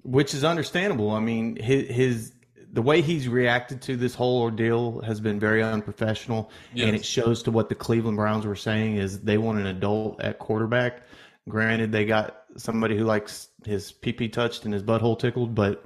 Which 0.03 0.35
is 0.35 0.45
understandable. 0.45 1.11
I 1.11 1.21
mean, 1.21 1.57
his, 1.57 1.89
his 1.89 2.33
the 2.73 2.83
way 2.83 3.03
he's 3.03 3.27
reacted 3.29 3.83
to 3.83 3.97
this 3.97 4.15
whole 4.15 4.41
ordeal 4.41 5.01
has 5.03 5.21
been 5.21 5.41
very 5.41 5.63
unprofessional, 5.63 6.51
Yes. 6.73 6.87
and 6.87 6.97
it 6.97 7.05
shows 7.05 7.43
to 7.45 7.51
what 7.51 7.69
the 7.69 7.75
Cleveland 7.75 8.17
Browns 8.17 8.47
were 8.47 8.57
saying 8.57 8.97
is 8.97 9.21
they 9.21 9.39
want 9.39 9.59
an 9.59 9.67
adult 9.67 10.21
at 10.21 10.39
quarterback. 10.39 11.03
Granted, 11.49 11.91
they 11.91 12.05
got 12.05 12.45
somebody 12.57 12.97
who 12.97 13.05
likes 13.05 13.49
his 13.65 13.91
pee 13.93 14.29
touched 14.29 14.65
and 14.65 14.73
his 14.75 14.83
butthole 14.83 15.19
tickled, 15.19 15.55
but 15.55 15.85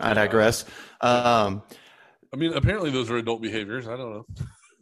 I 0.00 0.14
digress. 0.14 0.64
Um, 1.00 1.62
I 2.32 2.36
mean, 2.36 2.52
apparently 2.52 2.90
those 2.90 3.10
are 3.10 3.16
adult 3.16 3.40
behaviors. 3.40 3.86
I 3.86 3.96
don't 3.96 4.10
know. 4.12 4.26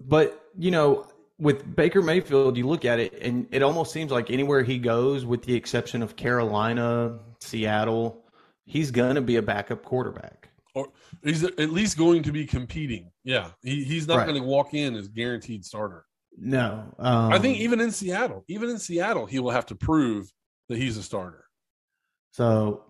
but 0.00 0.42
you 0.58 0.70
know, 0.70 1.06
with 1.38 1.76
Baker 1.76 2.00
Mayfield, 2.00 2.56
you 2.56 2.66
look 2.66 2.84
at 2.86 2.98
it, 2.98 3.12
and 3.20 3.46
it 3.50 3.62
almost 3.62 3.92
seems 3.92 4.10
like 4.10 4.30
anywhere 4.30 4.62
he 4.62 4.78
goes, 4.78 5.26
with 5.26 5.42
the 5.42 5.54
exception 5.54 6.02
of 6.02 6.16
Carolina, 6.16 7.18
Seattle, 7.40 8.24
he's 8.66 8.90
gonna 8.90 9.22
be 9.22 9.36
a 9.36 9.42
backup 9.42 9.82
quarterback. 9.84 10.50
Or 10.74 10.92
he's 11.24 11.42
at 11.42 11.70
least 11.70 11.96
going 11.96 12.22
to 12.24 12.32
be 12.32 12.44
competing. 12.44 13.10
Yeah, 13.24 13.52
he, 13.62 13.82
he's 13.84 14.06
not 14.06 14.18
Right. 14.18 14.26
going 14.26 14.38
to 14.42 14.46
walk 14.46 14.74
in 14.74 14.94
as 14.94 15.08
guaranteed 15.08 15.64
starter. 15.64 16.04
No, 16.36 16.94
um, 16.98 17.32
I 17.32 17.38
think 17.38 17.56
even 17.56 17.80
in 17.80 17.90
Seattle, 17.90 18.44
even 18.46 18.68
in 18.68 18.78
Seattle, 18.78 19.24
he 19.24 19.38
will 19.38 19.52
have 19.52 19.64
to 19.66 19.74
prove 19.74 20.30
that 20.68 20.76
he's 20.76 20.98
a 20.98 21.02
starter. 21.02 21.46
So 22.32 22.85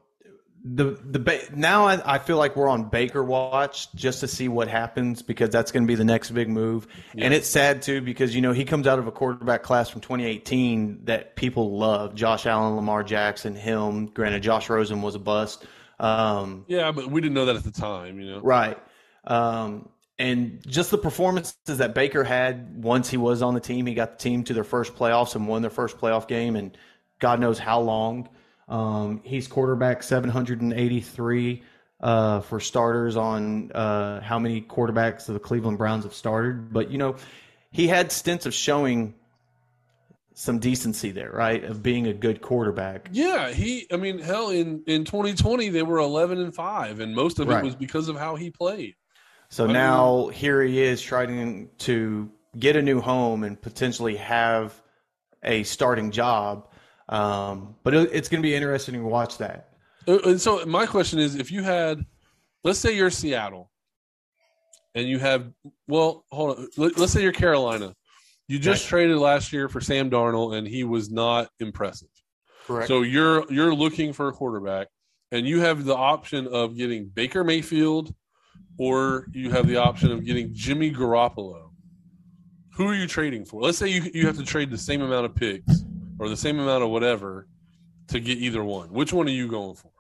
the 0.75 0.99
the 1.05 1.21
ba- 1.21 1.43
now 1.55 1.87
I, 1.87 2.17
I 2.17 2.19
feel 2.19 2.39
like 2.39 2.57
we're 2.57 2.69
on 2.69 2.89
Baker 2.89 3.23
watch 3.23 3.93
just 3.93 4.21
to 4.21 4.29
see 4.29 4.49
what 4.49 4.67
happens 4.67 5.23
because 5.23 5.51
that's 5.51 5.71
going 5.71 5.85
to 5.85 5.87
be 5.87 5.95
the 5.95 6.05
next 6.05 6.31
big 6.31 6.49
move. 6.49 6.89
And 7.17 7.33
it's 7.33 7.47
sad 7.47 7.83
too 7.83 8.01
because 8.01 8.35
you 8.35 8.41
know 8.41 8.53
he 8.53 8.65
comes 8.65 8.89
out 8.89 8.99
of 8.99 9.07
a 9.07 9.13
quarterback 9.13 9.63
class 9.63 9.89
from 9.89 10.01
2018 10.01 11.05
that 11.05 11.37
people 11.37 11.79
love: 11.79 12.17
Josh 12.17 12.47
Allen, 12.47 12.75
Lamar 12.75 13.05
Jackson, 13.05 13.55
him. 13.55 14.07
Granted, 14.07 14.43
Josh 14.43 14.69
Rosen 14.69 15.03
was 15.03 15.15
a 15.15 15.21
bust. 15.21 15.65
Um, 16.01 16.65
Yeah, 16.67 16.91
but 16.91 17.11
we 17.11 17.21
didn't 17.21 17.35
know 17.35 17.47
that 17.47 17.57
at 17.57 17.65
the 17.65 17.71
time. 17.71 18.19
You 18.19 18.31
know, 18.33 18.41
Right. 18.41 18.79
Um, 19.25 19.89
and 20.19 20.67
just 20.67 20.91
the 20.91 20.99
performances 20.99 21.79
that 21.79 21.95
Baker 21.95 22.25
had 22.25 22.83
once 22.83 23.09
he 23.09 23.19
was 23.19 23.43
on 23.43 23.55
the 23.55 23.61
team, 23.61 23.87
he 23.87 23.95
got 23.95 24.19
the 24.19 24.23
team 24.23 24.43
to 24.45 24.55
their 24.55 24.65
first 24.65 24.95
playoffs 24.97 25.37
and 25.37 25.47
won 25.47 25.63
their 25.63 25.71
first 25.71 25.99
playoff 25.99 26.27
game, 26.27 26.57
and 26.57 26.77
God 27.21 27.39
knows 27.39 27.59
how 27.59 27.81
long. 27.81 28.29
Um, 28.69 29.21
he's 29.25 29.47
quarterback 29.47 30.03
783 30.03 31.63
uh, 32.01 32.41
for 32.41 32.61
starters 32.61 33.17
on 33.17 33.71
uh, 33.73 34.21
how 34.21 34.39
many 34.39 34.61
quarterbacks 34.61 35.27
the 35.27 35.39
Cleveland 35.39 35.79
Browns 35.79 36.05
have 36.05 36.15
started. 36.15 36.73
But, 36.73 36.91
you 36.91 36.99
know, 36.99 37.17
he 37.71 37.87
had 37.87 38.13
stints 38.13 38.47
of 38.47 38.55
showing 38.55 39.15
some 40.35 40.59
decency 40.59 41.13
there, 41.13 41.31
right? 41.33 41.65
Of 41.65 41.83
being 41.83 42.07
a 42.07 42.13
good 42.13 42.43
quarterback. 42.43 43.09
Yeah, 43.11 43.51
he. 43.51 43.87
I 43.91 43.97
mean, 43.97 44.19
hell, 44.19 44.51
in 44.51 44.83
in 44.87 45.05
2020 45.07 45.71
they 45.71 45.83
were 45.83 45.99
11 45.99 46.39
and 46.39 46.55
five, 46.55 47.01
and 47.01 47.15
most 47.15 47.39
of 47.39 47.51
it 47.51 47.63
was 47.65 47.75
because 47.75 48.09
of 48.09 48.17
how 48.17 48.37
he 48.37 48.51
played. 48.51 48.97
So 49.49 49.67
I 49.67 49.73
now 49.73 50.27
here 50.29 50.63
he 50.63 50.83
is 50.83 51.01
trying 51.01 51.71
to 51.79 52.31
get 52.59 52.77
a 52.77 52.83
new 52.83 53.01
home 53.01 53.45
and 53.45 53.61
potentially 53.61 54.17
have 54.17 54.81
a 55.43 55.63
starting 55.63 56.11
job. 56.11 56.69
Um, 57.09 57.77
but 57.85 57.95
it, 57.95 58.11
it's 58.13 58.29
going 58.29 58.43
to 58.43 58.47
be 58.47 58.55
interesting 58.55 58.95
to 58.95 59.03
watch 59.03 59.39
that. 59.39 59.69
Uh, 60.09 60.19
And 60.25 60.41
so 60.41 60.65
my 60.67 60.87
question 60.87 61.19
is, 61.19 61.35
if 61.37 61.51
you 61.53 61.63
had, 61.63 62.05
let's 62.65 62.79
say 62.79 62.97
you're 62.97 63.11
Seattle, 63.11 63.71
and 64.95 65.07
you 65.07 65.19
have, 65.19 65.53
well, 65.87 66.25
hold 66.31 66.59
on, 66.59 66.69
Let, 66.77 66.99
let's 66.99 67.13
say 67.13 67.23
you're 67.23 67.33
Carolina, 67.33 67.95
you 68.49 68.59
just 68.59 68.85
Okay. 68.85 68.89
traded 68.91 69.19
last 69.19 69.53
year 69.53 69.69
for 69.69 69.81
Sam 69.81 70.11
Darnold, 70.11 70.57
and 70.57 70.67
he 70.67 70.85
was 70.85 71.11
not 71.11 71.49
impressive. 71.61 72.09
Correct. 72.67 72.89
So 72.89 73.03
you're 73.03 73.45
you're 73.53 73.75
looking 73.75 74.13
for 74.13 74.29
a 74.29 74.33
quarterback, 74.33 74.89
and 75.33 75.47
you 75.47 75.61
have 75.61 75.85
the 75.85 75.95
option 75.95 76.47
of 76.49 76.77
getting 76.77 77.07
Baker 77.07 77.45
Mayfield, 77.45 78.15
or 78.79 79.27
you 79.33 79.51
have 79.51 79.69
the 79.69 79.77
option 79.77 80.11
of 80.11 80.25
getting 80.25 80.51
Jimmy 80.53 80.91
Garoppolo. 80.91 81.71
Who 82.75 82.89
are 82.89 82.95
you 82.95 83.07
trading 83.07 83.45
for? 83.45 83.61
Let's 83.63 83.79
say 83.79 83.89
you 83.89 84.11
you 84.15 84.27
have 84.27 84.37
to 84.39 84.45
trade 84.45 84.71
the 84.71 84.79
same 84.79 85.03
amount 85.03 85.27
of 85.27 85.35
picks 85.35 85.85
or 86.19 86.29
the 86.29 86.37
same 86.37 86.59
amount 86.59 86.83
of 86.83 86.91
whatever 86.91 87.49
to 88.09 88.21
get 88.21 88.39
either 88.39 88.63
one. 88.63 88.93
Which 88.93 89.13
one 89.13 89.27
are 89.27 89.31
you 89.31 89.49
going 89.49 89.77
for? 89.77 89.91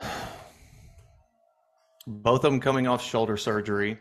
Both 2.06 2.44
of 2.44 2.50
them 2.52 2.60
coming 2.60 2.86
off 2.86 3.02
shoulder 3.02 3.36
surgery. 3.36 3.98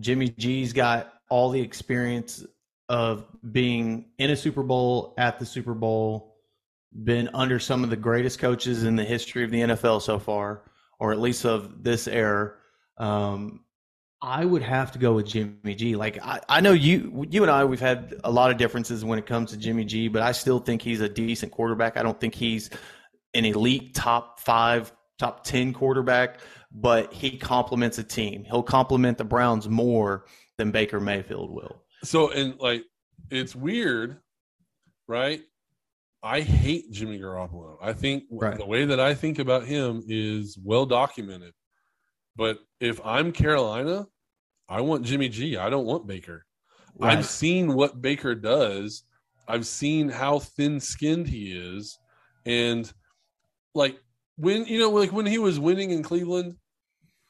Jimmy 0.00 0.28
G's 0.30 0.72
got 0.72 1.12
all 1.28 1.50
the 1.50 1.60
experience 1.60 2.44
of 2.88 3.26
being 3.52 4.10
in 4.18 4.30
a 4.30 4.36
Super 4.36 4.62
Bowl, 4.62 5.14
at 5.16 5.38
the 5.38 5.46
Super 5.46 5.74
Bowl, 5.74 6.36
been 7.04 7.30
under 7.34 7.58
some 7.58 7.82
of 7.82 7.90
the 7.90 7.96
greatest 7.96 8.38
coaches 8.38 8.84
in 8.84 8.96
the 8.96 9.04
history 9.04 9.44
of 9.44 9.50
the 9.50 9.60
NFL 9.60 10.02
so 10.02 10.18
far, 10.18 10.62
or 10.98 11.12
at 11.12 11.20
least 11.20 11.44
of 11.44 11.82
this 11.82 12.06
era. 12.06 12.52
Um, 12.98 13.63
I 14.24 14.46
would 14.46 14.62
have 14.62 14.90
to 14.92 14.98
go 14.98 15.12
with 15.12 15.26
Jimmy 15.26 15.74
G. 15.74 15.96
Like 15.96 16.18
I, 16.22 16.40
I 16.48 16.60
know 16.62 16.72
you, 16.72 17.26
you 17.28 17.42
and 17.42 17.50
I, 17.50 17.66
we've 17.66 17.78
had 17.78 18.14
a 18.24 18.30
lot 18.30 18.50
of 18.50 18.56
differences 18.56 19.04
when 19.04 19.18
it 19.18 19.26
comes 19.26 19.50
to 19.50 19.58
Jimmy 19.58 19.84
G, 19.84 20.08
but 20.08 20.22
I 20.22 20.32
still 20.32 20.58
think 20.58 20.80
he's 20.80 21.02
a 21.02 21.08
decent 21.10 21.52
quarterback. 21.52 21.98
I 21.98 22.02
don't 22.02 22.18
think 22.18 22.34
he's 22.34 22.70
an 23.34 23.44
elite 23.44 23.94
top 23.94 24.40
five, 24.40 24.90
top 25.18 25.44
ten 25.44 25.74
quarterback, 25.74 26.40
but 26.72 27.12
he 27.12 27.36
complements 27.36 27.98
a 27.98 28.02
team. 28.02 28.44
He'll 28.44 28.62
complement 28.62 29.18
the 29.18 29.24
Browns 29.24 29.68
more 29.68 30.24
than 30.56 30.70
Baker 30.70 31.00
Mayfield 31.00 31.50
will. 31.50 31.82
So 32.02 32.30
and 32.30 32.58
like 32.58 32.82
it's 33.30 33.54
weird, 33.54 34.20
right? 35.06 35.42
I 36.22 36.40
hate 36.40 36.90
Jimmy 36.90 37.18
Garoppolo. 37.18 37.76
I 37.82 37.92
think 37.92 38.24
Right. 38.30 38.56
the 38.56 38.64
way 38.64 38.86
that 38.86 39.00
I 39.00 39.12
think 39.14 39.38
about 39.38 39.66
him 39.66 40.02
is 40.08 40.58
well 40.64 40.86
documented. 40.86 41.52
But 42.36 42.58
if 42.80 43.04
I'm 43.04 43.30
Carolina, 43.30 44.06
I 44.68 44.80
want 44.80 45.04
Jimmy 45.04 45.28
G. 45.28 45.56
I 45.56 45.70
don't 45.70 45.86
want 45.86 46.06
Baker. 46.06 46.44
Right. 46.96 47.18
I've 47.18 47.26
seen 47.26 47.74
what 47.74 48.00
Baker 48.00 48.34
does. 48.34 49.02
I've 49.46 49.66
seen 49.66 50.08
how 50.08 50.38
thin-skinned 50.38 51.26
he 51.26 51.52
is, 51.52 51.98
and 52.46 52.90
like 53.74 53.98
when 54.36 54.64
you 54.66 54.78
know, 54.78 54.90
like 54.90 55.12
when 55.12 55.26
he 55.26 55.38
was 55.38 55.60
winning 55.60 55.90
in 55.90 56.02
Cleveland, 56.02 56.56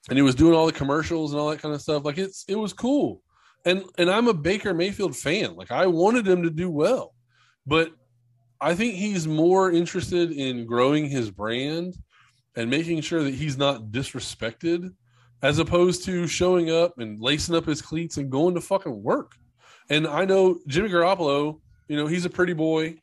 and 0.08 0.18
he 0.18 0.22
was 0.22 0.34
doing 0.34 0.54
all 0.54 0.66
the 0.66 0.72
commercials 0.72 1.32
and 1.32 1.40
all 1.40 1.50
that 1.50 1.60
kind 1.60 1.74
of 1.74 1.82
stuff. 1.82 2.04
Like 2.04 2.18
it's 2.18 2.44
it 2.46 2.56
was 2.56 2.72
cool, 2.72 3.22
and 3.64 3.84
and 3.98 4.10
I'm 4.10 4.28
a 4.28 4.34
Baker 4.34 4.74
Mayfield 4.74 5.16
fan. 5.16 5.56
Like 5.56 5.72
I 5.72 5.86
wanted 5.86 6.26
him 6.26 6.42
to 6.44 6.50
do 6.50 6.70
well, 6.70 7.14
but 7.66 7.90
I 8.60 8.74
think 8.74 8.94
he's 8.94 9.26
more 9.26 9.72
interested 9.72 10.30
in 10.30 10.66
growing 10.66 11.08
his 11.08 11.30
brand 11.30 11.96
and 12.56 12.70
making 12.70 13.00
sure 13.00 13.22
that 13.24 13.34
he's 13.34 13.58
not 13.58 13.90
disrespected 13.90 14.94
as 15.44 15.58
opposed 15.58 16.06
to 16.06 16.26
showing 16.26 16.70
up 16.70 16.94
and 16.98 17.20
lacing 17.20 17.54
up 17.54 17.66
his 17.66 17.82
cleats 17.82 18.16
and 18.16 18.30
going 18.30 18.54
to 18.54 18.62
fucking 18.62 19.02
work. 19.02 19.32
And 19.90 20.06
I 20.06 20.24
know 20.24 20.58
Jimmy 20.66 20.88
Garoppolo, 20.88 21.60
you 21.86 21.98
know, 21.98 22.06
he's 22.06 22.24
a 22.24 22.30
pretty 22.30 22.54
boy, 22.54 22.96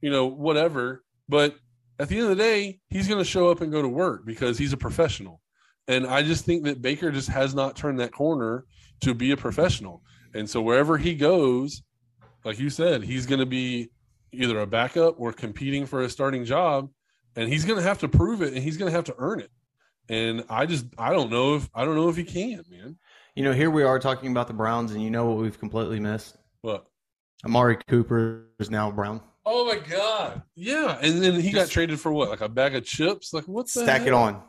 you 0.00 0.10
know, 0.10 0.26
whatever, 0.26 1.04
but 1.28 1.54
at 2.00 2.08
the 2.08 2.16
end 2.16 2.24
of 2.24 2.36
the 2.36 2.42
day, 2.42 2.80
he's 2.88 3.06
going 3.06 3.20
to 3.20 3.24
show 3.24 3.48
up 3.48 3.60
and 3.60 3.70
go 3.70 3.80
to 3.80 3.86
work 3.86 4.26
because 4.26 4.58
he's 4.58 4.72
a 4.72 4.76
professional. 4.76 5.40
And 5.86 6.04
I 6.04 6.24
just 6.24 6.44
think 6.44 6.64
that 6.64 6.82
Baker 6.82 7.12
just 7.12 7.28
has 7.28 7.54
not 7.54 7.76
turned 7.76 8.00
that 8.00 8.10
corner 8.10 8.64
to 9.02 9.14
be 9.14 9.30
a 9.30 9.36
professional. 9.36 10.02
And 10.34 10.50
so 10.50 10.60
wherever 10.60 10.98
he 10.98 11.14
goes, 11.14 11.84
like 12.44 12.58
you 12.58 12.70
said, 12.70 13.04
he's 13.04 13.24
going 13.24 13.38
to 13.38 13.46
be 13.46 13.90
either 14.32 14.58
a 14.60 14.66
backup 14.66 15.14
or 15.20 15.32
competing 15.32 15.86
for 15.86 16.02
a 16.02 16.10
starting 16.10 16.44
job 16.44 16.90
and 17.36 17.48
he's 17.48 17.64
going 17.64 17.78
to 17.78 17.86
have 17.86 18.00
to 18.00 18.08
prove 18.08 18.42
it 18.42 18.52
and 18.52 18.64
he's 18.64 18.76
going 18.76 18.90
to 18.90 18.96
have 18.96 19.04
to 19.04 19.14
earn 19.18 19.38
it. 19.38 19.50
And 20.08 20.44
I 20.50 20.66
just 20.66 20.86
I 20.98 21.12
don't 21.12 21.30
know 21.30 21.54
if 21.56 21.68
I 21.74 21.84
don't 21.84 21.96
know 21.96 22.08
if 22.08 22.16
he 22.16 22.24
can, 22.24 22.62
man. 22.70 22.96
You 23.34 23.42
know, 23.44 23.52
here 23.52 23.70
we 23.70 23.82
are 23.82 23.98
talking 23.98 24.30
about 24.30 24.46
the 24.48 24.54
Browns, 24.54 24.92
and 24.92 25.02
you 25.02 25.10
know 25.10 25.26
what 25.26 25.38
we've 25.38 25.58
completely 25.58 25.98
missed? 25.98 26.36
But 26.62 26.86
Amari 27.44 27.78
Cooper 27.88 28.46
is 28.58 28.70
now 28.70 28.90
Brown. 28.90 29.20
oh 29.46 29.66
my 29.66 29.78
god, 29.78 30.42
yeah. 30.54 30.98
And 31.02 31.22
then 31.22 31.40
he 31.40 31.50
got 31.50 31.68
traded 31.68 31.98
for 32.00 32.12
what, 32.12 32.28
like 32.30 32.40
a 32.42 32.48
bag 32.48 32.74
of 32.74 32.84
chips? 32.84 33.32
Like 33.32 33.44
what 33.48 33.66
the 33.66 33.82
Stack 33.82 34.06
it 34.06 34.12
on. 34.12 34.42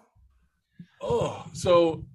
Oh, 1.02 1.46
so 1.54 2.06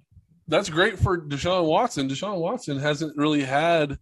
that's 0.47 0.69
great 0.69 0.99
for 0.99 1.19
Deshaun 1.19 1.65
Watson. 1.65 2.09
Deshaun 2.09 2.39
Watson 2.39 2.77
hasn't 2.79 3.15
really 3.17 3.43
had, 3.43 3.97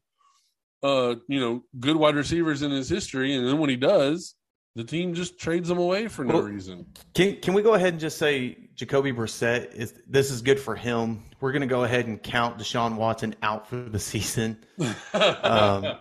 uh, 0.83 1.15
you 1.27 1.39
know, 1.39 1.63
good 1.79 1.95
wide 1.95 2.15
receivers 2.15 2.61
in 2.61 2.71
his 2.71 2.89
history, 2.89 3.35
and 3.35 3.47
then 3.47 3.57
when 3.59 3.69
he 3.69 3.75
does, 3.75 4.35
the 4.75 4.83
team 4.83 5.13
just 5.13 5.39
trades 5.39 5.67
them 5.69 5.77
away 5.79 6.07
for 6.07 6.23
no 6.23 6.35
Well- 6.35 6.43
reason. 6.43 6.85
Can 7.13 7.37
can 7.41 7.53
we 7.53 7.61
go 7.61 7.73
ahead 7.73 7.93
and 7.93 7.99
just 7.99 8.17
say 8.17 8.68
Jacoby 8.79 9.11
Brissett 9.11 9.73
is 9.75 9.93
this 10.07 10.31
is 10.31 10.41
good 10.41 10.57
for 10.57 10.73
him? 10.73 11.25
We're 11.41 11.51
going 11.51 11.63
to 11.63 11.67
go 11.67 11.83
ahead 11.83 12.07
and 12.07 12.23
count 12.23 12.57
Deshaun 12.57 12.95
Watson 12.95 13.35
out 13.43 13.67
for 13.67 13.75
the 13.75 13.99
season. 13.99 14.57
um, 15.13 15.97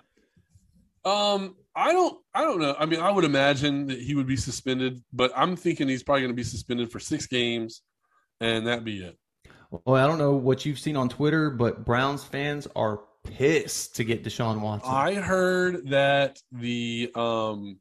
Um, 1.05 1.57
I 1.74 1.91
don't, 1.91 2.18
I 2.33 2.43
don't 2.43 2.61
know. 2.61 2.76
I 2.79 2.87
mean, 2.87 3.01
I 3.01 3.11
would 3.11 3.24
imagine 3.24 3.89
that 3.89 3.99
he 4.01 4.14
would 4.14 4.29
be 4.29 4.37
suspended, 4.37 5.03
but 5.12 5.33
I'm 5.35 5.57
thinking 5.57 5.89
he's 5.89 6.05
probably 6.05 6.22
going 6.22 6.33
to 6.33 6.37
be 6.37 6.45
suspended 6.45 6.93
for 6.93 7.01
six 7.01 7.26
games, 7.26 7.83
and 8.41 8.68
that 8.68 8.85
be 8.85 8.99
it. 9.03 9.18
Well, 9.72 9.97
I 9.97 10.07
don't 10.07 10.18
know 10.18 10.33
what 10.35 10.64
you've 10.64 10.79
seen 10.79 10.97
on 10.97 11.09
Twitter, 11.09 11.51
but 11.51 11.85
Browns 11.85 12.22
fans 12.22 12.68
are 12.76 13.01
pissed 13.24 13.97
to 13.97 14.05
get 14.05 14.22
Deshaun 14.22 14.61
Watson. 14.61 14.93
I 14.95 15.14
heard 15.14 15.89
that 15.89 16.39
the 16.53 17.11
um 17.16 17.81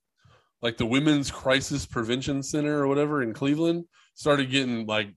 like 0.64 0.78
the 0.78 0.88
Women's 0.88 1.30
Crisis 1.30 1.86
Prevention 1.86 2.42
Center 2.42 2.80
or 2.80 2.88
whatever 2.88 3.22
in 3.22 3.34
Cleveland 3.34 3.86
started 4.18 4.50
getting 4.50 4.88
like 4.88 5.10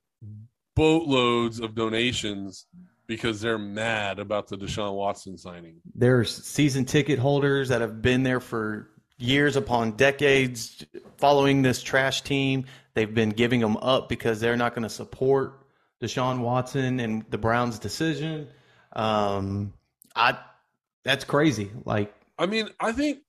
boatloads 0.76 1.59
of 1.59 1.74
donations 1.74 2.66
because 3.07 3.40
they're 3.40 3.59
mad 3.59 4.18
about 4.18 4.46
the 4.46 4.57
Deshaun 4.57 4.94
Watson 4.94 5.36
signing. 5.36 5.80
There's 5.94 6.44
season 6.44 6.84
ticket 6.84 7.18
holders 7.18 7.70
that 7.70 7.80
have 7.80 8.03
been 8.03 8.22
there 8.22 8.40
for 8.40 8.90
years 9.18 9.57
upon 9.57 9.92
decades 9.92 10.84
following 11.16 11.62
this 11.62 11.82
trash 11.82 12.20
team. 12.22 12.66
They've 12.94 13.12
been 13.12 13.30
giving 13.30 13.61
them 13.61 13.78
up 13.78 14.09
because 14.09 14.38
they're 14.38 14.57
not 14.57 14.74
going 14.74 14.84
to 14.84 14.90
support 14.90 15.66
Deshaun 16.03 16.40
Watson 16.40 17.01
and 17.01 17.24
the 17.30 17.38
Browns' 17.38 17.78
decision. 17.78 18.48
Um, 18.92 19.72
I 20.14 20.38
that's 21.05 21.24
crazy. 21.24 21.70
Like, 21.86 22.14
I 22.38 22.46
mean, 22.46 22.68
I 22.78 22.92
think 22.92 23.20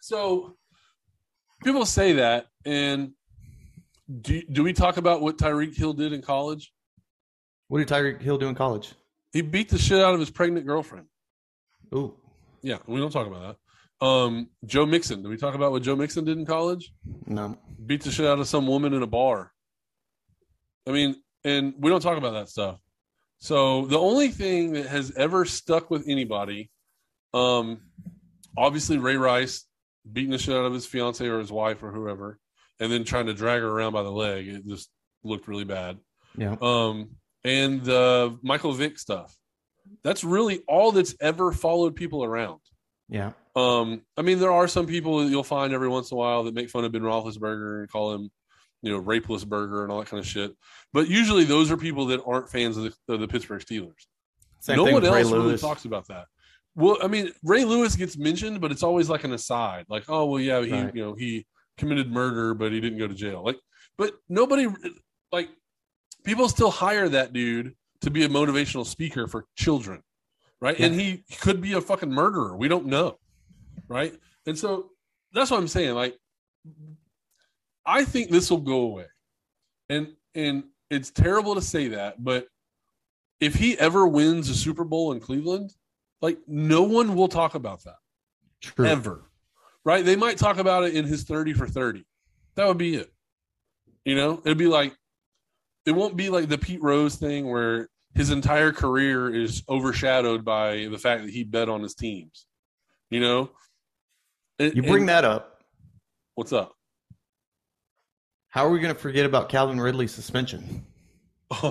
so. 0.00 0.56
People 1.64 1.86
say 1.86 2.14
that, 2.14 2.46
and 2.66 3.12
do 4.20 4.42
do 4.50 4.62
we 4.62 4.72
talk 4.72 4.96
about 4.96 5.20
what 5.22 5.38
Tyreek 5.38 5.76
Hill 5.76 5.92
did 5.94 6.12
in 6.12 6.22
college? 6.22 6.72
what 7.68 7.78
did 7.78 7.88
Tyreek 7.88 8.20
Hill 8.20 8.36
do 8.36 8.48
in 8.48 8.54
college? 8.54 8.92
He 9.32 9.40
beat 9.40 9.70
the 9.70 9.78
shit 9.78 10.02
out 10.04 10.12
of 10.12 10.20
his 10.20 10.28
pregnant 10.30 10.66
girlfriend. 10.66 11.06
Ooh, 11.94 12.14
Yeah, 12.60 12.78
we 12.86 13.00
don't 13.00 13.10
talk 13.10 13.26
about 13.26 13.56
that. 14.00 14.06
Um, 14.06 14.50
Joe 14.66 14.84
Mixon. 14.84 15.22
Did 15.22 15.28
we 15.28 15.38
talk 15.38 15.54
about 15.54 15.72
what 15.72 15.82
Joe 15.82 15.96
Mixon 15.96 16.24
did 16.24 16.36
in 16.36 16.44
college? 16.44 16.92
no. 17.26 17.56
Beat 17.86 18.02
the 18.02 18.10
shit 18.10 18.26
out 18.26 18.38
of 18.38 18.46
some 18.46 18.66
woman 18.66 18.92
in 18.92 19.02
a 19.02 19.06
bar. 19.06 19.52
I 20.86 20.92
mean, 20.92 21.16
and 21.44 21.74
we 21.78 21.90
don't 21.90 22.00
talk 22.02 22.18
about 22.18 22.32
that 22.32 22.48
stuff. 22.48 22.78
So 23.38 23.86
the 23.86 23.98
only 23.98 24.28
thing 24.28 24.74
that 24.74 24.86
has 24.86 25.10
ever 25.16 25.44
stuck 25.44 25.90
with 25.90 26.04
anybody, 26.06 26.70
um, 27.34 27.80
obviously 28.56 28.98
Ray 28.98 29.16
Rice 29.16 29.64
beating 30.12 30.30
the 30.30 30.38
shit 30.38 30.54
out 30.54 30.64
of 30.64 30.74
his 30.74 30.86
fiance 30.86 31.26
or 31.26 31.38
his 31.40 31.50
wife 31.50 31.82
or 31.82 31.90
whoever, 31.90 32.38
and 32.80 32.90
then 32.92 33.04
trying 33.04 33.26
to 33.26 33.34
drag 33.34 33.60
her 33.60 33.68
around 33.68 33.92
by 33.92 34.02
the 34.02 34.10
leg. 34.10 34.48
It 34.48 34.66
just 34.66 34.90
looked 35.22 35.48
really 35.48 35.64
bad. 35.64 35.98
Yeah. 36.36 36.56
Um, 36.60 37.10
and 37.44 37.84
the 37.84 38.38
Michael 38.42 38.72
Vick 38.72 38.98
stuff. 38.98 39.36
That's 40.04 40.24
really 40.24 40.62
all 40.68 40.92
that's 40.92 41.14
ever 41.20 41.52
followed 41.52 41.94
people 41.96 42.24
around. 42.24 42.60
Yeah. 43.08 43.32
Um, 43.54 44.02
I 44.16 44.22
mean, 44.22 44.38
there 44.38 44.52
are 44.52 44.68
some 44.68 44.86
people 44.86 45.18
that 45.18 45.30
you'll 45.30 45.42
find 45.44 45.72
every 45.74 45.88
once 45.88 46.10
in 46.10 46.16
a 46.16 46.18
while 46.18 46.44
that 46.44 46.54
make 46.54 46.70
fun 46.70 46.84
of 46.84 46.92
Ben 46.92 47.02
Roethlisberger 47.02 47.80
and 47.80 47.90
call 47.90 48.14
him, 48.14 48.30
you 48.80 48.90
know, 48.92 48.98
rapeless 48.98 49.44
burger 49.44 49.82
and 49.82 49.92
all 49.92 49.98
that 49.98 50.08
kind 50.08 50.20
of 50.20 50.26
shit. 50.26 50.56
But 50.92 51.08
usually, 51.08 51.44
those 51.44 51.70
are 51.70 51.76
people 51.76 52.06
that 52.06 52.22
aren't 52.24 52.48
fans 52.48 52.76
of 52.76 52.94
the, 53.06 53.14
of 53.14 53.20
the 53.20 53.28
Pittsburgh 53.28 53.60
Steelers. 53.60 54.06
Same 54.60 54.76
no 54.76 54.84
thing 54.86 54.94
one 54.94 55.04
else 55.04 55.30
really 55.30 55.38
Lewis. 55.48 55.60
talks 55.60 55.84
about 55.84 56.06
that. 56.08 56.26
Well, 56.74 56.96
I 57.02 57.08
mean, 57.08 57.32
Ray 57.42 57.64
Lewis 57.64 57.96
gets 57.96 58.16
mentioned, 58.16 58.60
but 58.60 58.70
it's 58.72 58.82
always 58.82 59.10
like 59.10 59.24
an 59.24 59.32
aside, 59.32 59.84
like, 59.88 60.04
oh, 60.08 60.24
well, 60.26 60.40
yeah, 60.40 60.62
he, 60.62 60.72
Right. 60.72 60.94
you 60.94 61.02
know, 61.02 61.14
he 61.14 61.44
committed 61.78 62.10
murder, 62.10 62.54
but 62.54 62.72
he 62.72 62.80
didn't 62.80 62.98
go 62.98 63.08
to 63.08 63.14
jail. 63.14 63.42
Like, 63.44 63.58
but 63.98 64.14
nobody, 64.28 64.68
like, 65.30 65.48
people 66.24 66.48
still 66.48 66.70
hire 66.70 67.08
that 67.08 67.32
dude 67.32 67.74
to 68.00 68.10
be 68.10 68.24
a 68.24 68.28
motivational 68.28 68.86
speaker 68.86 69.26
for 69.26 69.46
children, 69.56 70.02
right? 70.60 70.78
And 70.78 70.94
he 70.94 71.24
could 71.40 71.60
be 71.60 71.72
a 71.74 71.80
fucking 71.80 72.10
murderer. 72.10 72.56
We 72.56 72.68
don't 72.68 72.86
know, 72.86 73.18
right? 73.88 74.14
And 74.46 74.58
so 74.58 74.90
that's 75.32 75.50
what 75.50 75.58
I'm 75.58 75.68
saying. 75.68 75.94
Like, 75.94 76.16
I 77.84 78.04
think 78.04 78.30
this 78.30 78.50
will 78.50 78.58
go 78.58 78.82
away, 78.82 79.06
and 79.88 80.14
and 80.34 80.64
it's 80.90 81.10
terrible 81.10 81.54
to 81.54 81.62
say 81.62 81.88
that, 81.88 82.22
but 82.22 82.46
if 83.40 83.54
he 83.54 83.76
ever 83.78 84.06
wins 84.06 84.48
a 84.48 84.54
Super 84.54 84.84
Bowl 84.84 85.12
in 85.12 85.20
Cleveland, 85.20 85.74
like 86.20 86.38
no 86.46 86.82
one 86.82 87.16
will 87.16 87.28
talk 87.28 87.56
about 87.56 87.82
that 87.84 87.96
True. 88.60 88.86
ever, 88.86 89.24
right? 89.84 90.04
They 90.04 90.16
might 90.16 90.38
talk 90.38 90.58
about 90.58 90.84
it 90.84 90.94
in 90.94 91.04
his 91.04 91.24
30 91.24 91.54
for 91.54 91.66
30. 91.66 92.04
That 92.56 92.68
would 92.68 92.78
be 92.78 92.96
it. 92.96 93.12
You 94.04 94.16
know, 94.16 94.40
it'd 94.44 94.58
be 94.58 94.66
like, 94.66 94.94
it 95.86 95.92
won't 95.92 96.16
be 96.16 96.28
like 96.28 96.48
the 96.48 96.58
Pete 96.58 96.82
Rose 96.82 97.16
thing 97.16 97.48
where 97.50 97.88
his 98.14 98.30
entire 98.30 98.72
career 98.72 99.34
is 99.34 99.62
overshadowed 99.68 100.44
by 100.44 100.88
the 100.90 100.98
fact 100.98 101.22
that 101.22 101.30
he 101.30 101.44
bet 101.44 101.68
on 101.68 101.82
his 101.82 101.94
teams. 101.94 102.46
You 103.10 103.20
know, 103.20 103.50
You 104.58 104.82
bring 104.82 105.06
that 105.06 105.24
up. 105.24 105.62
What's 106.34 106.52
up? 106.52 106.72
How 108.48 108.66
are 108.66 108.70
we 108.70 108.80
going 108.80 108.94
to 108.94 109.00
forget 109.00 109.24
about 109.26 109.48
Calvin 109.48 109.80
Ridley's 109.80 110.12
suspension? 110.12 110.84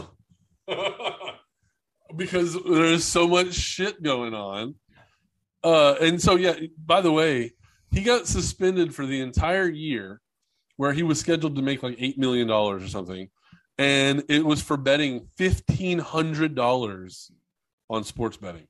because 2.16 2.58
there's 2.64 3.04
so 3.04 3.28
much 3.28 3.54
shit 3.54 4.02
going 4.02 4.34
on. 4.34 4.76
Uh, 5.64 5.96
and 6.02 6.22
so, 6.22 6.36
yeah, 6.36 6.56
by 6.84 7.02
the 7.02 7.12
way, 7.12 7.54
he 7.92 8.02
got 8.04 8.28
suspended 8.28 8.96
for 8.96 9.06
the 9.06 9.22
entire 9.22 9.68
year 9.70 10.22
where 10.78 10.94
he 10.94 11.04
was 11.04 11.20
scheduled 11.20 11.56
to 11.58 11.62
make 11.62 11.84
like 11.84 11.98
$8 11.98 12.18
million 12.18 12.50
or 12.50 12.80
something. 12.88 13.30
And 13.78 14.24
it 14.30 14.46
was 14.46 14.62
for 14.62 14.78
betting 14.78 15.28
$1,500 15.40 17.32
on 17.90 18.04
sports 18.04 18.38
betting. 18.38 18.68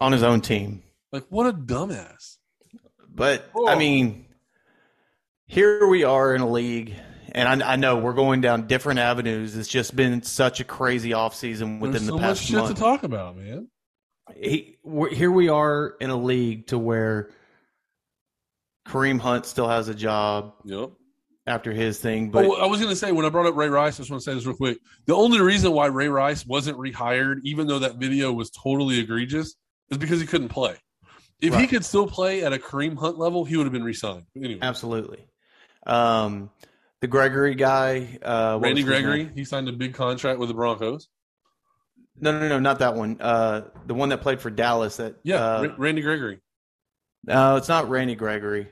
on 0.00 0.12
his 0.12 0.22
own 0.22 0.40
team. 0.40 0.82
Like, 1.12 1.24
what 1.28 1.46
a 1.46 1.52
dumbass. 1.52 2.36
But 3.12 3.50
Oh. 3.54 3.68
I 3.68 3.76
mean, 3.76 4.26
here 5.46 5.86
we 5.86 6.04
are 6.04 6.34
in 6.34 6.40
a 6.40 6.48
league, 6.48 6.94
and 7.32 7.62
I, 7.62 7.72
I 7.72 7.76
know 7.76 7.96
we're 7.96 8.12
going 8.12 8.40
down 8.40 8.66
different 8.68 9.00
avenues. 9.00 9.56
It's 9.56 9.68
just 9.68 9.96
been 9.96 10.22
such 10.22 10.60
a 10.60 10.64
crazy 10.64 11.10
offseason 11.10 11.80
within 11.80 11.92
There's 11.92 12.02
the 12.06 12.08
so 12.08 12.14
much 12.14 12.22
past 12.22 12.42
shit 12.44 12.56
month. 12.56 12.74
to 12.74 12.80
talk 12.80 13.02
about, 13.02 13.36
man. 13.36 13.68
He, 14.36 14.76
here 15.10 15.30
we 15.32 15.48
are 15.48 15.96
in 16.00 16.10
a 16.10 16.16
league 16.16 16.68
to 16.68 16.78
where 16.78 17.30
Kareem 18.90 19.20
Hunt 19.20 19.46
still 19.46 19.68
has 19.68 19.88
a 19.88 19.94
job 19.94 20.54
Yep. 20.64 20.90
after 21.46 21.72
his 21.72 21.98
thing, 22.00 22.30
but 22.30 22.44
oh, 22.44 22.54
I 22.54 22.66
was 22.66 22.80
going 22.80 22.90
to 22.90 22.96
say 22.96 23.12
when 23.12 23.24
I 23.24 23.28
brought 23.28 23.46
up 23.46 23.54
Ray 23.56 23.68
Rice, 23.68 23.94
I 23.98 24.02
just 24.02 24.10
want 24.10 24.22
to 24.22 24.30
say 24.30 24.34
this 24.34 24.44
real 24.46 24.56
quick. 24.56 24.78
The 25.06 25.14
only 25.14 25.40
reason 25.40 25.72
why 25.72 25.86
Ray 25.86 26.08
Rice 26.08 26.44
wasn't 26.46 26.76
rehired, 26.78 27.36
even 27.44 27.66
though 27.66 27.78
that 27.80 27.96
video 27.96 28.32
was 28.32 28.50
totally 28.50 28.98
egregious, 28.98 29.54
is 29.90 29.98
because 29.98 30.20
he 30.20 30.26
couldn't 30.26 30.48
play. 30.48 30.76
If 31.40 31.54
he 31.54 31.66
could 31.66 31.84
still 31.84 32.06
play 32.06 32.44
at 32.44 32.52
a 32.52 32.58
Kareem 32.58 32.98
Hunt 32.98 33.18
level, 33.18 33.44
he 33.44 33.56
would 33.56 33.64
have 33.64 33.72
been 33.72 33.84
re-signed. 33.84 34.26
Anyway, 34.36 34.58
absolutely. 34.60 35.24
Um, 35.86 36.50
the 37.00 37.06
Gregory 37.06 37.54
guy, 37.54 38.18
uh, 38.22 38.58
Randy 38.60 38.82
Gregory, 38.82 39.30
he 39.34 39.44
signed 39.44 39.68
a 39.68 39.72
big 39.72 39.94
contract 39.94 40.38
with 40.38 40.48
the 40.48 40.54
Broncos. 40.54 41.08
No, 42.20 42.38
no, 42.38 42.46
no, 42.48 42.58
not 42.58 42.80
that 42.80 42.94
one. 42.94 43.16
Uh, 43.20 43.62
the 43.86 43.94
one 43.94 44.10
that 44.10 44.20
played 44.20 44.40
for 44.42 44.50
Dallas. 44.50 44.98
That 44.98 45.14
Yeah, 45.22 45.36
uh, 45.36 45.62
Ra- 45.68 45.74
Randy 45.78 46.02
Gregory. 46.02 46.40
no, 47.24 47.56
it's 47.56 47.68
not 47.68 47.88
Randy 47.88 48.14
Gregory. 48.16 48.68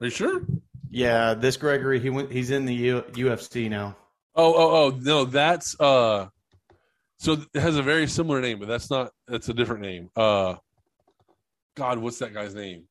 Are 0.00 0.06
you 0.06 0.10
sure? 0.10 0.42
Yeah, 0.90 1.34
this 1.34 1.56
Gregory, 1.56 2.00
he 2.00 2.10
went. 2.10 2.30
He's 2.30 2.50
in 2.50 2.64
the 2.64 2.74
U, 2.74 3.02
UFC 3.12 3.68
now. 3.68 3.96
Oh, 4.34 4.54
oh, 4.54 4.70
oh, 4.70 4.98
no, 5.00 5.24
that's 5.24 5.78
uh. 5.80 6.28
So 7.18 7.32
it 7.52 7.60
has 7.60 7.76
a 7.76 7.82
very 7.82 8.06
similar 8.06 8.40
name, 8.40 8.58
but 8.60 8.68
that's 8.68 8.90
not. 8.90 9.10
That's 9.26 9.48
a 9.48 9.54
different 9.54 9.82
name. 9.82 10.10
Uh, 10.14 10.56
God, 11.76 11.98
what's 11.98 12.18
that 12.20 12.32
guy's 12.32 12.54
name? 12.54 12.84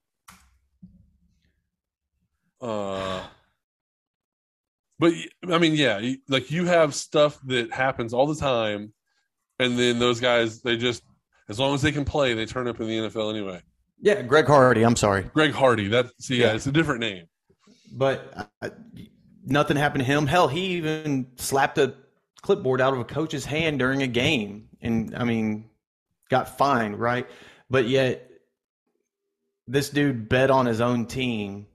Uh, 2.59 3.23
but 4.99 5.13
I 5.49 5.57
mean, 5.57 5.75
yeah, 5.75 6.01
like 6.27 6.51
you 6.51 6.65
have 6.65 6.93
stuff 6.93 7.39
that 7.45 7.71
happens 7.71 8.13
all 8.13 8.27
the 8.27 8.35
time, 8.35 8.93
and 9.59 9.77
then 9.77 9.99
those 9.99 10.19
guys, 10.19 10.61
they 10.61 10.75
just 10.75 11.03
as 11.49 11.59
long 11.59 11.73
as 11.73 11.81
they 11.81 11.91
can 11.91 12.05
play, 12.05 12.33
they 12.33 12.45
turn 12.45 12.67
up 12.67 12.79
in 12.79 12.87
the 12.87 12.97
NFL 12.97 13.33
anyway. 13.33 13.61
Yeah, 13.99 14.21
Greg 14.21 14.45
Hardy. 14.45 14.83
I'm 14.83 14.95
sorry, 14.95 15.23
Greg 15.33 15.51
Hardy, 15.53 15.87
That's 15.87 16.29
yeah, 16.29 16.47
Yeah. 16.47 16.53
it's 16.53 16.67
a 16.67 16.71
different 16.71 16.99
name. 17.01 17.25
but 17.91 18.49
uh, 18.61 18.69
nothing 19.45 19.77
happened 19.77 20.01
to 20.01 20.05
him. 20.05 20.27
Hell, 20.27 20.47
he 20.47 20.77
even 20.77 21.27
slapped 21.37 21.77
a 21.77 21.95
clipboard 22.41 22.79
out 22.81 22.93
of 22.93 22.99
a 22.99 23.03
coach's 23.05 23.45
hand 23.45 23.79
during 23.79 24.03
a 24.03 24.07
game, 24.07 24.69
and 24.81 25.15
I 25.15 25.23
mean, 25.23 25.69
got 26.29 26.57
fined, 26.57 26.99
right? 26.99 27.27
But 27.69 27.87
yet, 27.87 28.29
this 29.67 29.89
dude 29.89 30.29
bet 30.29 30.51
on 30.51 30.65
his 30.65 30.79
own 30.81 31.05
team. 31.05 31.67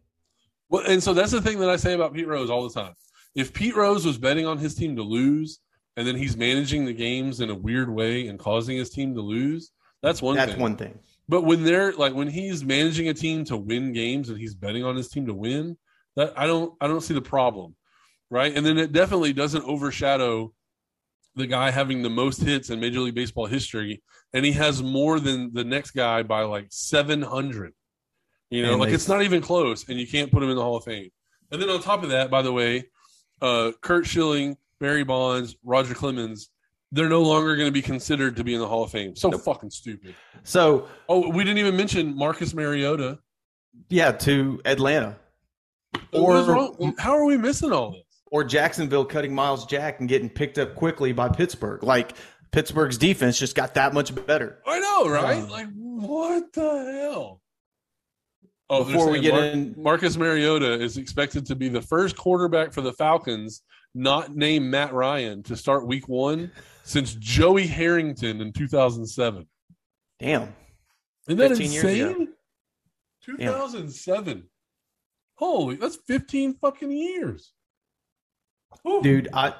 Well, 0.70 0.84
and 0.86 1.02
so 1.02 1.12
that's 1.14 1.32
the 1.32 1.42
thing 1.42 1.58
that 1.60 1.68
I 1.68 1.76
say 1.76 1.92
about 1.92 2.14
Pete 2.14 2.26
Rose 2.28 2.48
all 2.50 2.66
the 2.68 2.80
time. 2.80 2.94
If 3.34 3.52
Pete 3.52 3.76
Rose 3.76 4.06
was 4.06 4.16
betting 4.18 4.46
on 4.46 4.58
his 4.58 4.74
team 4.74 4.96
to 4.96 5.02
lose, 5.02 5.58
and 5.96 6.06
then 6.06 6.16
he's 6.16 6.36
managing 6.36 6.84
the 6.86 6.92
games 6.94 7.40
in 7.40 7.50
a 7.50 7.54
weird 7.54 7.90
way 7.90 8.28
and 8.28 8.38
causing 8.38 8.76
his 8.78 8.88
team 8.90 9.14
to 9.14 9.20
lose, 9.20 9.72
that's 10.02 10.22
one 10.22 10.36
That's 10.36 10.52
thing. 10.52 10.60
one 10.60 10.76
thing. 10.76 10.98
But 11.28 11.42
when 11.42 11.64
they're 11.64 11.92
like 11.92 12.14
when 12.14 12.28
he's 12.28 12.64
managing 12.64 13.08
a 13.08 13.14
team 13.14 13.44
to 13.46 13.56
win 13.56 13.92
games 13.92 14.28
and 14.28 14.38
he's 14.38 14.54
betting 14.54 14.84
on 14.84 14.96
his 14.96 15.08
team 15.08 15.26
to 15.26 15.34
win, 15.34 15.76
that 16.16 16.32
I 16.36 16.46
don't 16.46 16.74
I 16.80 16.88
don't 16.88 17.00
see 17.00 17.14
the 17.14 17.22
problem. 17.22 17.76
Right? 18.30 18.54
And 18.56 18.64
then 18.64 18.78
it 18.78 18.92
definitely 18.92 19.32
doesn't 19.32 19.64
overshadow 19.64 20.52
the 21.36 21.46
guy 21.46 21.70
having 21.70 22.02
the 22.02 22.10
most 22.10 22.42
hits 22.42 22.70
in 22.70 22.80
Major 22.80 23.00
League 23.00 23.14
Baseball 23.14 23.46
history 23.46 24.02
and 24.34 24.44
he 24.44 24.52
has 24.52 24.82
more 24.82 25.18
than 25.20 25.52
the 25.54 25.64
next 25.64 25.92
guy 25.92 26.22
by 26.22 26.42
like 26.42 26.66
700. 26.70 27.72
You 28.50 28.62
know, 28.62 28.72
And 28.72 28.80
like 28.80 28.88
they- 28.90 28.94
it's 28.94 29.08
not 29.08 29.22
even 29.22 29.40
close 29.40 29.88
and 29.88 29.98
you 29.98 30.06
can't 30.06 30.30
put 30.30 30.42
him 30.42 30.50
in 30.50 30.56
the 30.56 30.62
Hall 30.62 30.76
of 30.76 30.84
Fame. 30.84 31.10
And 31.50 31.60
then 31.60 31.70
on 31.70 31.80
top 31.80 32.02
of 32.02 32.10
that, 32.10 32.30
by 32.30 32.42
the 32.42 32.52
way, 32.52 32.84
uh 33.40 33.72
Curt 33.80 34.06
Schilling, 34.06 34.56
Barry 34.80 35.04
Bonds, 35.04 35.56
Roger 35.64 35.94
Clemens, 35.94 36.50
they're 36.92 37.08
no 37.08 37.22
longer 37.22 37.56
going 37.56 37.66
to 37.68 37.72
be 37.72 37.82
considered 37.82 38.36
to 38.36 38.44
be 38.44 38.54
in 38.54 38.60
the 38.60 38.68
Hall 38.68 38.84
of 38.84 38.90
Fame. 38.90 39.16
So 39.16 39.30
fucking 39.32 39.70
stupid. 39.70 40.14
So 40.44 40.88
Oh, 41.08 41.28
we 41.30 41.42
didn't 41.42 41.58
even 41.58 41.76
mention 41.76 42.14
Marcus 42.14 42.52
Mariota. 42.54 43.18
yeah, 43.88 44.12
to 44.12 44.60
Atlanta 44.66 45.16
Or- 46.12 46.72
How 46.98 47.16
are 47.16 47.24
we 47.24 47.36
missing 47.36 47.72
all 47.72 47.90
this? 47.92 48.02
or 48.30 48.44
Jacksonville 48.44 49.04
cutting 49.04 49.34
Myles 49.34 49.66
Jack 49.66 50.00
and 50.00 50.08
getting 50.08 50.28
picked 50.30 50.58
up 50.58 50.74
quickly 50.74 51.12
by 51.12 51.28
Pittsburgh. 51.28 51.82
Like 51.82 52.16
Pittsburgh's 52.50 52.96
defense 52.98 53.38
just 53.38 53.54
got 53.56 53.74
that 53.74 53.92
much 53.94 54.14
better. 54.26 54.58
I 54.66 54.78
know, 54.78 55.08
right? 55.10 55.42
Uh. 55.42 55.46
like, 55.46 55.68
what 55.74 56.52
the 56.52 57.08
hell? 57.10 57.40
Oh, 58.70 58.84
before 58.84 59.10
we 59.10 59.20
get 59.20 59.34
Mar- 59.34 59.44
in, 59.44 59.74
Marcus 59.76 60.16
Mariota 60.16 60.72
is 60.80 60.96
expected 60.96 61.44
to 61.46 61.54
be 61.54 61.68
the 61.68 61.82
first 61.82 62.16
quarterback 62.16 62.72
for 62.72 62.80
the 62.80 62.92
Falcons, 62.94 63.62
not 63.94 64.34
named 64.34 64.66
Matt 64.66 64.92
Ryan, 64.92 65.42
to 65.44 65.56
start 65.56 65.86
Week 65.86 66.08
One 66.08 66.50
since 66.84 67.14
Joey 67.14 67.66
Harrington 67.66 68.40
in 68.40 68.52
2007. 68.52 69.46
damn, 70.18 70.54
Isn't 71.28 71.38
that 71.38 71.48
15 71.50 71.72
years 71.72 71.84
ago. 71.84 72.10
insane? 72.10 72.28
2007. 73.24 74.44
Holy, 75.36 75.76
that's 75.76 75.96
15 75.96 76.54
fucking 76.54 76.90
years. 76.90 77.52
Dude, 79.02 79.28
I 79.32 79.54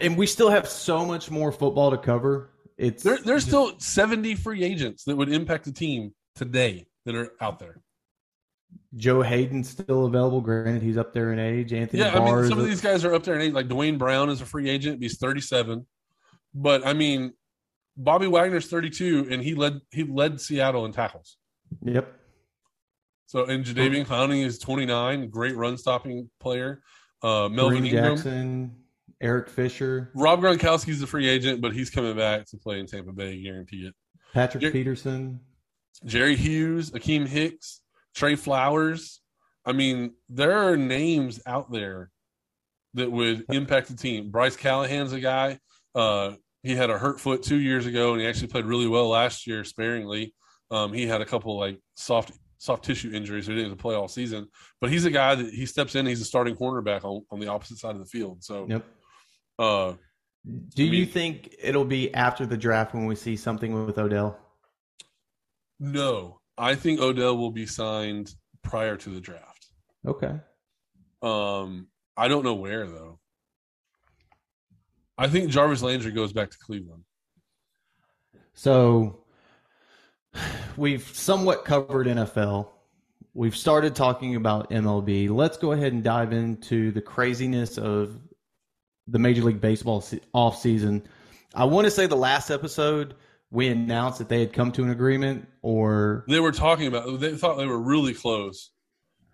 and 0.00 0.16
we 0.16 0.26
still 0.26 0.50
have 0.50 0.68
so 0.68 1.04
much 1.04 1.30
more 1.30 1.52
football 1.52 1.90
to 1.90 1.98
cover. 1.98 2.50
It's 2.78 3.02
There, 3.02 3.18
there's 3.18 3.44
still 3.44 3.78
70 3.78 4.34
free 4.36 4.62
agents 4.62 5.04
that 5.04 5.16
would 5.16 5.30
impact 5.30 5.64
the 5.64 5.72
team 5.72 6.14
today 6.34 6.86
that 7.04 7.14
are 7.14 7.32
out 7.40 7.58
there. 7.58 7.80
Joe 8.96 9.22
Haden's 9.22 9.68
still 9.68 10.06
available. 10.06 10.40
Granted, 10.40 10.82
he's 10.82 10.96
up 10.96 11.12
there 11.12 11.32
in 11.32 11.38
age. 11.38 11.72
Anthony 11.72 12.02
Yeah, 12.02 12.18
I 12.18 12.24
mean, 12.24 12.48
some 12.48 12.58
of 12.58 12.64
these 12.64 12.80
guys 12.80 13.04
are 13.04 13.14
up 13.14 13.22
there 13.24 13.34
in 13.34 13.42
age. 13.42 13.52
Like 13.52 13.68
Duane 13.68 13.98
Brown 13.98 14.30
is 14.30 14.40
a 14.40 14.46
free 14.46 14.68
agent; 14.68 15.02
he's 15.02 15.18
37. 15.18 15.86
But 16.54 16.86
I 16.86 16.92
mean, 16.92 17.32
Bobby 17.96 18.26
Wagner's 18.26 18.66
32, 18.66 19.28
and 19.30 19.42
he 19.42 19.54
led 19.54 19.80
he 19.90 20.04
led 20.04 20.40
Seattle 20.40 20.84
in 20.86 20.92
tackles. 20.92 21.36
Yep. 21.82 22.12
So, 23.26 23.44
and 23.44 23.64
Jadeveon 23.64 24.06
Clowney 24.06 24.44
is 24.44 24.58
29, 24.60 25.30
great 25.30 25.56
run 25.56 25.76
stopping 25.76 26.30
player. 26.38 26.82
Uh, 27.22 27.48
Melvin 27.48 27.82
Kareem 27.82 27.86
Ingram, 27.86 28.16
Jackson, 28.16 28.76
Eric 29.20 29.48
Fisher, 29.48 30.12
Rob 30.14 30.40
Gronkowski's 30.40 31.02
a 31.02 31.06
free 31.06 31.28
agent, 31.28 31.60
but 31.60 31.72
he's 31.72 31.90
coming 31.90 32.16
back 32.16 32.46
to 32.46 32.56
play 32.56 32.78
in 32.78 32.86
Tampa 32.86 33.12
Bay, 33.12 33.42
guarantee 33.42 33.86
it. 33.86 33.94
Patrick 34.32 34.62
Jer- 34.62 34.70
Peterson. 34.70 35.40
Jerry 36.04 36.36
Hughes, 36.36 36.90
Akiem 36.90 37.26
Hicks, 37.26 37.80
Trey 38.16 38.34
Flowers. 38.34 39.20
I 39.64 39.72
mean, 39.72 40.14
there 40.28 40.52
are 40.58 40.76
names 40.76 41.40
out 41.46 41.70
there 41.70 42.10
that 42.94 43.12
would 43.12 43.44
impact 43.50 43.88
the 43.88 43.94
team. 43.96 44.30
Bryce 44.30 44.56
Callahan's 44.56 45.12
a 45.12 45.20
guy. 45.20 45.58
Uh, 45.94 46.32
he 46.62 46.74
had 46.74 46.90
a 46.90 46.98
hurt 46.98 47.20
foot 47.20 47.42
two 47.42 47.58
years 47.60 47.84
ago, 47.86 48.12
and 48.12 48.20
he 48.20 48.26
actually 48.26 48.48
played 48.48 48.64
really 48.64 48.88
well 48.88 49.08
last 49.08 49.46
year, 49.46 49.62
sparingly. 49.64 50.34
Um, 50.70 50.92
he 50.92 51.06
had 51.06 51.20
a 51.20 51.24
couple 51.26 51.56
like 51.58 51.78
soft 51.94 52.32
soft 52.58 52.84
tissue 52.84 53.12
injuries, 53.12 53.44
so 53.46 53.52
he 53.52 53.62
didn't 53.62 53.76
play 53.76 53.94
all 53.94 54.08
season. 54.08 54.48
But 54.80 54.90
he's 54.90 55.04
a 55.04 55.10
guy 55.10 55.34
that 55.34 55.52
he 55.52 55.66
steps 55.66 55.94
in. 55.94 56.06
He's 56.06 56.22
a 56.22 56.24
starting 56.24 56.56
cornerback 56.56 57.04
on, 57.04 57.22
on 57.30 57.38
the 57.38 57.48
opposite 57.48 57.76
side 57.78 57.94
of 57.94 57.98
the 58.00 58.06
field. 58.06 58.42
So, 58.42 58.66
Yep. 58.68 58.84
uh, 59.58 59.92
Do 60.74 60.84
I 60.84 60.86
you 60.86 61.04
think 61.06 61.54
it'll 61.62 61.84
be 61.84 62.12
after 62.14 62.46
the 62.46 62.56
draft 62.56 62.94
when 62.94 63.04
we 63.04 63.14
see 63.14 63.36
something 63.36 63.84
with 63.84 63.98
Odell? 63.98 64.38
no, 65.78 66.35
I 66.58 66.74
think 66.74 67.00
Odell 67.00 67.36
will 67.36 67.50
be 67.50 67.66
signed 67.66 68.34
prior 68.62 68.96
to 68.96 69.10
the 69.10 69.20
draft. 69.20 69.66
Okay. 70.06 70.34
Um, 71.22 71.88
I 72.16 72.28
don't 72.28 72.44
know 72.44 72.54
where 72.54 72.86
though. 72.86 73.18
I 75.18 75.28
think 75.28 75.50
Jarvis 75.50 75.82
Landry 75.82 76.12
goes 76.12 76.32
back 76.32 76.50
to 76.50 76.58
Cleveland. 76.58 77.04
So 78.54 79.24
we've 80.76 81.06
somewhat 81.14 81.64
covered 81.64 82.06
NFL. 82.06 82.68
We've 83.34 83.56
started 83.56 83.94
talking 83.94 84.36
about 84.36 84.70
MLB. 84.70 85.28
Let's 85.30 85.58
go 85.58 85.72
ahead 85.72 85.92
and 85.92 86.02
dive 86.02 86.32
into 86.32 86.90
the 86.90 87.02
craziness 87.02 87.76
of 87.76 88.18
the 89.08 89.18
Major 89.18 89.42
League 89.42 89.60
Baseball 89.60 90.00
se- 90.00 90.20
off 90.32 90.58
season. 90.58 91.06
I 91.54 91.64
want 91.64 91.86
to 91.86 91.90
say 91.90 92.06
the 92.06 92.16
last 92.16 92.50
episode 92.50 93.14
we 93.56 93.68
announced 93.68 94.18
that 94.18 94.28
they 94.28 94.40
had 94.40 94.52
come 94.52 94.70
to 94.70 94.82
an 94.82 94.90
agreement, 94.90 95.48
or 95.62 96.26
They 96.28 96.40
were 96.40 96.52
talking 96.52 96.88
about. 96.88 97.20
They 97.20 97.34
thought 97.36 97.56
they 97.56 97.66
were 97.66 97.80
really 97.80 98.12
close. 98.12 98.70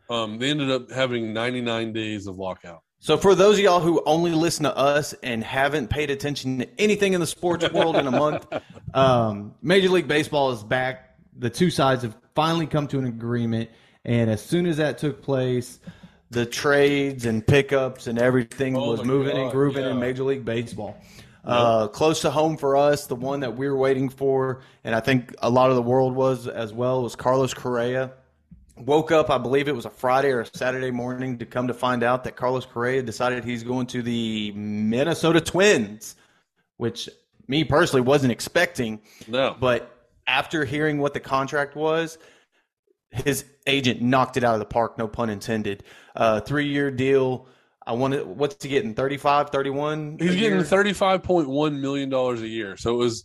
Um, 0.08 0.38
they 0.38 0.48
ended 0.48 0.70
up 0.70 0.92
having 0.92 1.32
99 1.32 1.92
days 1.92 2.28
of 2.28 2.38
lockout. 2.38 2.82
So 3.00 3.16
for 3.16 3.34
those 3.34 3.58
of 3.58 3.64
y'all 3.64 3.80
who 3.80 4.00
only 4.06 4.30
listen 4.30 4.62
to 4.62 4.76
us 4.76 5.12
and 5.24 5.42
haven't 5.42 5.90
paid 5.90 6.08
attention 6.08 6.60
to 6.60 6.68
anything 6.80 7.14
in 7.14 7.20
the 7.20 7.26
sports 7.26 7.68
world 7.72 7.96
in 7.96 8.06
a 8.06 8.12
month, 8.12 8.46
um, 8.94 9.56
Major 9.60 9.88
League 9.88 10.06
Baseball 10.06 10.52
is 10.52 10.62
back. 10.62 11.16
The 11.36 11.50
two 11.50 11.70
sides 11.70 12.02
have 12.02 12.16
finally 12.36 12.68
come 12.68 12.86
to 12.88 13.00
an 13.00 13.06
agreement, 13.06 13.70
and 14.04 14.30
as 14.30 14.40
soon 14.40 14.66
as 14.66 14.76
that 14.76 14.98
took 14.98 15.20
place, 15.20 15.80
the 16.30 16.46
trades 16.46 17.26
and 17.26 17.44
pickups 17.44 18.06
and 18.06 18.20
everything 18.20 18.76
Oh 18.76 18.88
was 18.88 19.04
moving 19.04 19.36
and 19.36 19.50
grooving 19.50 19.82
yeah. 19.82 19.90
in 19.90 19.98
Major 19.98 20.22
League 20.22 20.44
Baseball. 20.44 20.96
Uh, 21.45 21.88
close 21.88 22.20
to 22.20 22.30
home 22.30 22.57
for 22.57 22.76
us, 22.76 23.07
the 23.07 23.16
one 23.16 23.40
that 23.40 23.57
we 23.57 23.68
were 23.68 23.76
waiting 23.76 24.09
for, 24.09 24.62
and 24.84 24.95
I 24.95 25.01
think 25.01 25.34
a 25.43 25.51
lot 25.51 25.70
of 25.70 25.76
the 25.76 25.82
world 25.82 26.14
was 26.14 26.47
as 26.47 26.72
well, 26.72 27.03
was 27.03 27.16
Carlos 27.16 27.53
Correa 27.53 28.12
woke 28.76 29.12
up, 29.12 29.30
I 29.30 29.38
believe 29.38 29.68
it 29.68 29.74
was 29.74 29.84
a 29.84 29.90
Friday 29.90 30.30
or 30.30 30.40
a 30.40 30.47
Saturday 30.47 30.90
morning, 30.90 31.38
to 31.38 31.47
come 31.47 31.68
to 31.68 31.74
find 31.74 32.03
out 32.03 32.24
that 32.24 32.36
Carlos 32.36 32.66
Correa 32.66 33.03
decided 33.03 33.45
he's 33.45 33.62
going 33.62 33.86
to 33.88 34.03
the 34.03 34.53
Minnesota 34.53 35.40
Twins, 35.40 36.16
which 36.76 37.09
me 37.49 37.64
personally 37.64 38.03
wasn't 38.03 38.32
expecting. 38.32 39.01
No, 39.28 39.57
But 39.59 40.09
after 40.26 40.64
hearing 40.64 40.99
what 40.99 41.14
the 41.14 41.20
contract 41.20 41.76
was, 41.76 42.18
his 43.11 43.45
agent 43.66 44.01
knocked 44.01 44.36
it 44.36 44.45
out 44.45 44.55
of 44.55 44.61
the 44.61 44.66
park, 44.66 44.99
no 44.99 45.07
pun 45.07 45.30
intended. 45.30 45.84
Uh, 46.16 46.40
three 46.40 46.68
year 46.68 46.90
deal. 46.90 47.47
I 47.86 47.92
wanted, 47.92 48.26
what's 48.26 48.62
he 48.62 48.68
getting? 48.70 48.94
35, 48.94 49.50
31? 49.50 50.18
he's 50.20 50.36
getting 50.36 50.58
35.1 50.60 51.80
million 51.80 52.08
dollars 52.08 52.40
a 52.42 52.48
year. 52.48 52.76
So 52.76 52.94
it 52.94 52.98
was 52.98 53.24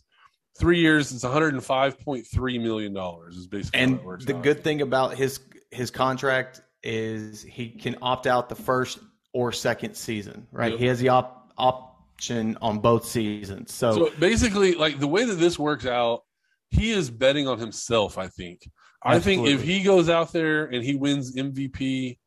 three 0.58 0.80
years. 0.80 1.12
It's 1.12 1.24
105.3 1.24 2.62
million 2.62 2.94
dollars. 2.94 3.36
Is 3.38 3.48
basically 3.48 3.80
And 3.80 3.92
how 3.96 3.98
it 4.00 4.06
works 4.06 4.26
the 4.26 4.36
out. 4.36 4.44
good 4.44 4.64
thing 4.64 4.82
about 4.82 5.16
his 5.16 5.40
his 5.72 5.92
contract 5.92 6.62
is 6.84 7.44
he 7.44 7.70
can 7.70 7.98
opt 8.02 8.28
out 8.28 8.50
the 8.50 8.56
first 8.56 9.00
or 9.34 9.52
second 9.52 9.96
season, 9.96 10.48
right? 10.52 10.72
Yep. 10.72 10.80
He 10.80 10.86
has 10.88 11.00
the 11.00 11.10
op- 11.10 11.52
option 11.58 12.58
on 12.62 12.80
both 12.80 13.06
seasons. 13.06 13.74
So, 13.74 13.92
So 13.94 14.12
basically, 14.20 14.74
like 14.76 15.00
the 15.00 15.08
way 15.08 15.26
that 15.26 15.36
this 15.36 15.60
works 15.60 15.86
out, 15.86 16.24
he 16.70 16.92
is 16.92 17.10
betting 17.12 17.48
on 17.48 17.60
himself. 17.60 18.18
I 18.18 18.28
think. 18.28 18.62
I 19.04 19.20
think 19.20 19.48
if 19.48 19.62
he 19.62 19.84
goes 19.84 20.10
out 20.10 20.34
there 20.34 20.66
and 20.66 20.84
he 20.84 20.96
wins 20.96 21.36
MVP, 21.36 22.18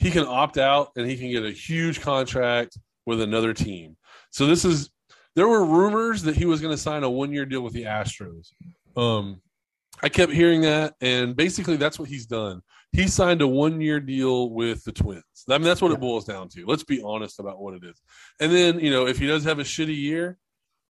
he 0.00 0.10
can 0.10 0.24
opt 0.24 0.58
out 0.58 0.90
and 0.96 1.08
he 1.08 1.16
can 1.16 1.30
get 1.30 1.44
a 1.44 1.52
huge 1.52 2.00
contract 2.00 2.76
with 3.06 3.20
another 3.20 3.52
team. 3.54 3.96
So 4.30 4.46
this 4.46 4.64
is. 4.64 4.90
There 5.36 5.46
were 5.46 5.64
rumors 5.64 6.22
that 6.24 6.36
he 6.36 6.44
was 6.44 6.60
going 6.60 6.74
to 6.74 6.82
sign 6.82 7.04
a 7.04 7.08
one-year 7.08 7.46
deal 7.46 7.60
with 7.60 7.72
the 7.72 7.84
Astros. 7.84 8.48
Um, 8.96 9.40
I 10.02 10.08
kept 10.08 10.32
hearing 10.32 10.62
that, 10.62 10.94
and 11.00 11.36
basically 11.36 11.76
that's 11.76 12.00
what 12.00 12.08
he's 12.08 12.26
done. 12.26 12.62
He 12.90 13.06
signed 13.06 13.40
a 13.40 13.46
one-year 13.46 14.00
deal 14.00 14.50
with 14.50 14.82
the 14.82 14.90
Twins. 14.90 15.22
I 15.48 15.52
mean, 15.52 15.62
that's 15.62 15.80
what 15.80 15.92
it 15.92 16.00
boils 16.00 16.24
down 16.24 16.48
to. 16.50 16.66
Let's 16.66 16.82
be 16.82 17.00
honest 17.00 17.38
about 17.38 17.60
what 17.60 17.74
it 17.74 17.84
is. 17.84 18.02
And 18.40 18.52
then, 18.52 18.80
you 18.80 18.90
know, 18.90 19.06
if 19.06 19.18
he 19.18 19.28
does 19.28 19.44
have 19.44 19.60
a 19.60 19.64
shitty 19.64 19.96
year, 19.96 20.36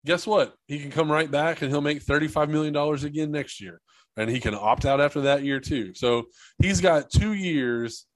guess 0.06 0.26
what? 0.26 0.54
He 0.66 0.78
can 0.78 0.90
come 0.90 1.12
right 1.12 1.30
back 1.30 1.60
and 1.60 1.70
he'll 1.70 1.80
make 1.80 2.04
$35 2.04 2.48
million 2.48 2.74
again 3.04 3.30
next 3.30 3.60
year. 3.60 3.80
And 4.16 4.30
he 4.30 4.40
can 4.40 4.54
opt 4.54 4.86
out 4.86 5.00
after 5.00 5.22
that 5.22 5.44
year 5.44 5.60
too. 5.60 5.94
So 5.94 6.24
he's 6.60 6.80
got 6.80 7.10
two 7.10 7.34
years, 7.34 8.06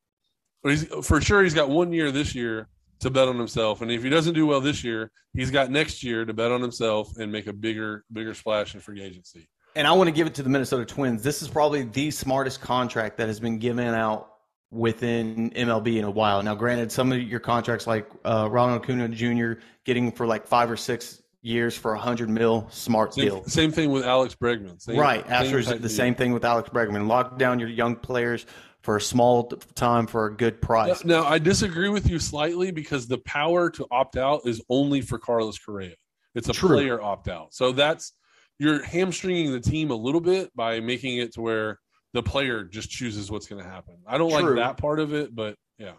or 0.64 0.70
he's 0.70 0.84
for 1.02 1.20
sure 1.20 1.42
he's 1.42 1.54
got 1.54 1.68
one 1.68 1.92
year 1.92 2.10
this 2.10 2.34
year 2.34 2.68
to 3.00 3.10
bet 3.10 3.28
on 3.28 3.36
himself. 3.38 3.82
And 3.82 3.90
if 3.90 4.02
he 4.02 4.08
doesn't 4.08 4.34
do 4.34 4.46
well 4.46 4.60
this 4.60 4.82
year, 4.82 5.10
he's 5.34 5.50
got 5.50 5.70
next 5.70 6.02
year 6.02 6.24
to 6.24 6.32
bet 6.32 6.50
on 6.50 6.60
himself 6.62 7.16
and 7.18 7.30
make 7.30 7.46
a 7.46 7.52
bigger, 7.52 8.04
bigger 8.12 8.32
splash 8.34 8.74
in 8.74 8.80
free 8.80 9.02
agency. 9.02 9.48
and 9.76 9.86
I 9.86 9.92
want 9.92 10.08
to 10.08 10.12
give 10.12 10.26
it 10.26 10.34
to 10.36 10.42
the 10.42 10.48
Minnesota 10.48 10.84
Twins. 10.86 11.22
This 11.22 11.42
is 11.42 11.48
probably 11.48 11.82
the 11.82 12.10
smartest 12.10 12.60
contract 12.60 13.16
that 13.18 13.26
has 13.28 13.40
been 13.40 13.58
given 13.58 13.88
out 13.88 14.30
within 14.70 15.50
MLB 15.50 15.98
in 15.98 16.04
a 16.04 16.10
while. 16.10 16.42
Now, 16.42 16.54
granted, 16.54 16.90
some 16.90 17.12
of 17.12 17.20
your 17.20 17.40
contracts, 17.40 17.86
like 17.86 18.08
uh, 18.24 18.48
Ronald 18.50 18.82
Acuna 18.82 19.08
Jr., 19.08 19.60
getting 19.84 20.10
for 20.10 20.26
like 20.26 20.46
five 20.46 20.70
or 20.70 20.76
six 20.76 21.22
years 21.42 21.76
for 21.76 21.92
a 21.94 21.98
hundred 21.98 22.30
mil, 22.30 22.66
smart 22.70 23.14
Same, 23.14 23.24
deal. 23.24 23.44
same 23.44 23.70
thing 23.70 23.90
with 23.90 24.04
Alex 24.04 24.34
Bregman. 24.34 24.80
Same, 24.80 24.96
Right. 24.96 25.26
type 25.26 25.50
the 25.50 25.78
deal. 25.78 25.88
same 25.88 26.14
thing 26.14 26.32
with 26.32 26.44
Alex 26.44 26.70
Bregman. 26.70 27.06
Lock 27.06 27.38
down 27.38 27.58
your 27.58 27.68
young 27.68 27.96
players 27.96 28.46
for 28.84 28.98
a 28.98 29.00
small 29.00 29.44
time 29.74 30.06
for 30.06 30.26
a 30.26 30.36
good 30.36 30.60
price. 30.60 31.06
Now, 31.06 31.24
I 31.24 31.38
disagree 31.38 31.88
with 31.88 32.06
you 32.08 32.18
slightly 32.18 32.70
because 32.70 33.08
the 33.08 33.16
power 33.16 33.70
to 33.70 33.86
opt 33.90 34.18
out 34.18 34.42
is 34.44 34.62
only 34.68 35.00
for 35.00 35.18
Carlos 35.18 35.58
Correa. 35.58 35.94
It's 36.34 36.50
a 36.50 36.52
True. 36.52 36.68
player 36.76 37.00
opt 37.00 37.28
out. 37.28 37.54
So 37.54 37.72
that's 37.72 38.12
you're 38.58 38.82
hamstringing 38.84 39.52
the 39.52 39.60
team 39.60 39.90
a 39.90 39.94
little 39.94 40.20
bit 40.20 40.54
by 40.54 40.80
making 40.80 41.16
it 41.16 41.32
to 41.34 41.40
where 41.40 41.80
the 42.12 42.22
player 42.22 42.62
just 42.62 42.90
chooses 42.90 43.30
what's 43.30 43.46
going 43.46 43.62
to 43.62 43.68
happen. 43.68 43.96
I 44.06 44.18
don't 44.18 44.30
True. 44.30 44.54
like 44.54 44.56
that 44.56 44.76
part 44.76 45.00
of 45.00 45.14
it, 45.14 45.34
but 45.34 45.56
yeah. 45.78 45.92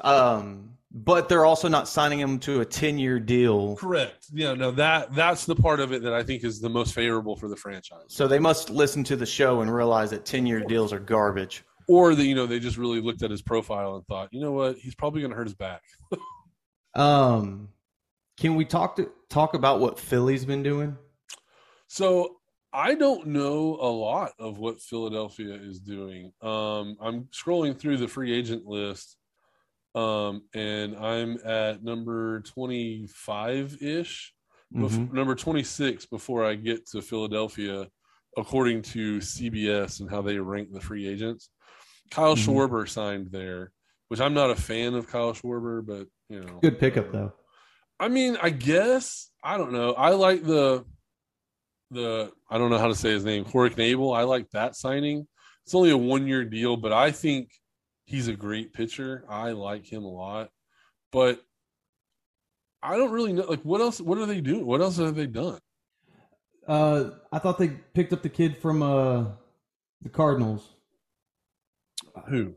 Um, 0.00 0.70
but 0.92 1.28
they're 1.28 1.44
also 1.44 1.66
not 1.66 1.88
signing 1.88 2.20
him 2.20 2.38
to 2.40 2.60
a 2.60 2.64
ten-year 2.64 3.18
deal, 3.18 3.74
Correct. 3.74 4.26
Yeah, 4.32 4.54
no 4.54 4.70
that 4.72 5.12
that's 5.14 5.46
the 5.46 5.56
part 5.56 5.80
of 5.80 5.92
it 5.92 6.02
that 6.02 6.14
I 6.14 6.22
think 6.22 6.44
is 6.44 6.60
the 6.60 6.68
most 6.68 6.94
favorable 6.94 7.34
for 7.34 7.48
the 7.48 7.56
franchise. 7.56 8.04
so 8.06 8.28
they 8.28 8.38
must 8.38 8.70
listen 8.70 9.02
to 9.04 9.16
the 9.16 9.26
show 9.26 9.60
and 9.62 9.74
realize 9.74 10.10
that 10.10 10.24
ten-year 10.24 10.60
deals 10.60 10.92
are 10.92 11.00
garbage. 11.00 11.64
Or 11.88 12.14
that 12.14 12.24
you 12.24 12.34
know 12.34 12.46
they 12.46 12.58
just 12.60 12.76
really 12.78 13.00
looked 13.00 13.22
at 13.22 13.30
his 13.30 13.42
profile 13.42 13.96
and 13.96 14.06
thought, 14.06 14.28
"You 14.32 14.40
know 14.40 14.52
what? 14.52 14.78
He's 14.78 14.94
probably 14.94 15.20
going 15.20 15.30
to 15.30 15.36
hurt 15.36 15.46
his 15.46 15.54
back." 15.54 15.82
Um, 16.96 17.70
can 18.38 18.54
we 18.54 18.64
talk 18.64 18.94
to 18.96 19.10
talk 19.28 19.54
about 19.54 19.80
what 19.80 19.98
Philly's 19.98 20.44
been 20.44 20.62
doing? 20.62 20.96
So 21.88 22.36
I 22.72 22.94
don't 22.94 23.26
know 23.28 23.76
a 23.80 23.90
lot 23.90 24.30
of 24.38 24.58
what 24.58 24.80
Philadelphia 24.80 25.54
is 25.54 25.80
doing. 25.80 26.32
Um, 26.40 26.96
I'm 27.00 27.24
scrolling 27.32 27.76
through 27.76 27.96
the 27.96 28.06
free 28.06 28.32
agent 28.32 28.64
list, 28.66 29.16
um, 29.96 30.42
and 30.54 30.96
I'm 30.96 31.38
at 31.44 31.82
number 31.82 32.40
25 32.42 33.82
ish, 33.82 34.32
Mhm. 34.72 35.12
number 35.12 35.34
26 35.34 36.06
before 36.06 36.44
I 36.44 36.54
get 36.54 36.86
to 36.90 37.02
Philadelphia, 37.02 37.88
according 38.36 38.82
to 38.82 39.20
CBS 39.20 40.00
and 40.00 40.10
how 40.10 40.22
they 40.22 40.38
rank 40.38 40.72
the 40.72 40.80
free 40.80 41.06
agents. 41.08 41.50
Kyle 42.10 42.36
Mhm. 42.36 42.44
Schwarber 42.46 42.88
signed 42.88 43.28
there, 43.30 43.72
which 44.08 44.20
I'm 44.20 44.34
not 44.34 44.50
a 44.50 44.56
fan 44.56 44.94
of 44.94 45.08
Kyle 45.08 45.32
Schwarber, 45.32 45.84
but 45.84 46.06
you 46.28 46.40
know, 46.40 46.58
Good 46.60 46.78
pickup 46.78 47.12
though. 47.12 47.32
I 48.00 48.08
mean, 48.08 48.36
I 48.40 48.50
guess 48.50 49.30
I 49.42 49.56
don't 49.56 49.72
know. 49.72 49.92
I 49.92 50.10
like 50.10 50.42
the 50.42 50.84
the 51.90 52.32
I 52.50 52.58
don't 52.58 52.70
know 52.70 52.78
how 52.78 52.88
to 52.88 52.94
say 52.94 53.10
his 53.10 53.24
name, 53.24 53.44
Corey 53.44 53.70
Knebel. 53.70 54.16
I 54.16 54.22
like 54.22 54.50
that 54.50 54.74
signing. 54.76 55.26
It's 55.64 55.74
only 55.74 55.90
a 55.90 55.96
one 55.96 56.26
year 56.26 56.44
deal, 56.44 56.76
but 56.76 56.92
I 56.92 57.10
think 57.10 57.50
he's 58.04 58.28
a 58.28 58.34
great 58.34 58.72
pitcher. 58.72 59.24
I 59.28 59.52
like 59.52 59.86
him 59.90 60.04
a 60.04 60.08
lot, 60.10 60.50
but 61.12 61.40
I 62.82 62.96
don't 62.96 63.12
really 63.12 63.32
know. 63.32 63.44
Like, 63.44 63.62
what 63.62 63.80
else? 63.80 64.00
What 64.00 64.18
are 64.18 64.26
they 64.26 64.40
doing? 64.42 64.66
What 64.66 64.82
else 64.82 64.98
have 64.98 65.14
they 65.14 65.26
done? 65.26 65.58
Uh, 66.66 67.10
I 67.32 67.38
thought 67.38 67.58
they 67.58 67.68
picked 67.68 68.12
up 68.12 68.22
the 68.22 68.28
kid 68.28 68.56
from 68.58 68.82
uh 68.82 69.26
the 70.02 70.08
Cardinals. 70.10 70.73
Who? 72.28 72.54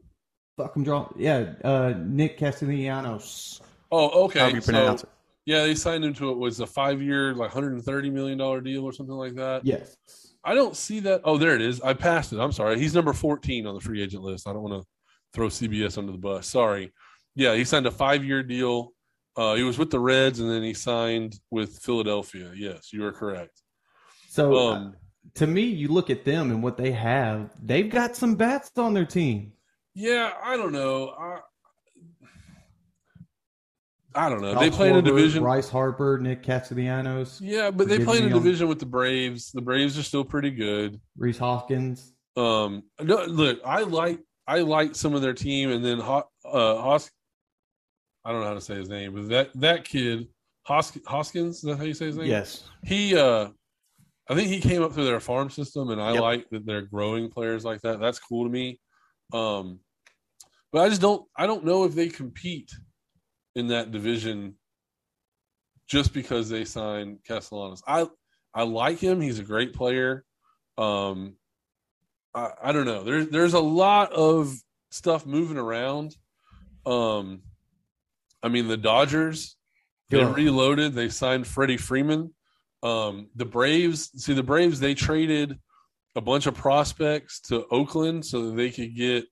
Fuck, 0.58 0.76
I'm 0.76 0.84
drawing. 0.84 1.14
Yeah, 1.18 1.54
uh, 1.64 1.94
Nick 1.98 2.38
Castellanos. 2.38 3.62
Oh, 3.92 4.26
okay. 4.26 4.40
However 4.40 4.56
you 4.56 4.62
So, 4.62 4.72
pronounce 4.72 5.04
it. 5.04 5.10
yeah, 5.46 5.64
they 5.64 5.76
signed 5.76 6.04
him 6.04 6.14
to 6.16 6.32
it 6.32 6.38
was 6.38 6.60
a 6.60 6.68
five 6.68 7.02
year, 7.02 7.34
like 7.34 7.54
130 7.54 8.10
million 8.10 8.38
dollar 8.38 8.62
deal 8.62 8.84
or 8.84 8.92
something 8.92 9.16
like 9.16 9.36
that. 9.36 9.66
Yes. 9.66 9.98
I 10.44 10.54
don't 10.54 10.76
see 10.76 11.00
that. 11.02 11.22
Oh, 11.24 11.38
there 11.38 11.56
it 11.56 11.62
is. 11.62 11.82
I 11.82 11.94
passed 11.94 12.34
it. 12.34 12.40
I'm 12.40 12.52
sorry. 12.52 12.80
He's 12.80 12.94
number 12.94 13.14
14 13.14 13.68
on 13.68 13.76
the 13.76 13.82
free 13.82 14.02
agent 14.02 14.24
list. 14.24 14.48
I 14.48 14.54
don't 14.54 14.64
want 14.64 14.82
to 14.82 14.88
throw 15.34 15.48
CBS 15.48 15.98
under 15.98 16.12
the 16.12 16.18
bus. 16.18 16.48
Sorry. 16.48 16.94
Yeah, 17.36 17.54
he 17.56 17.64
signed 17.66 17.86
a 17.86 17.92
five 17.92 18.24
year 18.24 18.42
deal. 18.44 18.94
Uh, 19.36 19.54
he 19.56 19.64
was 19.64 19.78
with 19.78 19.92
the 19.92 20.00
Reds 20.00 20.40
and 20.40 20.50
then 20.50 20.64
he 20.64 20.74
signed 20.74 21.40
with 21.52 21.78
Philadelphia. 21.80 22.52
Yes, 22.56 22.92
you 22.92 23.06
are 23.06 23.12
correct. 23.12 23.62
So 24.30 24.56
uh, 24.56 24.74
Um, 24.74 24.96
to 25.36 25.48
me, 25.48 25.62
you 25.62 25.88
look 25.90 26.10
at 26.10 26.26
them 26.26 26.52
and 26.52 26.62
what 26.64 26.78
they 26.78 26.92
have. 26.92 27.52
They've 27.62 27.90
got 27.90 28.16
some 28.16 28.36
bats 28.36 28.72
on 28.78 28.94
their 28.94 29.06
team. 29.06 29.54
yeah, 29.94 30.34
I 30.44 30.58
don't 30.58 30.72
know. 30.72 31.10
I, 31.10 31.40
I 34.16 34.30
don't 34.30 34.42
know. 34.42 34.58
They 34.60 34.72
play 34.72 34.90
in 34.90 34.96
a 34.96 35.02
division. 35.02 35.44
Bryce 35.44 35.70
Harper, 35.70 36.18
Nick 36.20 36.42
Castellanos, 36.42 37.40
Yeah, 37.40 37.70
but 37.70 37.88
they 37.88 38.04
play 38.04 38.18
in 38.18 38.24
a 38.24 38.28
on- 38.28 38.32
division 38.44 38.68
with 38.68 38.80
the 38.80 38.86
Braves. 38.86 39.52
The 39.52 39.62
Braves 39.62 39.98
are 40.00 40.04
still 40.04 40.26
pretty 40.26 40.50
good. 40.50 41.00
Rhys 41.18 41.38
Hoskins. 41.38 42.14
Um, 42.36 42.84
no, 43.02 43.24
look, 43.26 43.60
I 43.66 43.82
like 43.82 44.20
I 44.48 44.60
like 44.60 44.96
some 44.96 45.14
of 45.14 45.22
their 45.22 45.34
team, 45.34 45.72
and 45.72 45.84
then 45.84 46.00
Ho- 46.00 46.28
uh, 46.46 46.82
Hos- 46.82 47.12
I 48.26 48.32
don't 48.32 48.42
know 48.42 48.48
how 48.48 48.54
to 48.54 48.62
say 48.62 48.76
his 48.76 48.90
name, 48.90 49.14
but 49.14 49.30
that 49.30 49.50
that 49.56 49.84
kid 49.86 50.28
Hos- 50.66 50.98
Hoskins, 51.06 51.58
is 51.58 51.62
that 51.64 51.78
how 51.78 51.84
you 51.84 51.94
say 51.94 52.06
his 52.08 52.18
name? 52.18 52.28
Yes. 52.28 52.64
He, 52.86 53.16
uh, 53.18 53.50
I 54.30 54.36
think 54.36 54.50
he 54.50 54.60
came 54.60 54.84
up 54.84 54.94
through 54.94 55.06
their 55.06 55.20
farm 55.20 55.50
system, 55.50 55.90
and 55.90 56.02
I 56.02 56.12
Yep. 56.14 56.22
like 56.22 56.50
that 56.52 56.66
they're 56.66 56.82
growing 56.82 57.30
players 57.30 57.64
like 57.64 57.82
that. 57.82 58.00
That's 58.00 58.20
cool 58.20 58.44
to 58.46 58.50
me. 58.50 58.80
Um, 59.34 59.80
but 60.72 60.84
I 60.84 60.90
just 60.90 61.02
don't 61.02 61.26
I 61.36 61.48
don't 61.48 61.64
know 61.66 61.86
if 61.86 61.96
they 61.96 62.10
compete 62.10 62.72
in 63.56 63.68
that 63.68 63.92
division 63.92 64.58
just 65.88 66.14
because 66.14 66.50
they 66.50 66.66
signed 66.66 67.20
Castellanos. 67.26 67.82
I 67.88 68.08
I 68.54 68.64
like 68.64 69.00
him. 69.00 69.22
He's 69.22 69.40
a 69.40 69.44
great 69.44 69.74
player. 69.74 70.26
Um, 70.78 71.38
I, 72.36 72.52
I 72.66 72.72
don't 72.72 72.86
know. 72.86 73.04
There's 73.04 73.30
there's 73.30 73.54
a 73.54 73.60
lot 73.60 74.12
of 74.12 74.56
stuff 74.92 75.26
moving 75.26 75.58
around. 75.58 76.16
Um, 76.86 77.44
I 78.44 78.50
mean 78.50 78.68
the 78.68 78.78
Dodgers 78.78 79.56
they 80.10 80.20
Yeah. 80.20 80.34
reloaded. 80.34 80.94
They 80.94 81.10
signed 81.10 81.48
Freddie 81.48 81.78
Freeman. 81.78 82.34
Um, 82.84 83.30
the 83.36 83.46
Braves 83.46 84.12
see 84.24 84.34
the 84.34 84.44
Braves 84.44 84.80
they 84.80 84.94
traded 84.94 85.60
a 86.16 86.22
bunch 86.22 86.46
of 86.46 86.56
prospects 86.56 87.40
to 87.42 87.66
Oakland 87.72 88.26
so 88.26 88.48
that 88.48 88.56
they 88.56 88.70
could 88.70 88.96
get 88.96 89.26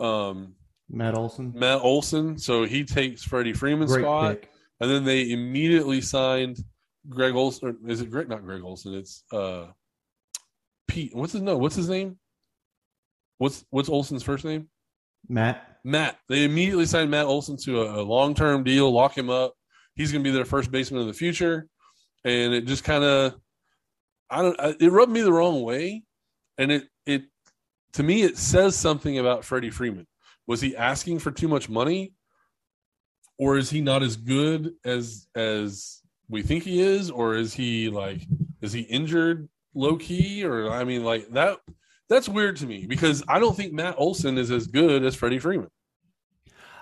um, 0.00 0.54
Matt 0.90 1.16
Olson. 1.16 1.52
Matt 1.54 1.80
Olson. 1.80 2.38
So 2.38 2.64
he 2.64 2.84
takes 2.84 3.22
Freddie 3.22 3.52
Freeman's 3.52 3.92
Great 3.92 4.04
spot. 4.04 4.40
pick. 4.40 4.50
And 4.80 4.90
then 4.90 5.04
they 5.04 5.30
immediately 5.30 6.00
signed 6.00 6.58
Greg 7.08 7.34
Olson. 7.34 7.78
Is 7.86 8.00
it 8.00 8.10
Greg? 8.10 8.28
Not 8.28 8.44
Greg 8.44 8.62
Olson. 8.62 8.94
It's 8.94 9.24
uh, 9.32 9.66
Pete. 10.86 11.14
What's 11.14 11.32
his 11.32 11.42
no? 11.42 11.56
What's 11.56 11.76
his 11.76 11.88
name? 11.88 12.18
What's 13.38 13.64
What's 13.70 13.88
Olson's 13.88 14.22
first 14.22 14.44
name? 14.44 14.68
Matt. 15.28 15.78
Matt. 15.84 16.18
They 16.28 16.44
immediately 16.44 16.86
signed 16.86 17.10
Matt 17.10 17.26
Olson 17.26 17.56
to 17.64 17.82
a, 17.82 18.00
a 18.00 18.04
long 18.04 18.34
term 18.34 18.64
deal, 18.64 18.90
lock 18.92 19.16
him 19.16 19.30
up. 19.30 19.54
He's 19.94 20.12
going 20.12 20.22
to 20.22 20.30
be 20.30 20.34
their 20.34 20.44
first 20.44 20.70
baseman 20.70 21.00
of 21.00 21.08
the 21.08 21.12
future, 21.12 21.66
and 22.28 22.54
it 22.54 22.66
just 22.66 22.84
kind 22.84 23.04
of, 23.04 23.34
I 24.30 24.42
don't. 24.42 24.60
I- 24.60 24.76
It 24.80 24.92
rubbed 24.92 25.12
me 25.12 25.20
the 25.22 25.32
wrong 25.32 25.62
way, 25.62 26.04
and 26.56 26.70
it 26.70 26.88
it 27.06 27.22
to 27.94 28.02
me 28.02 28.22
it 28.22 28.36
says 28.38 28.76
something 28.76 29.18
about 29.18 29.44
Freddie 29.44 29.70
Freeman. 29.70 30.06
Was 30.46 30.60
he 30.60 30.76
asking 30.76 31.18
for 31.18 31.30
too 31.30 31.48
much 31.48 31.68
money, 31.68 32.12
or 33.38 33.56
is 33.58 33.70
he 33.70 33.80
not 33.80 34.02
as 34.02 34.16
good 34.16 34.74
as 34.84 35.26
as 35.34 36.02
we 36.28 36.42
think 36.42 36.64
he 36.64 36.80
is, 36.80 37.10
or 37.10 37.34
is 37.36 37.54
he 37.54 37.88
like 37.88 38.22
is 38.60 38.72
he 38.72 38.80
injured 38.82 39.48
low 39.74 39.96
key, 39.96 40.44
or 40.44 40.70
I 40.70 40.84
mean 40.84 41.04
like 41.04 41.28
that. 41.30 41.58
That's 42.08 42.28
weird 42.28 42.56
to 42.56 42.66
me 42.66 42.86
because 42.86 43.22
I 43.28 43.38
don't 43.38 43.54
think 43.54 43.74
Matt 43.74 43.96
Olson 43.98 44.38
is 44.38 44.50
as 44.50 44.66
good 44.66 45.04
as 45.04 45.14
Freddie 45.14 45.38
Freeman. 45.38 45.68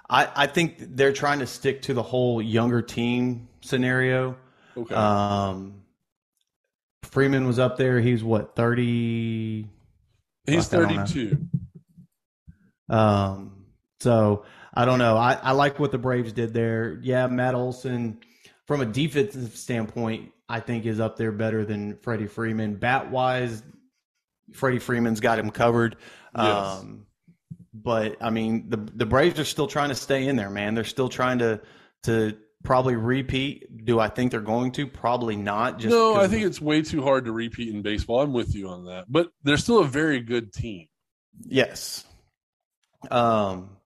I, 0.08 0.28
I 0.36 0.46
think 0.46 0.76
they're 0.78 1.12
trying 1.12 1.40
to 1.40 1.48
stick 1.48 1.82
to 1.82 1.94
the 1.94 2.02
whole 2.02 2.40
younger 2.40 2.80
team 2.80 3.48
scenario. 3.60 4.36
Okay. 4.76 4.94
Um, 4.94 5.82
Freeman 7.04 7.46
was 7.46 7.58
up 7.58 7.76
there. 7.76 8.00
He 8.00 8.12
was 8.12 8.24
what 8.24 8.54
thirty. 8.54 9.68
He's 10.46 10.68
fuck, 10.68 10.80
I 10.80 10.82
don't 10.86 10.96
know. 10.96 11.06
32. 11.06 11.48
Um, 12.88 13.66
so 14.00 14.44
I 14.74 14.84
don't 14.84 14.98
know. 14.98 15.16
I, 15.16 15.34
I 15.34 15.52
like 15.52 15.78
what 15.78 15.90
the 15.90 15.98
Braves 15.98 16.32
did 16.32 16.52
there. 16.52 16.98
Yeah, 17.02 17.26
Matt 17.26 17.54
Olson, 17.54 18.18
from 18.66 18.80
a 18.80 18.86
defensive 18.86 19.56
standpoint, 19.56 20.30
I 20.48 20.60
think 20.60 20.86
is 20.86 21.00
up 21.00 21.16
there 21.16 21.32
better 21.32 21.64
than 21.64 21.96
Freddie 21.98 22.26
Freeman. 22.28 22.76
Bat 22.76 23.10
wise, 23.10 23.62
Freddie 24.52 24.78
Freeman's 24.78 25.20
got 25.20 25.38
him 25.38 25.50
covered. 25.50 25.96
Yes. 26.36 26.44
Um, 26.46 27.06
but 27.72 28.16
I 28.20 28.30
mean, 28.30 28.70
the 28.70 28.76
the 28.76 29.06
Braves 29.06 29.38
are 29.38 29.44
still 29.44 29.66
trying 29.66 29.88
to 29.88 29.94
stay 29.94 30.26
in 30.28 30.36
there, 30.36 30.50
man. 30.50 30.74
They're 30.74 30.84
still 30.84 31.08
trying 31.08 31.38
to 31.38 31.60
to 32.04 32.36
probably 32.64 32.96
repeat. 32.96 33.84
Do 33.84 34.00
I 34.00 34.08
think 34.08 34.30
they're 34.32 34.40
going 34.40 34.72
to? 34.72 34.86
Probably 34.86 35.36
not. 35.36 35.78
Just 35.78 35.92
No, 35.92 36.14
I 36.16 36.26
think 36.28 36.44
it's 36.44 36.60
way 36.60 36.82
too 36.82 37.02
hard 37.02 37.24
to 37.26 37.32
repeat 37.32 37.74
in 37.74 37.82
baseball. 37.82 38.20
I'm 38.22 38.32
with 38.32 38.54
you 38.54 38.68
on 38.68 38.86
that. 38.86 39.04
But 39.08 39.28
they're 39.42 39.56
still 39.56 39.78
a 39.80 39.84
very 39.86 40.20
good 40.20 40.52
team. 40.52 40.88
yes. 41.42 42.04
Um, 43.10 43.76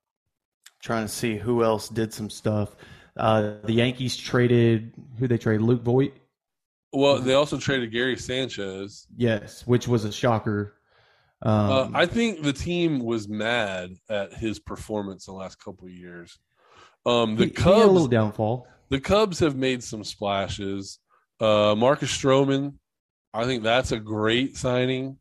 trying 0.82 1.04
to 1.04 1.12
see 1.12 1.36
who 1.36 1.62
else 1.62 1.88
did 1.88 2.14
some 2.14 2.30
stuff. 2.30 2.74
uh, 3.16 3.56
the 3.64 3.72
Yankees 3.74 4.16
traded 4.16 4.94
who 5.18 5.28
they 5.28 5.36
traded 5.36 5.62
Luke 5.62 5.82
Voit. 5.82 6.12
Well, 6.92 7.18
they 7.18 7.34
also 7.34 7.58
traded 7.58 7.92
Gary 7.92 8.16
Sanchez. 8.16 9.06
Yes, 9.16 9.66
which 9.66 9.86
was 9.86 10.04
a 10.04 10.12
shocker. 10.12 10.74
Um, 11.42 11.70
Uh, 11.70 11.90
I 11.94 12.06
think 12.06 12.42
the 12.42 12.52
team 12.52 13.00
was 13.00 13.28
mad 13.28 13.90
at 14.08 14.32
his 14.34 14.58
performance 14.58 15.26
the 15.26 15.32
last 15.32 15.62
couple 15.62 15.86
of 15.86 15.92
years. 15.92 16.38
Um, 17.06 17.36
the 17.36 17.46
he, 17.46 17.50
he 17.56 17.62
a 17.70 17.76
little 17.76 17.94
Cubs, 18.02 18.08
downfall. 18.08 18.66
the 18.90 19.00
Cubs 19.00 19.38
have 19.40 19.56
made 19.56 19.82
some 19.82 20.04
splashes. 20.04 20.98
Uh, 21.40 21.74
Marcus 21.76 22.10
Stroman, 22.16 22.74
I 23.32 23.44
think 23.44 23.62
that's 23.62 23.92
a 23.92 23.98
great 23.98 24.56
signing. 24.56 25.16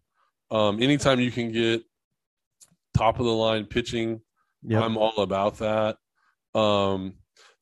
Um, 0.51 0.81
anytime 0.81 1.19
you 1.19 1.31
can 1.31 1.51
get 1.51 1.83
top 2.95 3.19
of 3.19 3.25
the 3.25 3.31
line 3.33 3.65
pitching, 3.65 4.21
Yep. 4.63 4.83
I'm 4.83 4.97
all 4.97 5.19
about 5.21 5.59
that. 5.59 5.95
Um, 6.53 7.13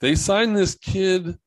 they 0.02 0.16
signed 0.16 0.58
this 0.58 0.74
kid, 0.74 1.38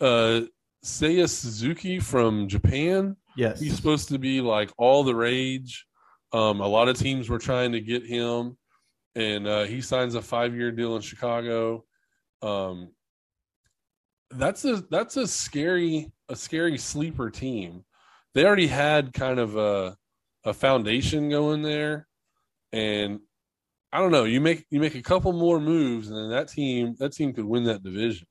uh, 0.00 0.42
Seiya 0.84 1.28
Suzuki 1.28 1.98
from 1.98 2.46
Japan. 2.48 3.16
yes. 3.36 3.58
He's 3.58 3.74
supposed 3.74 4.08
to 4.10 4.18
be 4.18 4.40
like 4.40 4.70
all 4.78 5.02
the 5.02 5.14
rage. 5.16 5.84
Um, 6.32 6.60
a 6.60 6.66
lot 6.68 6.88
of 6.88 6.96
teams 6.96 7.28
were 7.28 7.38
trying 7.40 7.72
to 7.72 7.80
get 7.80 8.06
him, 8.06 8.56
and 9.16 9.48
uh, 9.48 9.64
he 9.64 9.80
signs 9.80 10.14
a 10.14 10.22
five-year 10.22 10.70
deal 10.70 10.94
in 10.94 11.02
Chicago. 11.02 11.84
Um, 12.44 12.90
that's 14.30 14.64
a 14.64 14.84
that's 14.90 15.16
a 15.16 15.26
scary 15.26 16.12
a 16.28 16.36
scary 16.36 16.78
sleeper 16.78 17.30
team. 17.30 17.84
They 18.34 18.44
already 18.44 18.66
had 18.66 19.12
kind 19.12 19.38
of 19.38 19.56
a 19.56 19.96
a 20.44 20.52
foundation 20.52 21.30
going 21.30 21.62
there, 21.62 22.06
and 22.72 23.20
I 23.92 24.00
don't 24.00 24.12
know. 24.12 24.24
You 24.24 24.40
make 24.40 24.66
you 24.70 24.80
make 24.80 24.94
a 24.94 25.02
couple 25.02 25.32
more 25.32 25.60
moves, 25.60 26.08
and 26.08 26.16
then 26.16 26.30
that 26.30 26.48
team 26.48 26.96
that 26.98 27.12
team 27.12 27.32
could 27.32 27.44
win 27.46 27.64
that 27.64 27.82
division. 27.82 28.26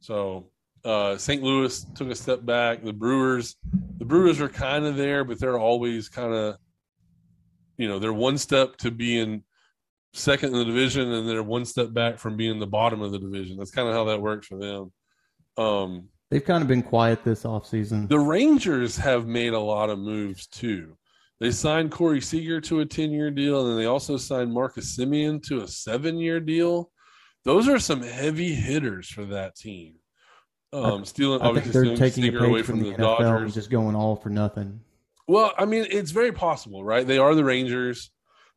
So 0.00 0.50
Uh, 0.84 1.16
St. 1.16 1.42
Louis 1.42 1.86
took 1.94 2.10
a 2.10 2.14
step 2.14 2.44
back. 2.44 2.84
The 2.84 2.92
Brewers, 2.92 3.56
the 3.98 4.04
Brewers 4.04 4.38
are 4.40 4.50
kind 4.50 4.84
of 4.84 4.96
there, 4.96 5.24
but 5.24 5.40
they're 5.40 5.58
always 5.58 6.10
kind 6.10 6.34
of, 6.34 6.58
you 7.78 7.88
know, 7.88 7.98
they're 7.98 8.12
one 8.12 8.36
step 8.36 8.76
to 8.84 8.90
being 8.90 9.44
second 10.14 10.52
in 10.52 10.58
the 10.58 10.64
division, 10.64 11.12
and 11.12 11.28
they're 11.28 11.42
one 11.42 11.64
step 11.64 11.92
back 11.92 12.18
from 12.18 12.36
being 12.36 12.58
the 12.58 12.66
bottom 12.66 13.02
of 13.02 13.12
the 13.12 13.18
division. 13.18 13.56
That's 13.56 13.70
kind 13.70 13.88
of 13.88 13.94
how 13.94 14.04
that 14.04 14.22
works 14.22 14.46
for 14.46 14.56
them. 14.56 14.92
Um, 15.56 16.08
They've 16.30 16.44
kind 16.44 16.62
of 16.62 16.68
been 16.68 16.82
quiet 16.82 17.22
this 17.22 17.42
offseason. 17.44 18.08
the 18.08 18.18
Rangers 18.18 18.96
have 18.96 19.26
made 19.26 19.52
a 19.52 19.60
lot 19.60 19.90
of 19.90 19.98
moves 19.98 20.46
too. 20.46 20.96
They 21.40 21.50
signed 21.50 21.90
Corey 21.90 22.20
Seager 22.20 22.60
to 22.62 22.80
a 22.80 22.86
10 22.86 23.10
year 23.10 23.30
deal, 23.30 23.60
and 23.60 23.70
then 23.70 23.76
they 23.76 23.86
also 23.86 24.16
signed 24.16 24.52
Marcus 24.52 24.96
Semien 24.96 25.42
to 25.48 25.62
a 25.62 25.68
seven 25.68 26.18
year 26.18 26.40
deal. 26.40 26.90
Those 27.44 27.68
are 27.68 27.78
some 27.78 28.02
heavy 28.02 28.54
hitters 28.54 29.08
for 29.08 29.26
that 29.26 29.54
team. 29.54 29.96
Um, 30.72 31.04
stealing, 31.04 31.40
I 31.40 31.46
think 31.46 31.58
obviously, 31.58 31.88
they're 31.88 31.96
taking 31.96 32.24
a 32.24 32.26
Seager 32.28 32.44
away 32.46 32.62
from 32.62 32.78
from 32.80 32.84
the, 32.84 32.96
the 32.96 33.02
NFL 33.02 33.16
and 33.20 33.26
Dodgers. 33.26 33.54
just 33.54 33.70
going 33.70 33.94
all 33.94 34.16
for 34.16 34.30
nothing. 34.30 34.80
Well, 35.28 35.52
I 35.56 35.64
mean, 35.66 35.86
it's 35.90 36.10
very 36.10 36.32
possible, 36.32 36.84
right? 36.84 37.06
They 37.06 37.18
are 37.18 37.34
the 37.34 37.44
Rangers. 37.44 38.10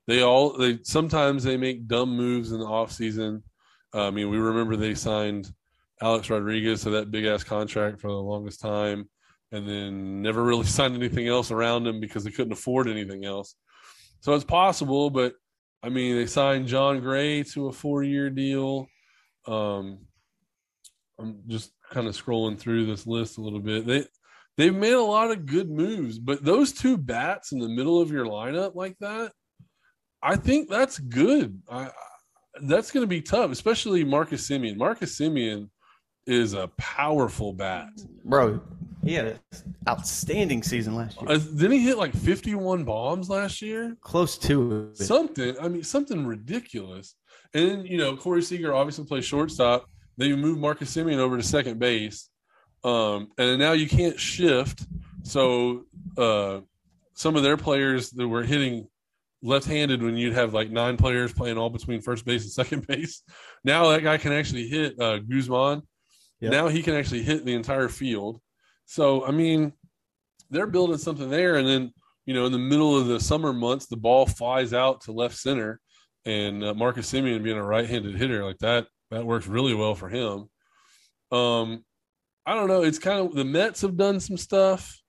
They 0.07 0.21
all 0.21 0.57
they 0.57 0.79
sometimes 0.83 1.43
they 1.43 1.57
make 1.57 1.87
dumb 1.87 2.15
moves 2.15 2.51
in 2.51 2.59
the 2.59 2.65
offseason. 2.65 3.43
Uh, 3.93 4.07
I 4.07 4.11
mean, 4.11 4.29
we 4.29 4.37
remember 4.37 4.75
they 4.75 4.95
signed 4.95 5.51
Alex 6.01 6.29
Rodriguez 6.29 6.83
to 6.83 6.91
that 6.91 7.11
big 7.11 7.25
ass 7.25 7.43
contract 7.43 7.99
for 7.99 8.07
the 8.07 8.13
longest 8.13 8.61
time, 8.61 9.09
and 9.51 9.67
then 9.67 10.21
never 10.21 10.43
really 10.43 10.65
signed 10.65 10.95
anything 10.95 11.27
else 11.27 11.51
around 11.51 11.85
him 11.87 11.99
because 11.99 12.23
they 12.23 12.31
couldn't 12.31 12.53
afford 12.53 12.87
anything 12.87 13.25
else. 13.25 13.55
So 14.21 14.33
it's 14.33 14.45
possible, 14.45 15.09
but 15.09 15.33
I 15.83 15.89
mean, 15.89 16.15
they 16.15 16.25
signed 16.25 16.67
Jon 16.67 17.01
Gray 17.01 17.43
to 17.43 17.67
a 17.67 17.71
four 17.71 18.03
year 18.03 18.29
deal. 18.29 18.87
Um, 19.45 19.99
I'm 21.19 21.41
just 21.47 21.71
kind 21.91 22.07
of 22.07 22.15
scrolling 22.15 22.59
through 22.59 22.85
this 22.85 23.07
list 23.07 23.37
a 23.37 23.41
little 23.41 23.59
bit. 23.59 23.85
They 23.85 24.05
they've 24.57 24.75
made 24.75 24.93
a 24.93 25.01
lot 25.01 25.31
of 25.31 25.45
good 25.45 25.69
moves, 25.69 26.19
but 26.19 26.43
those 26.43 26.73
two 26.73 26.97
bats 26.97 27.51
in 27.51 27.59
the 27.59 27.69
middle 27.69 28.01
of 28.01 28.11
your 28.11 28.25
lineup 28.25 28.75
like 28.75 28.97
that, 28.99 29.31
I 30.21 30.35
think 30.35 30.69
that's 30.69 30.99
good. 30.99 31.61
I, 31.69 31.89
that's 32.61 32.91
going 32.91 33.03
to 33.03 33.07
be 33.07 33.21
tough, 33.21 33.51
especially 33.51 34.03
Marcus 34.03 34.47
Semien. 34.49 34.77
Marcus 34.77 35.17
Semien 35.17 35.69
is 36.25 36.53
a 36.53 36.67
powerful 36.77 37.53
bat. 37.53 37.89
Bro, 38.23 38.61
he 39.03 39.13
had 39.13 39.25
an 39.25 39.39
outstanding 39.87 40.63
season 40.63 40.95
last 40.95 41.21
year. 41.21 41.31
Uh, 41.31 41.37
didn't 41.37 41.71
he 41.71 41.79
hit 41.79 41.97
like 41.97 42.13
51 42.13 42.83
bombs 42.83 43.29
last 43.29 43.61
year? 43.61 43.95
Close 44.01 44.37
to 44.39 44.89
it. 44.91 44.97
Something, 44.97 45.55
I 45.61 45.67
mean, 45.67 45.83
something 45.83 46.25
ridiculous. 46.25 47.15
And 47.53 47.69
then, 47.69 47.85
you 47.85 47.97
know, 47.97 48.17
Corey 48.17 48.41
Seager 48.41 48.73
obviously 48.73 49.05
plays 49.05 49.25
shortstop. 49.25 49.89
Then 50.17 50.29
you 50.29 50.37
move 50.37 50.57
Marcus 50.57 50.93
Semien 50.93 51.17
over 51.17 51.37
to 51.37 51.43
second 51.43 51.79
base. 51.79 52.29
Um, 52.83 53.29
and 53.37 53.59
now 53.59 53.71
you 53.71 53.87
can't 53.87 54.19
shift. 54.19 54.85
So 55.23 55.85
uh, 56.17 56.61
some 57.13 57.35
of 57.35 57.43
their 57.43 57.57
players 57.57 58.09
that 58.11 58.27
were 58.27 58.43
hitting 58.43 58.87
left-handed 59.47 60.03
when 60.03 60.17
you'd 60.17 60.33
have 60.33 60.53
like 60.53 60.69
nine 60.69 60.97
players 60.97 61.33
playing 61.33 61.57
all 61.57 61.69
between 61.69 62.01
first 62.01 62.25
base 62.25 62.43
and 62.43 62.51
second 62.51 62.85
base. 62.87 63.23
Now 63.63 63.89
that 63.89 64.03
guy 64.03 64.17
can 64.17 64.33
actually 64.33 64.67
hit 64.67 64.99
uh, 64.99 65.19
Guzman. 65.19 65.81
Yep. 66.39 66.51
Now 66.51 66.67
he 66.67 66.83
can 66.83 66.93
actually 66.93 67.23
hit 67.23 67.45
the 67.45 67.55
entire 67.55 67.87
field. 67.87 68.39
So 68.85 69.25
I 69.25 69.31
mean, 69.31 69.73
they're 70.49 70.67
building 70.67 70.97
something 70.97 71.29
there. 71.29 71.55
And 71.55 71.67
then 71.67 71.93
you 72.27 72.33
know, 72.33 72.45
in 72.45 72.51
the 72.51 72.59
middle 72.59 72.95
of 72.95 73.07
the 73.07 73.19
summer 73.19 73.53
months, 73.53 73.85
the 73.87 73.95
ball 73.95 74.25
flies 74.25 74.73
out 74.73 75.01
to 75.01 75.13
left 75.13 75.35
center, 75.35 75.79
and 76.25 76.61
uh, 76.61 76.73
Marcus 76.73 77.11
Semien 77.11 77.41
being 77.41 77.57
a 77.57 77.63
right-handed 77.63 78.15
hitter 78.15 78.43
like 78.43 78.57
that, 78.59 78.85
that 79.11 79.25
works 79.25 79.47
really 79.47 79.73
well 79.73 79.95
for 79.95 80.09
him. 80.09 80.49
Um, 81.31 81.85
I 82.45 82.53
don't 82.53 82.67
know. 82.67 82.83
It's 82.83 82.99
kind 82.99 83.25
of 83.25 83.33
the 83.33 83.45
Mets 83.45 83.81
have 83.81 83.95
done 83.95 84.19
some 84.19 84.35
stuff. 84.35 85.01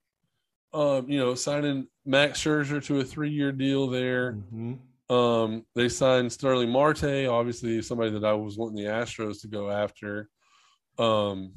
Um, 0.73 1.09
you 1.09 1.19
know, 1.19 1.35
signing 1.35 1.87
Max 2.05 2.43
Scherzer 2.43 2.85
to 2.85 3.01
a 3.01 3.05
three-year 3.05 3.53
deal 3.53 3.87
there. 3.87 4.35
Mhm. 4.53 4.79
Um, 5.11 5.65
they 5.75 5.89
signed 5.89 6.31
Starling 6.31 6.69
Marte, 6.69 7.27
obviously 7.27 7.81
somebody 7.81 8.11
that 8.11 8.25
I 8.25 8.35
was 8.35 8.59
wanting 8.59 8.85
the 8.85 8.91
Astros 8.91 9.41
to 9.41 9.49
go 9.49 9.71
after. 9.71 10.29
Um, 10.99 11.55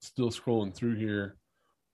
still 0.00 0.30
scrolling 0.30 0.72
through 0.72 0.94
here. 0.96 1.36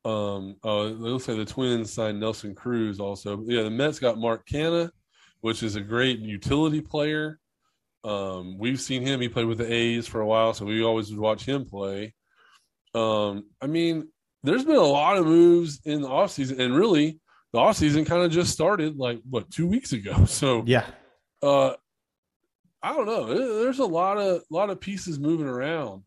Um, 0.04 0.56
oh, 0.62 0.88
it 0.88 0.98
looks 0.98 1.28
like 1.28 1.38
the 1.38 1.44
Twins 1.46 1.92
signed 1.92 2.20
Nelson 2.20 2.54
Cruz 2.54 3.00
also. 3.00 3.38
But 3.38 3.46
yeah, 3.46 3.62
the 3.62 3.70
Mets 3.70 3.98
got 3.98 4.18
Mark 4.18 4.46
Canha, 4.46 4.90
which 5.40 5.62
is 5.62 5.76
a 5.76 5.80
great 5.80 6.18
utility 6.18 6.82
player. 6.82 7.38
Um, 8.04 8.58
we've 8.58 8.80
seen 8.80 9.02
him. 9.02 9.20
He 9.20 9.28
played 9.28 9.46
with 9.46 9.58
the 9.58 9.72
A's 9.72 10.06
for 10.06 10.20
a 10.20 10.26
while, 10.26 10.52
so 10.52 10.66
we 10.66 10.82
always 10.82 11.10
would 11.10 11.20
watch 11.20 11.46
him 11.46 11.64
play. 11.64 12.14
Um, 12.94 13.44
I 13.60 13.68
mean, 13.68 14.11
there's 14.42 14.64
been 14.64 14.76
a 14.76 14.80
lot 14.80 15.16
of 15.16 15.26
moves 15.26 15.80
in 15.84 16.02
the 16.02 16.08
offseason, 16.08 16.58
and 16.58 16.74
really, 16.74 17.20
the 17.52 17.58
offseason 17.58 18.06
kind 18.06 18.22
of 18.22 18.30
just 18.32 18.52
started 18.52 18.96
like 18.96 19.20
what 19.28 19.50
two 19.50 19.66
weeks 19.66 19.92
ago. 19.92 20.24
So 20.26 20.62
Yeah. 20.66 20.86
uh, 21.42 21.74
I 22.82 22.94
don't 22.96 23.06
know. 23.06 23.62
There's 23.62 23.78
a 23.78 23.84
lot 23.86 24.18
of 24.18 24.42
lot 24.50 24.70
of 24.70 24.80
pieces 24.80 25.18
moving 25.20 25.46
around, 25.46 26.02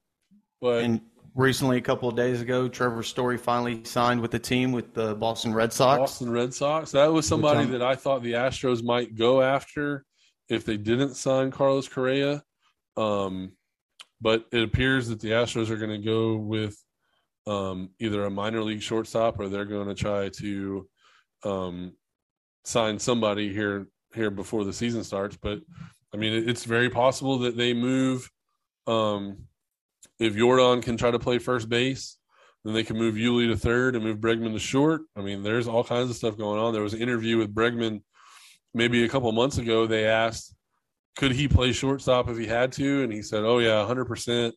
but 0.59 0.83
And 0.83 0.99
recently, 1.35 1.77
a 1.77 1.81
couple 1.81 2.09
of 2.09 2.15
days 2.15 2.41
ago, 2.41 2.67
Trevor 2.67 3.03
Story 3.03 3.37
finally 3.37 3.83
signed 3.85 4.19
with 4.21 4.31
the 4.31 4.39
team 4.39 4.73
with 4.73 4.93
the 4.93 5.15
Boston 5.15 5.53
Red 5.53 5.71
Sox. 5.71 5.99
Boston 5.99 6.31
Red 6.31 6.53
Sox. 6.53 6.91
That 6.91 7.13
was 7.13 7.25
somebody 7.27 7.65
that 7.67 7.81
I 7.81 7.95
thought 7.95 8.23
the 8.23 8.33
Astros 8.33 8.83
might 8.83 9.15
go 9.15 9.41
after 9.41 10.03
if 10.49 10.65
they 10.65 10.75
didn't 10.77 11.15
sign 11.15 11.49
Carlos 11.51 11.87
Correa. 11.87 12.43
Um, 12.97 13.53
but 14.19 14.45
it 14.51 14.63
appears 14.63 15.07
that 15.09 15.19
the 15.19 15.29
Astros 15.31 15.69
are 15.69 15.77
going 15.77 15.91
to 15.91 16.05
go 16.05 16.35
with 16.35 16.77
um, 17.47 17.89
either 17.99 18.25
a 18.25 18.29
minor 18.29 18.63
league 18.63 18.81
shortstop 18.81 19.39
or 19.39 19.49
they're 19.49 19.65
going 19.65 19.87
to 19.87 19.95
try 19.95 20.29
to 20.29 20.87
um, 21.43 21.93
sign 22.63 22.99
somebody 22.99 23.53
here 23.53 23.87
here 24.13 24.31
before 24.31 24.63
the 24.63 24.73
season 24.73 25.03
starts. 25.03 25.37
But 25.37 25.59
I 26.13 26.17
mean, 26.17 26.47
it's 26.47 26.63
very 26.63 26.89
possible 26.89 27.39
that 27.39 27.57
they 27.57 27.73
move. 27.73 28.29
Um, 28.87 29.45
if 30.19 30.35
Jordan 30.35 30.81
can 30.81 30.97
try 30.97 31.11
to 31.11 31.19
play 31.19 31.39
first 31.39 31.67
base, 31.67 32.17
then 32.63 32.73
they 32.73 32.83
can 32.83 32.97
move 32.97 33.15
Yuli 33.15 33.47
to 33.49 33.57
third 33.57 33.95
and 33.95 34.03
move 34.03 34.19
Bregman 34.19 34.53
to 34.53 34.59
short. 34.59 35.01
I 35.15 35.21
mean, 35.21 35.43
there's 35.43 35.67
all 35.67 35.83
kinds 35.83 36.09
of 36.09 36.15
stuff 36.15 36.37
going 36.37 36.59
on. 36.59 36.73
There 36.73 36.81
was 36.81 36.93
an 36.93 37.01
interview 37.01 37.37
with 37.37 37.53
Bregman 37.53 38.01
maybe 38.73 39.03
a 39.03 39.09
couple 39.09 39.31
months 39.31 39.57
ago. 39.57 39.85
They 39.85 40.05
asked, 40.05 40.55
could 41.15 41.31
he 41.31 41.47
play 41.47 41.71
shortstop 41.71 42.27
if 42.27 42.37
he 42.37 42.47
had 42.47 42.71
to? 42.73 43.03
And 43.03 43.13
he 43.13 43.21
said, 43.21 43.43
oh, 43.43 43.59
yeah, 43.59 43.85
100%. 43.87 44.51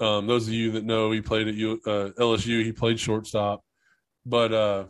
Um, 0.00 0.26
those 0.26 0.46
of 0.48 0.54
you 0.54 0.72
that 0.72 0.84
know, 0.84 1.10
he 1.10 1.20
played 1.20 1.48
at 1.48 1.54
U, 1.54 1.80
uh, 1.86 2.10
LSU, 2.18 2.64
he 2.64 2.72
played 2.72 2.98
shortstop. 2.98 3.62
But 4.26 4.52
uh, 4.52 4.84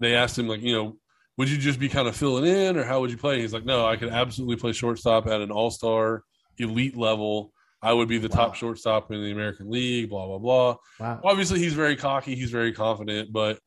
they 0.00 0.14
asked 0.14 0.38
him, 0.38 0.48
like, 0.48 0.60
you 0.60 0.72
know, 0.74 0.96
would 1.36 1.48
you 1.48 1.56
just 1.58 1.80
be 1.80 1.88
kind 1.88 2.06
of 2.06 2.16
filling 2.16 2.44
in 2.44 2.76
or 2.76 2.84
how 2.84 3.00
would 3.00 3.10
you 3.10 3.16
play? 3.16 3.40
He's 3.40 3.52
like, 3.52 3.64
no, 3.64 3.86
I 3.86 3.96
could 3.96 4.10
absolutely 4.10 4.56
play 4.56 4.72
shortstop 4.72 5.26
at 5.26 5.40
an 5.40 5.50
all 5.50 5.70
star 5.70 6.22
elite 6.58 6.96
level. 6.96 7.52
I 7.82 7.92
would 7.92 8.08
be 8.08 8.18
the 8.18 8.28
Wow. 8.28 8.36
top 8.46 8.54
shortstop 8.54 9.10
in 9.10 9.22
the 9.22 9.30
American 9.32 9.70
League, 9.70 10.08
blah, 10.10 10.26
blah, 10.26 10.38
blah 10.38 10.76
Wow. 11.00 11.20
obviously 11.24 11.58
he's 11.58 11.74
very 11.74 11.96
cocky 11.96 12.34
he's 12.34 12.50
very 12.50 12.72
confident 12.72 13.32
but 13.32 13.58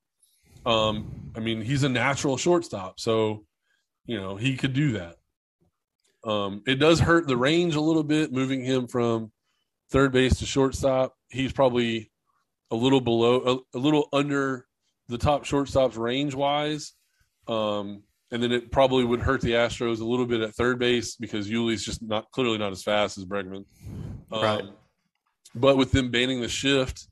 um 0.65 1.07
i 1.35 1.39
mean 1.39 1.61
he's 1.61 1.83
a 1.83 1.89
natural 1.89 2.35
shortstop 2.37 2.99
so 2.99 3.45
you 4.05 4.19
know 4.19 4.35
he 4.35 4.57
could 4.57 4.73
do 4.73 4.93
that 4.93 5.15
um 6.23 6.61
it 6.65 6.75
does 6.75 6.99
hurt 6.99 7.27
the 7.27 7.37
range 7.37 7.75
a 7.75 7.81
little 7.81 8.03
bit 8.03 8.31
moving 8.31 8.63
him 8.63 8.87
from 8.87 9.31
third 9.91 10.11
base 10.11 10.39
to 10.39 10.45
shortstop 10.45 11.13
he's 11.29 11.53
probably 11.53 12.11
a 12.71 12.75
little 12.75 13.01
below 13.01 13.63
a, 13.73 13.77
a 13.77 13.79
little 13.79 14.09
under 14.11 14.65
the 15.07 15.17
top 15.17 15.45
shortstops 15.45 15.97
range 15.97 16.35
wise 16.35 16.93
um 17.47 18.03
and 18.31 18.43
then 18.43 18.51
it 18.51 18.71
probably 18.71 19.05
would 19.05 19.21
hurt 19.21 19.41
the 19.41 19.51
Astros 19.51 20.01
a 20.01 20.05
little 20.05 20.25
bit 20.25 20.41
at 20.41 20.53
third 20.53 20.79
base 20.79 21.15
because 21.15 21.49
Yuli's 21.49 21.85
just 21.85 22.01
not 22.01 22.29
clearly 22.31 22.57
not 22.57 22.71
as 22.71 22.83
fast 22.83 23.17
as 23.17 23.25
Bregman. 23.25 23.65
Um, 24.31 24.43
Right. 24.43 24.63
But 25.55 25.77
with 25.77 25.91
them 25.91 26.11
banning 26.11 26.41
the 26.41 26.49
shift, 26.49 27.07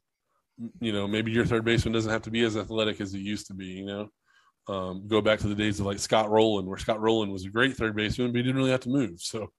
you 0.81 0.91
know, 0.91 1.07
maybe 1.07 1.31
your 1.31 1.45
third 1.45 1.63
baseman 1.63 1.93
doesn't 1.93 2.11
have 2.11 2.23
to 2.23 2.31
be 2.31 2.43
as 2.43 2.57
athletic 2.57 2.99
as 2.99 3.13
he 3.13 3.19
used 3.19 3.47
to 3.47 3.53
be. 3.53 3.65
You 3.65 3.85
know, 3.85 4.09
um, 4.67 5.07
go 5.07 5.21
back 5.21 5.39
to 5.39 5.47
the 5.47 5.55
days 5.55 5.79
of 5.79 5.85
like 5.85 5.99
Scott 5.99 6.29
Rolen, 6.29 6.65
where 6.65 6.77
Scott 6.77 7.01
Rolen 7.01 7.31
was 7.31 7.45
a 7.45 7.49
great 7.49 7.77
third 7.77 7.95
baseman, 7.95 8.31
but 8.31 8.37
he 8.37 8.43
didn't 8.43 8.57
really 8.57 8.71
have 8.71 8.81
to 8.81 8.89
move. 8.89 9.21
So 9.21 9.51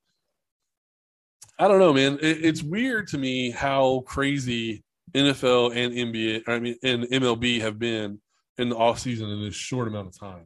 I 1.59 1.69
don't 1.69 1.79
know, 1.79 1.93
man. 1.93 2.19
It, 2.21 2.45
it's 2.45 2.63
weird 2.63 3.09
to 3.09 3.19
me 3.19 3.51
how 3.51 4.01
crazy 4.07 4.85
NFL 5.15 5.75
and 5.77 5.95
NBA, 5.95 6.43
I 6.47 6.59
mean, 6.59 6.77
and 6.83 7.05
MLB 7.05 7.61
have 7.61 7.79
been 7.79 8.21
in 8.59 8.69
the 8.69 8.77
off 8.77 8.99
season 8.99 9.31
in 9.31 9.43
this 9.43 9.55
short 9.55 9.89
amount 9.89 10.09
of 10.09 10.19
time. 10.19 10.45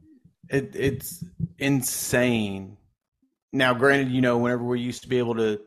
It, 0.49 0.75
it's 0.75 1.23
insane. 1.59 2.77
Now, 3.53 3.73
granted, 3.73 4.11
you 4.11 4.21
know, 4.21 4.37
whenever 4.37 4.63
we 4.63 4.79
used 4.79 5.03
to 5.03 5.09
be 5.09 5.17
able 5.17 5.35
to 5.35 5.59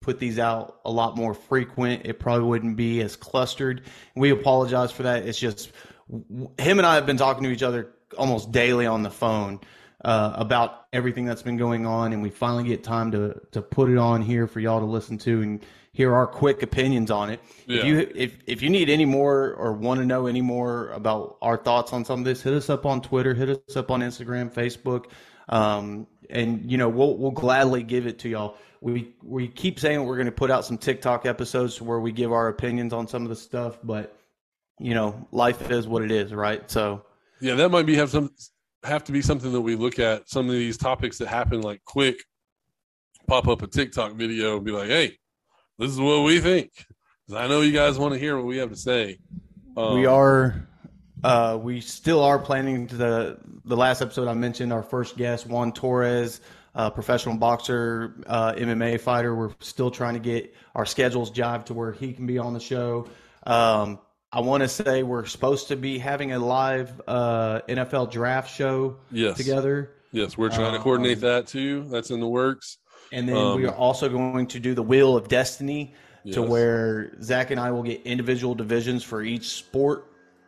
put 0.00 0.18
these 0.18 0.38
out 0.38 0.80
a 0.84 0.90
lot 0.90 1.16
more 1.16 1.34
frequent, 1.34 2.06
it 2.06 2.18
probably 2.18 2.48
wouldn't 2.48 2.76
be 2.76 3.00
as 3.00 3.14
clustered. 3.14 3.82
We 4.16 4.30
apologize 4.30 4.90
for 4.90 5.04
that. 5.04 5.26
It's 5.26 5.38
just 5.38 5.72
him 6.08 6.78
and 6.78 6.86
I 6.86 6.96
have 6.96 7.06
been 7.06 7.16
talking 7.16 7.44
to 7.44 7.50
each 7.50 7.62
other 7.62 7.94
almost 8.16 8.50
daily 8.50 8.86
on 8.86 9.02
the 9.02 9.10
phone 9.10 9.60
uh, 10.04 10.32
about 10.36 10.86
everything 10.92 11.24
that's 11.24 11.42
been 11.42 11.56
going 11.56 11.84
on, 11.84 12.12
and 12.12 12.22
we 12.22 12.30
finally 12.30 12.64
get 12.64 12.84
time 12.84 13.10
to 13.12 13.40
to 13.52 13.62
put 13.62 13.90
it 13.90 13.98
on 13.98 14.22
here 14.22 14.46
for 14.46 14.60
y'all 14.60 14.80
to 14.80 14.86
listen 14.86 15.18
to 15.18 15.42
and 15.42 15.64
hear 15.92 16.14
our 16.14 16.26
quick 16.26 16.62
opinions 16.62 17.10
on 17.10 17.30
it. 17.30 17.40
Yeah. 17.66 17.78
If 17.78 17.84
you 17.84 18.12
if 18.14 18.38
if 18.46 18.62
you 18.62 18.70
need 18.70 18.88
any 18.88 19.04
more 19.04 19.54
or 19.54 19.72
want 19.72 19.98
to 20.00 20.06
know 20.06 20.26
any 20.26 20.40
more 20.40 20.90
about 20.90 21.38
our 21.42 21.56
thoughts 21.56 21.92
on 21.92 22.04
some 22.04 22.20
of 22.20 22.24
this, 22.24 22.42
hit 22.42 22.54
us 22.54 22.70
up 22.70 22.86
on 22.86 23.02
Twitter, 23.02 23.34
hit 23.34 23.48
us 23.48 23.76
up 23.76 23.90
on 23.90 24.00
Instagram, 24.00 24.50
Facebook, 24.52 25.06
um, 25.48 26.06
and 26.30 26.70
you 26.70 26.78
know 26.78 26.88
we'll 26.88 27.16
we'll 27.16 27.32
gladly 27.32 27.82
give 27.82 28.06
it 28.06 28.20
to 28.20 28.28
y'all. 28.28 28.56
We 28.80 29.16
we 29.24 29.48
keep 29.48 29.80
saying 29.80 30.04
we're 30.04 30.16
going 30.16 30.26
to 30.26 30.32
put 30.32 30.52
out 30.52 30.64
some 30.64 30.78
TikTok 30.78 31.26
episodes 31.26 31.82
where 31.82 31.98
we 31.98 32.12
give 32.12 32.30
our 32.30 32.46
opinions 32.46 32.92
on 32.92 33.08
some 33.08 33.24
of 33.24 33.28
the 33.28 33.36
stuff, 33.36 33.80
but 33.82 34.16
you 34.78 34.94
know 34.94 35.26
life 35.32 35.68
is 35.72 35.88
what 35.88 36.04
it 36.04 36.12
is, 36.12 36.32
right? 36.32 36.70
So 36.70 37.04
Yeah, 37.40 37.54
that 37.56 37.70
might 37.70 37.86
be 37.86 37.96
have 37.96 38.10
some 38.10 38.30
have 38.84 39.04
to 39.04 39.12
be 39.12 39.22
something 39.22 39.52
that 39.52 39.60
we 39.60 39.76
look 39.76 39.98
at. 39.98 40.28
Some 40.28 40.46
of 40.46 40.52
these 40.52 40.76
topics 40.76 41.18
that 41.18 41.28
happen 41.28 41.60
like 41.60 41.84
quick, 41.84 42.16
pop 43.26 43.48
up 43.48 43.62
a 43.62 43.66
TikTok 43.66 44.14
video 44.14 44.56
and 44.56 44.64
be 44.64 44.72
like, 44.72 44.88
"Hey, 44.88 45.18
this 45.78 45.90
is 45.90 46.00
what 46.00 46.24
we 46.24 46.40
think." 46.40 46.70
I 47.34 47.46
know 47.46 47.60
you 47.60 47.72
guys 47.72 47.98
want 47.98 48.14
to 48.14 48.20
hear 48.20 48.36
what 48.36 48.46
we 48.46 48.56
have 48.58 48.70
to 48.70 48.76
say. 48.76 49.18
Um, 49.76 49.94
we 49.94 50.06
are 50.06 50.68
uh, 51.22 51.58
we 51.60 51.80
still 51.80 52.22
are 52.22 52.38
planning 52.38 52.86
to 52.88 52.96
the 52.96 53.38
the 53.64 53.76
last 53.76 54.00
episode 54.00 54.28
I 54.28 54.34
mentioned 54.34 54.72
our 54.72 54.82
first 54.82 55.16
guest 55.16 55.46
Juan 55.46 55.72
Torres, 55.72 56.40
uh, 56.74 56.90
professional 56.90 57.36
boxer, 57.36 58.14
uh, 58.26 58.54
MMA 58.54 59.00
fighter. 59.00 59.34
We're 59.34 59.52
still 59.60 59.90
trying 59.90 60.14
to 60.14 60.20
get 60.20 60.54
our 60.74 60.86
schedules 60.86 61.30
jived 61.30 61.66
to 61.66 61.74
where 61.74 61.92
he 61.92 62.12
can 62.12 62.26
be 62.26 62.38
on 62.38 62.54
the 62.54 62.60
show. 62.60 63.08
Um, 63.46 63.98
I 64.32 64.40
want 64.40 64.62
to 64.62 64.68
say 64.68 65.02
we're 65.02 65.24
supposed 65.24 65.68
to 65.68 65.76
be 65.76 65.98
having 65.98 66.32
a 66.32 66.38
live 66.38 67.00
uh, 67.06 67.60
NFL 67.68 68.10
draft 68.10 68.54
show 68.54 68.96
Yes. 69.10 69.36
together. 69.38 69.90
Yes, 70.12 70.36
we're 70.36 70.50
trying 70.50 70.72
to 70.74 70.78
coordinate 70.80 71.20
that 71.20 71.46
too. 71.46 71.84
That's 71.88 72.10
in 72.10 72.20
the 72.20 72.28
works. 72.28 72.78
And 73.12 73.26
then 73.28 73.36
Um, 73.36 73.56
we 73.56 73.66
are 73.66 73.74
also 73.74 74.08
going 74.08 74.46
to 74.48 74.60
do 74.60 74.74
the 74.74 74.82
Wheel 74.82 75.16
of 75.16 75.28
Destiny 75.28 75.94
to 76.32 76.42
where 76.42 77.12
Zach 77.22 77.50
and 77.50 77.58
I 77.58 77.70
will 77.70 77.82
get 77.82 78.02
individual 78.02 78.54
divisions 78.54 79.02
for 79.02 79.22
each 79.22 79.48
sport, 79.48 80.04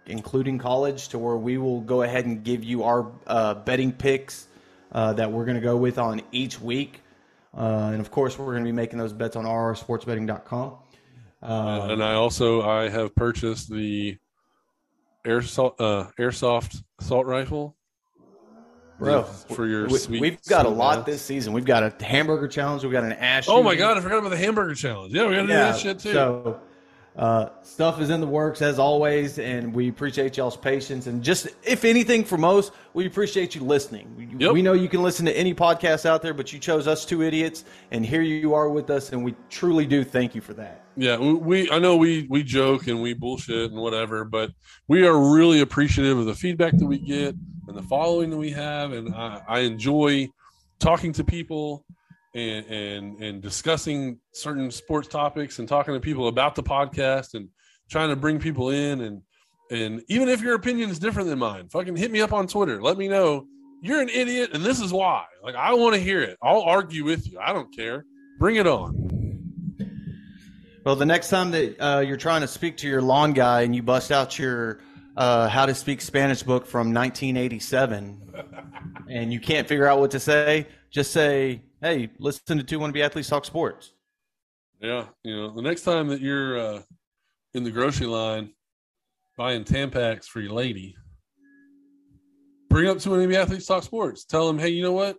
including 0.07 0.59
college, 0.59 1.09
to 1.09 1.19
where 1.19 1.37
we 1.37 1.57
will 1.57 1.81
go 1.81 2.03
ahead 2.03 2.27
and 2.27 2.45
give 2.45 2.63
you 2.63 2.83
our 2.85 3.11
uh, 3.27 3.55
betting 3.55 3.93
picks 3.93 4.47
uh, 4.93 5.15
that 5.15 5.33
we're 5.33 5.47
going 5.47 5.55
to 5.57 5.63
go 5.63 5.79
with 5.79 5.99
on 5.99 6.21
each 6.33 6.61
week. 6.61 7.01
Uh, 7.57 7.91
and 7.93 8.01
of 8.01 8.11
course, 8.11 8.39
we're 8.39 8.53
going 8.53 8.63
to 8.63 8.69
be 8.69 8.73
making 8.73 8.99
those 8.99 9.15
bets 9.15 9.37
on 9.37 9.47
rrsportsbetting.com. 9.47 10.75
Uh, 11.43 11.89
and 11.91 12.03
I 12.03 12.15
also 12.15 12.63
I 12.63 12.89
have 12.89 13.15
purchased 13.15 13.71
the 13.71 14.19
airsoft 15.27 15.75
uh, 15.79 16.11
airsoft 16.19 16.83
assault 17.01 17.27
rifle. 17.27 17.77
Bro, 18.99 19.23
for 19.23 19.67
your 19.67 19.89
we, 19.89 19.99
sweet 19.99 20.21
we've 20.21 20.43
got 20.43 20.67
a 20.67 20.69
lot 20.69 21.07
this 21.07 21.23
season. 21.23 21.55
We've 21.55 21.65
got 21.65 21.83
a 21.83 22.05
hamburger 22.05 22.47
challenge. 22.47 22.83
We've 22.83 22.93
got 22.93 23.05
an 23.05 23.15
ash. 23.15 23.49
Oh 23.49 23.63
my 23.63 23.75
god, 23.75 23.97
I 23.97 24.01
forgot 24.03 24.19
about 24.19 24.29
the 24.29 24.37
hamburger 24.37 24.75
challenge. 24.75 25.15
Yeah, 25.15 25.27
we 25.27 25.37
got 25.37 25.43
to 25.43 25.47
do 25.47 25.53
that 25.55 25.79
shit 25.79 25.99
too. 26.01 26.13
So 26.13 26.61
uh, 27.21 27.51
stuff 27.63 28.01
is 28.01 28.09
in 28.09 28.19
the 28.23 28.27
works 28.27 28.63
as 28.63 28.79
always, 28.79 29.39
and 29.39 29.75
we 29.75 29.91
appreciate 29.91 30.39
y'all's 30.39 30.57
patience. 30.57 31.07
And 31.07 31.23
just 31.23 31.49
if 31.63 31.85
anything 31.85 32.25
from 32.25 32.47
us, 32.47 32.71
we 32.95 33.07
appreciate 33.07 33.55
you 33.55 33.61
listening. 33.61 34.11
We, 34.17 34.27
Yep. 34.47 34.55
we 34.55 34.63
know 34.63 34.73
you 34.73 34.89
can 34.89 35.03
listen 35.03 35.27
to 35.27 35.37
any 35.37 35.53
podcast 35.55 36.07
out 36.07 36.23
there, 36.23 36.33
but 36.33 36.51
you 36.51 36.59
chose 36.59 36.87
us 36.87 37.05
two 37.05 37.23
idiots, 37.23 37.67
and 37.91 38.07
here 38.07 38.23
you 38.23 38.55
are 38.55 38.71
with 38.71 38.89
us, 38.89 39.13
and 39.13 39.23
we 39.23 39.35
truly 39.51 39.85
do 39.85 40.03
thank 40.03 40.35
you 40.35 40.41
for 40.41 40.55
that. 40.55 40.83
Yeah, 40.97 41.19
we, 41.19 41.35
we 41.35 41.71
I 41.71 41.79
know 41.79 41.97
we 41.97 42.27
we 42.31 42.43
joke 42.43 42.87
and 42.87 43.03
we 43.03 43.13
bullshit 43.13 43.71
and 43.71 43.79
whatever, 43.79 44.25
but 44.25 44.53
we 44.89 45.07
are 45.07 45.17
really 45.35 45.61
appreciative 45.61 46.17
of 46.17 46.25
the 46.25 46.35
feedback 46.35 46.79
that 46.79 46.87
we 46.87 46.99
get 46.99 47.35
and 47.69 47.77
the 47.77 47.83
following 47.83 48.31
that 48.31 48.39
we 48.39 48.51
have, 48.53 48.93
and 48.93 49.15
I, 49.15 49.43
I 49.47 49.59
enjoy 49.61 50.31
talking 50.79 51.13
to 51.13 51.23
people 51.25 51.85
and 52.35 52.67
and 52.67 53.23
and 53.23 53.43
discussing 53.43 54.19
certain 54.33 54.71
sports 54.71 55.09
topics 55.09 55.59
and 55.59 55.69
talking 55.69 55.95
to 55.95 56.01
people 56.01 56.29
about 56.29 56.55
the 56.55 56.63
podcast 56.63 57.35
and 57.35 57.49
trying 57.91 58.09
to 58.09 58.17
bring 58.17 58.39
people 58.39 58.71
in 58.71 59.01
and 59.01 59.23
and 59.71 60.03
even 60.09 60.29
if 60.29 60.41
your 60.41 60.55
opinion 60.55 60.91
is 60.91 60.99
different 60.99 61.29
than 61.29 61.39
mine, 61.39 61.69
fucking 61.69 61.97
hit 61.97 62.11
me 62.11 62.21
up 62.21 62.33
on 62.33 62.49
Twitter. 62.49 62.83
Let 62.83 62.99
me 62.99 63.07
know 63.07 63.47
you're 63.83 64.01
an 64.01 64.09
idiot 64.09 64.51
and 64.53 64.65
this 64.65 64.81
is 64.81 64.93
why. 64.93 65.25
Like 65.43 65.55
I 65.55 65.75
want 65.75 65.95
to 65.95 66.01
hear 66.01 66.21
it. 66.21 66.39
I'll 66.43 66.63
argue 66.63 67.05
with 67.05 67.31
you. 67.31 67.39
I 67.39 67.53
don't 67.53 67.75
care. 67.75 68.05
Bring 68.39 68.57
it 68.57 68.67
on. 68.67 69.11
Well, 70.85 70.97
the 70.97 71.07
next 71.07 71.29
time 71.29 71.51
that 71.51 71.77
uh, 71.79 72.01
you're 72.01 72.17
trying 72.17 72.41
to 72.41 72.49
speak 72.49 72.79
to 72.79 72.89
your 72.89 73.03
lawn 73.03 73.33
guy 73.33 73.63
and 73.63 73.77
you 73.77 73.83
bust 73.83 74.11
out 74.11 74.39
your 74.39 74.81
uh, 75.15 75.47
How 75.49 75.67
to 75.67 75.75
Speak 75.75 76.01
Spanish 76.01 76.43
book 76.43 76.67
from 76.67 76.95
1987 76.95 78.33
and 79.11 79.33
you 79.33 79.41
can't 79.41 79.69
figure 79.69 79.87
out 79.87 80.01
what 80.01 80.13
to 80.13 80.21
say, 80.21 80.67
just 80.91 81.13
say, 81.13 81.63
hey, 81.83 82.11
listen 82.19 82.59
to 82.59 82.65
Two 82.65 82.79
Wannabe 82.79 83.05
Athletes 83.05 83.29
Talk 83.29 83.45
Sports. 83.45 83.93
Yeah, 84.81 85.07
you 85.25 85.37
know, 85.37 85.51
the 85.55 85.63
next 85.63 85.83
time 85.83 86.09
that 86.09 86.21
you're 86.21 86.59
uh, 86.59 86.83
in 87.53 87.65
the 87.65 87.71
grocery 87.71 88.07
line 88.07 88.53
buying 89.37 89.65
Tampax 89.65 90.25
for 90.25 90.41
your 90.41 90.53
lady, 90.53 90.97
bring 92.71 92.89
up 92.89 92.99
to 93.01 93.15
any 93.17 93.37
athletes 93.37 93.67
talk 93.67 93.83
sports. 93.83 94.25
Tell 94.25 94.47
them, 94.47 94.59
hey, 94.59 94.69
you 94.69 94.83
know 94.83 94.93
what? 94.93 95.19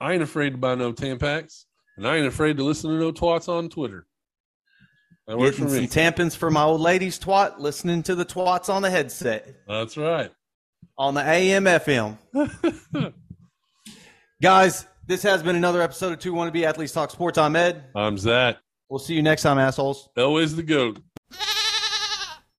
I 0.00 0.12
ain't 0.12 0.22
afraid 0.22 0.50
to 0.50 0.58
buy 0.58 0.74
no 0.74 0.92
Tampax, 0.92 1.64
and 1.96 2.06
I 2.06 2.16
ain't 2.16 2.26
afraid 2.26 2.58
to 2.58 2.64
listen 2.64 2.90
to 2.90 2.98
no 2.98 3.12
twats 3.12 3.48
on 3.48 3.70
Twitter. 3.70 4.06
That 5.26 5.38
works 5.38 5.56
for 5.56 5.64
me. 5.64 5.86
some 5.86 5.86
tampons 5.86 6.36
for 6.36 6.50
my 6.50 6.64
old 6.64 6.80
lady's 6.80 7.18
twat, 7.18 7.58
listening 7.58 8.02
to 8.04 8.14
the 8.14 8.24
twats 8.24 8.68
on 8.68 8.82
the 8.82 8.90
headset 8.90 9.54
That's 9.68 9.96
right. 9.96 10.32
on 10.98 11.14
the 11.14 11.22
AM 11.22 11.64
FM. 11.64 12.18
Guys, 14.42 14.86
this 15.12 15.22
has 15.22 15.42
been 15.42 15.56
another 15.56 15.82
episode 15.82 16.10
of 16.14 16.20
Two 16.20 16.32
Wannabe 16.32 16.62
Athletes 16.62 16.90
Talk 16.90 17.10
Sports. 17.10 17.36
I'm 17.36 17.54
Ed. 17.54 17.84
I'm 17.94 18.16
Zach. 18.16 18.56
We'll 18.88 18.98
see 18.98 19.12
you 19.12 19.22
next 19.22 19.42
time, 19.42 19.58
assholes. 19.58 20.08
Always 20.16 20.56
the 20.56 20.62
goat. 20.62 21.02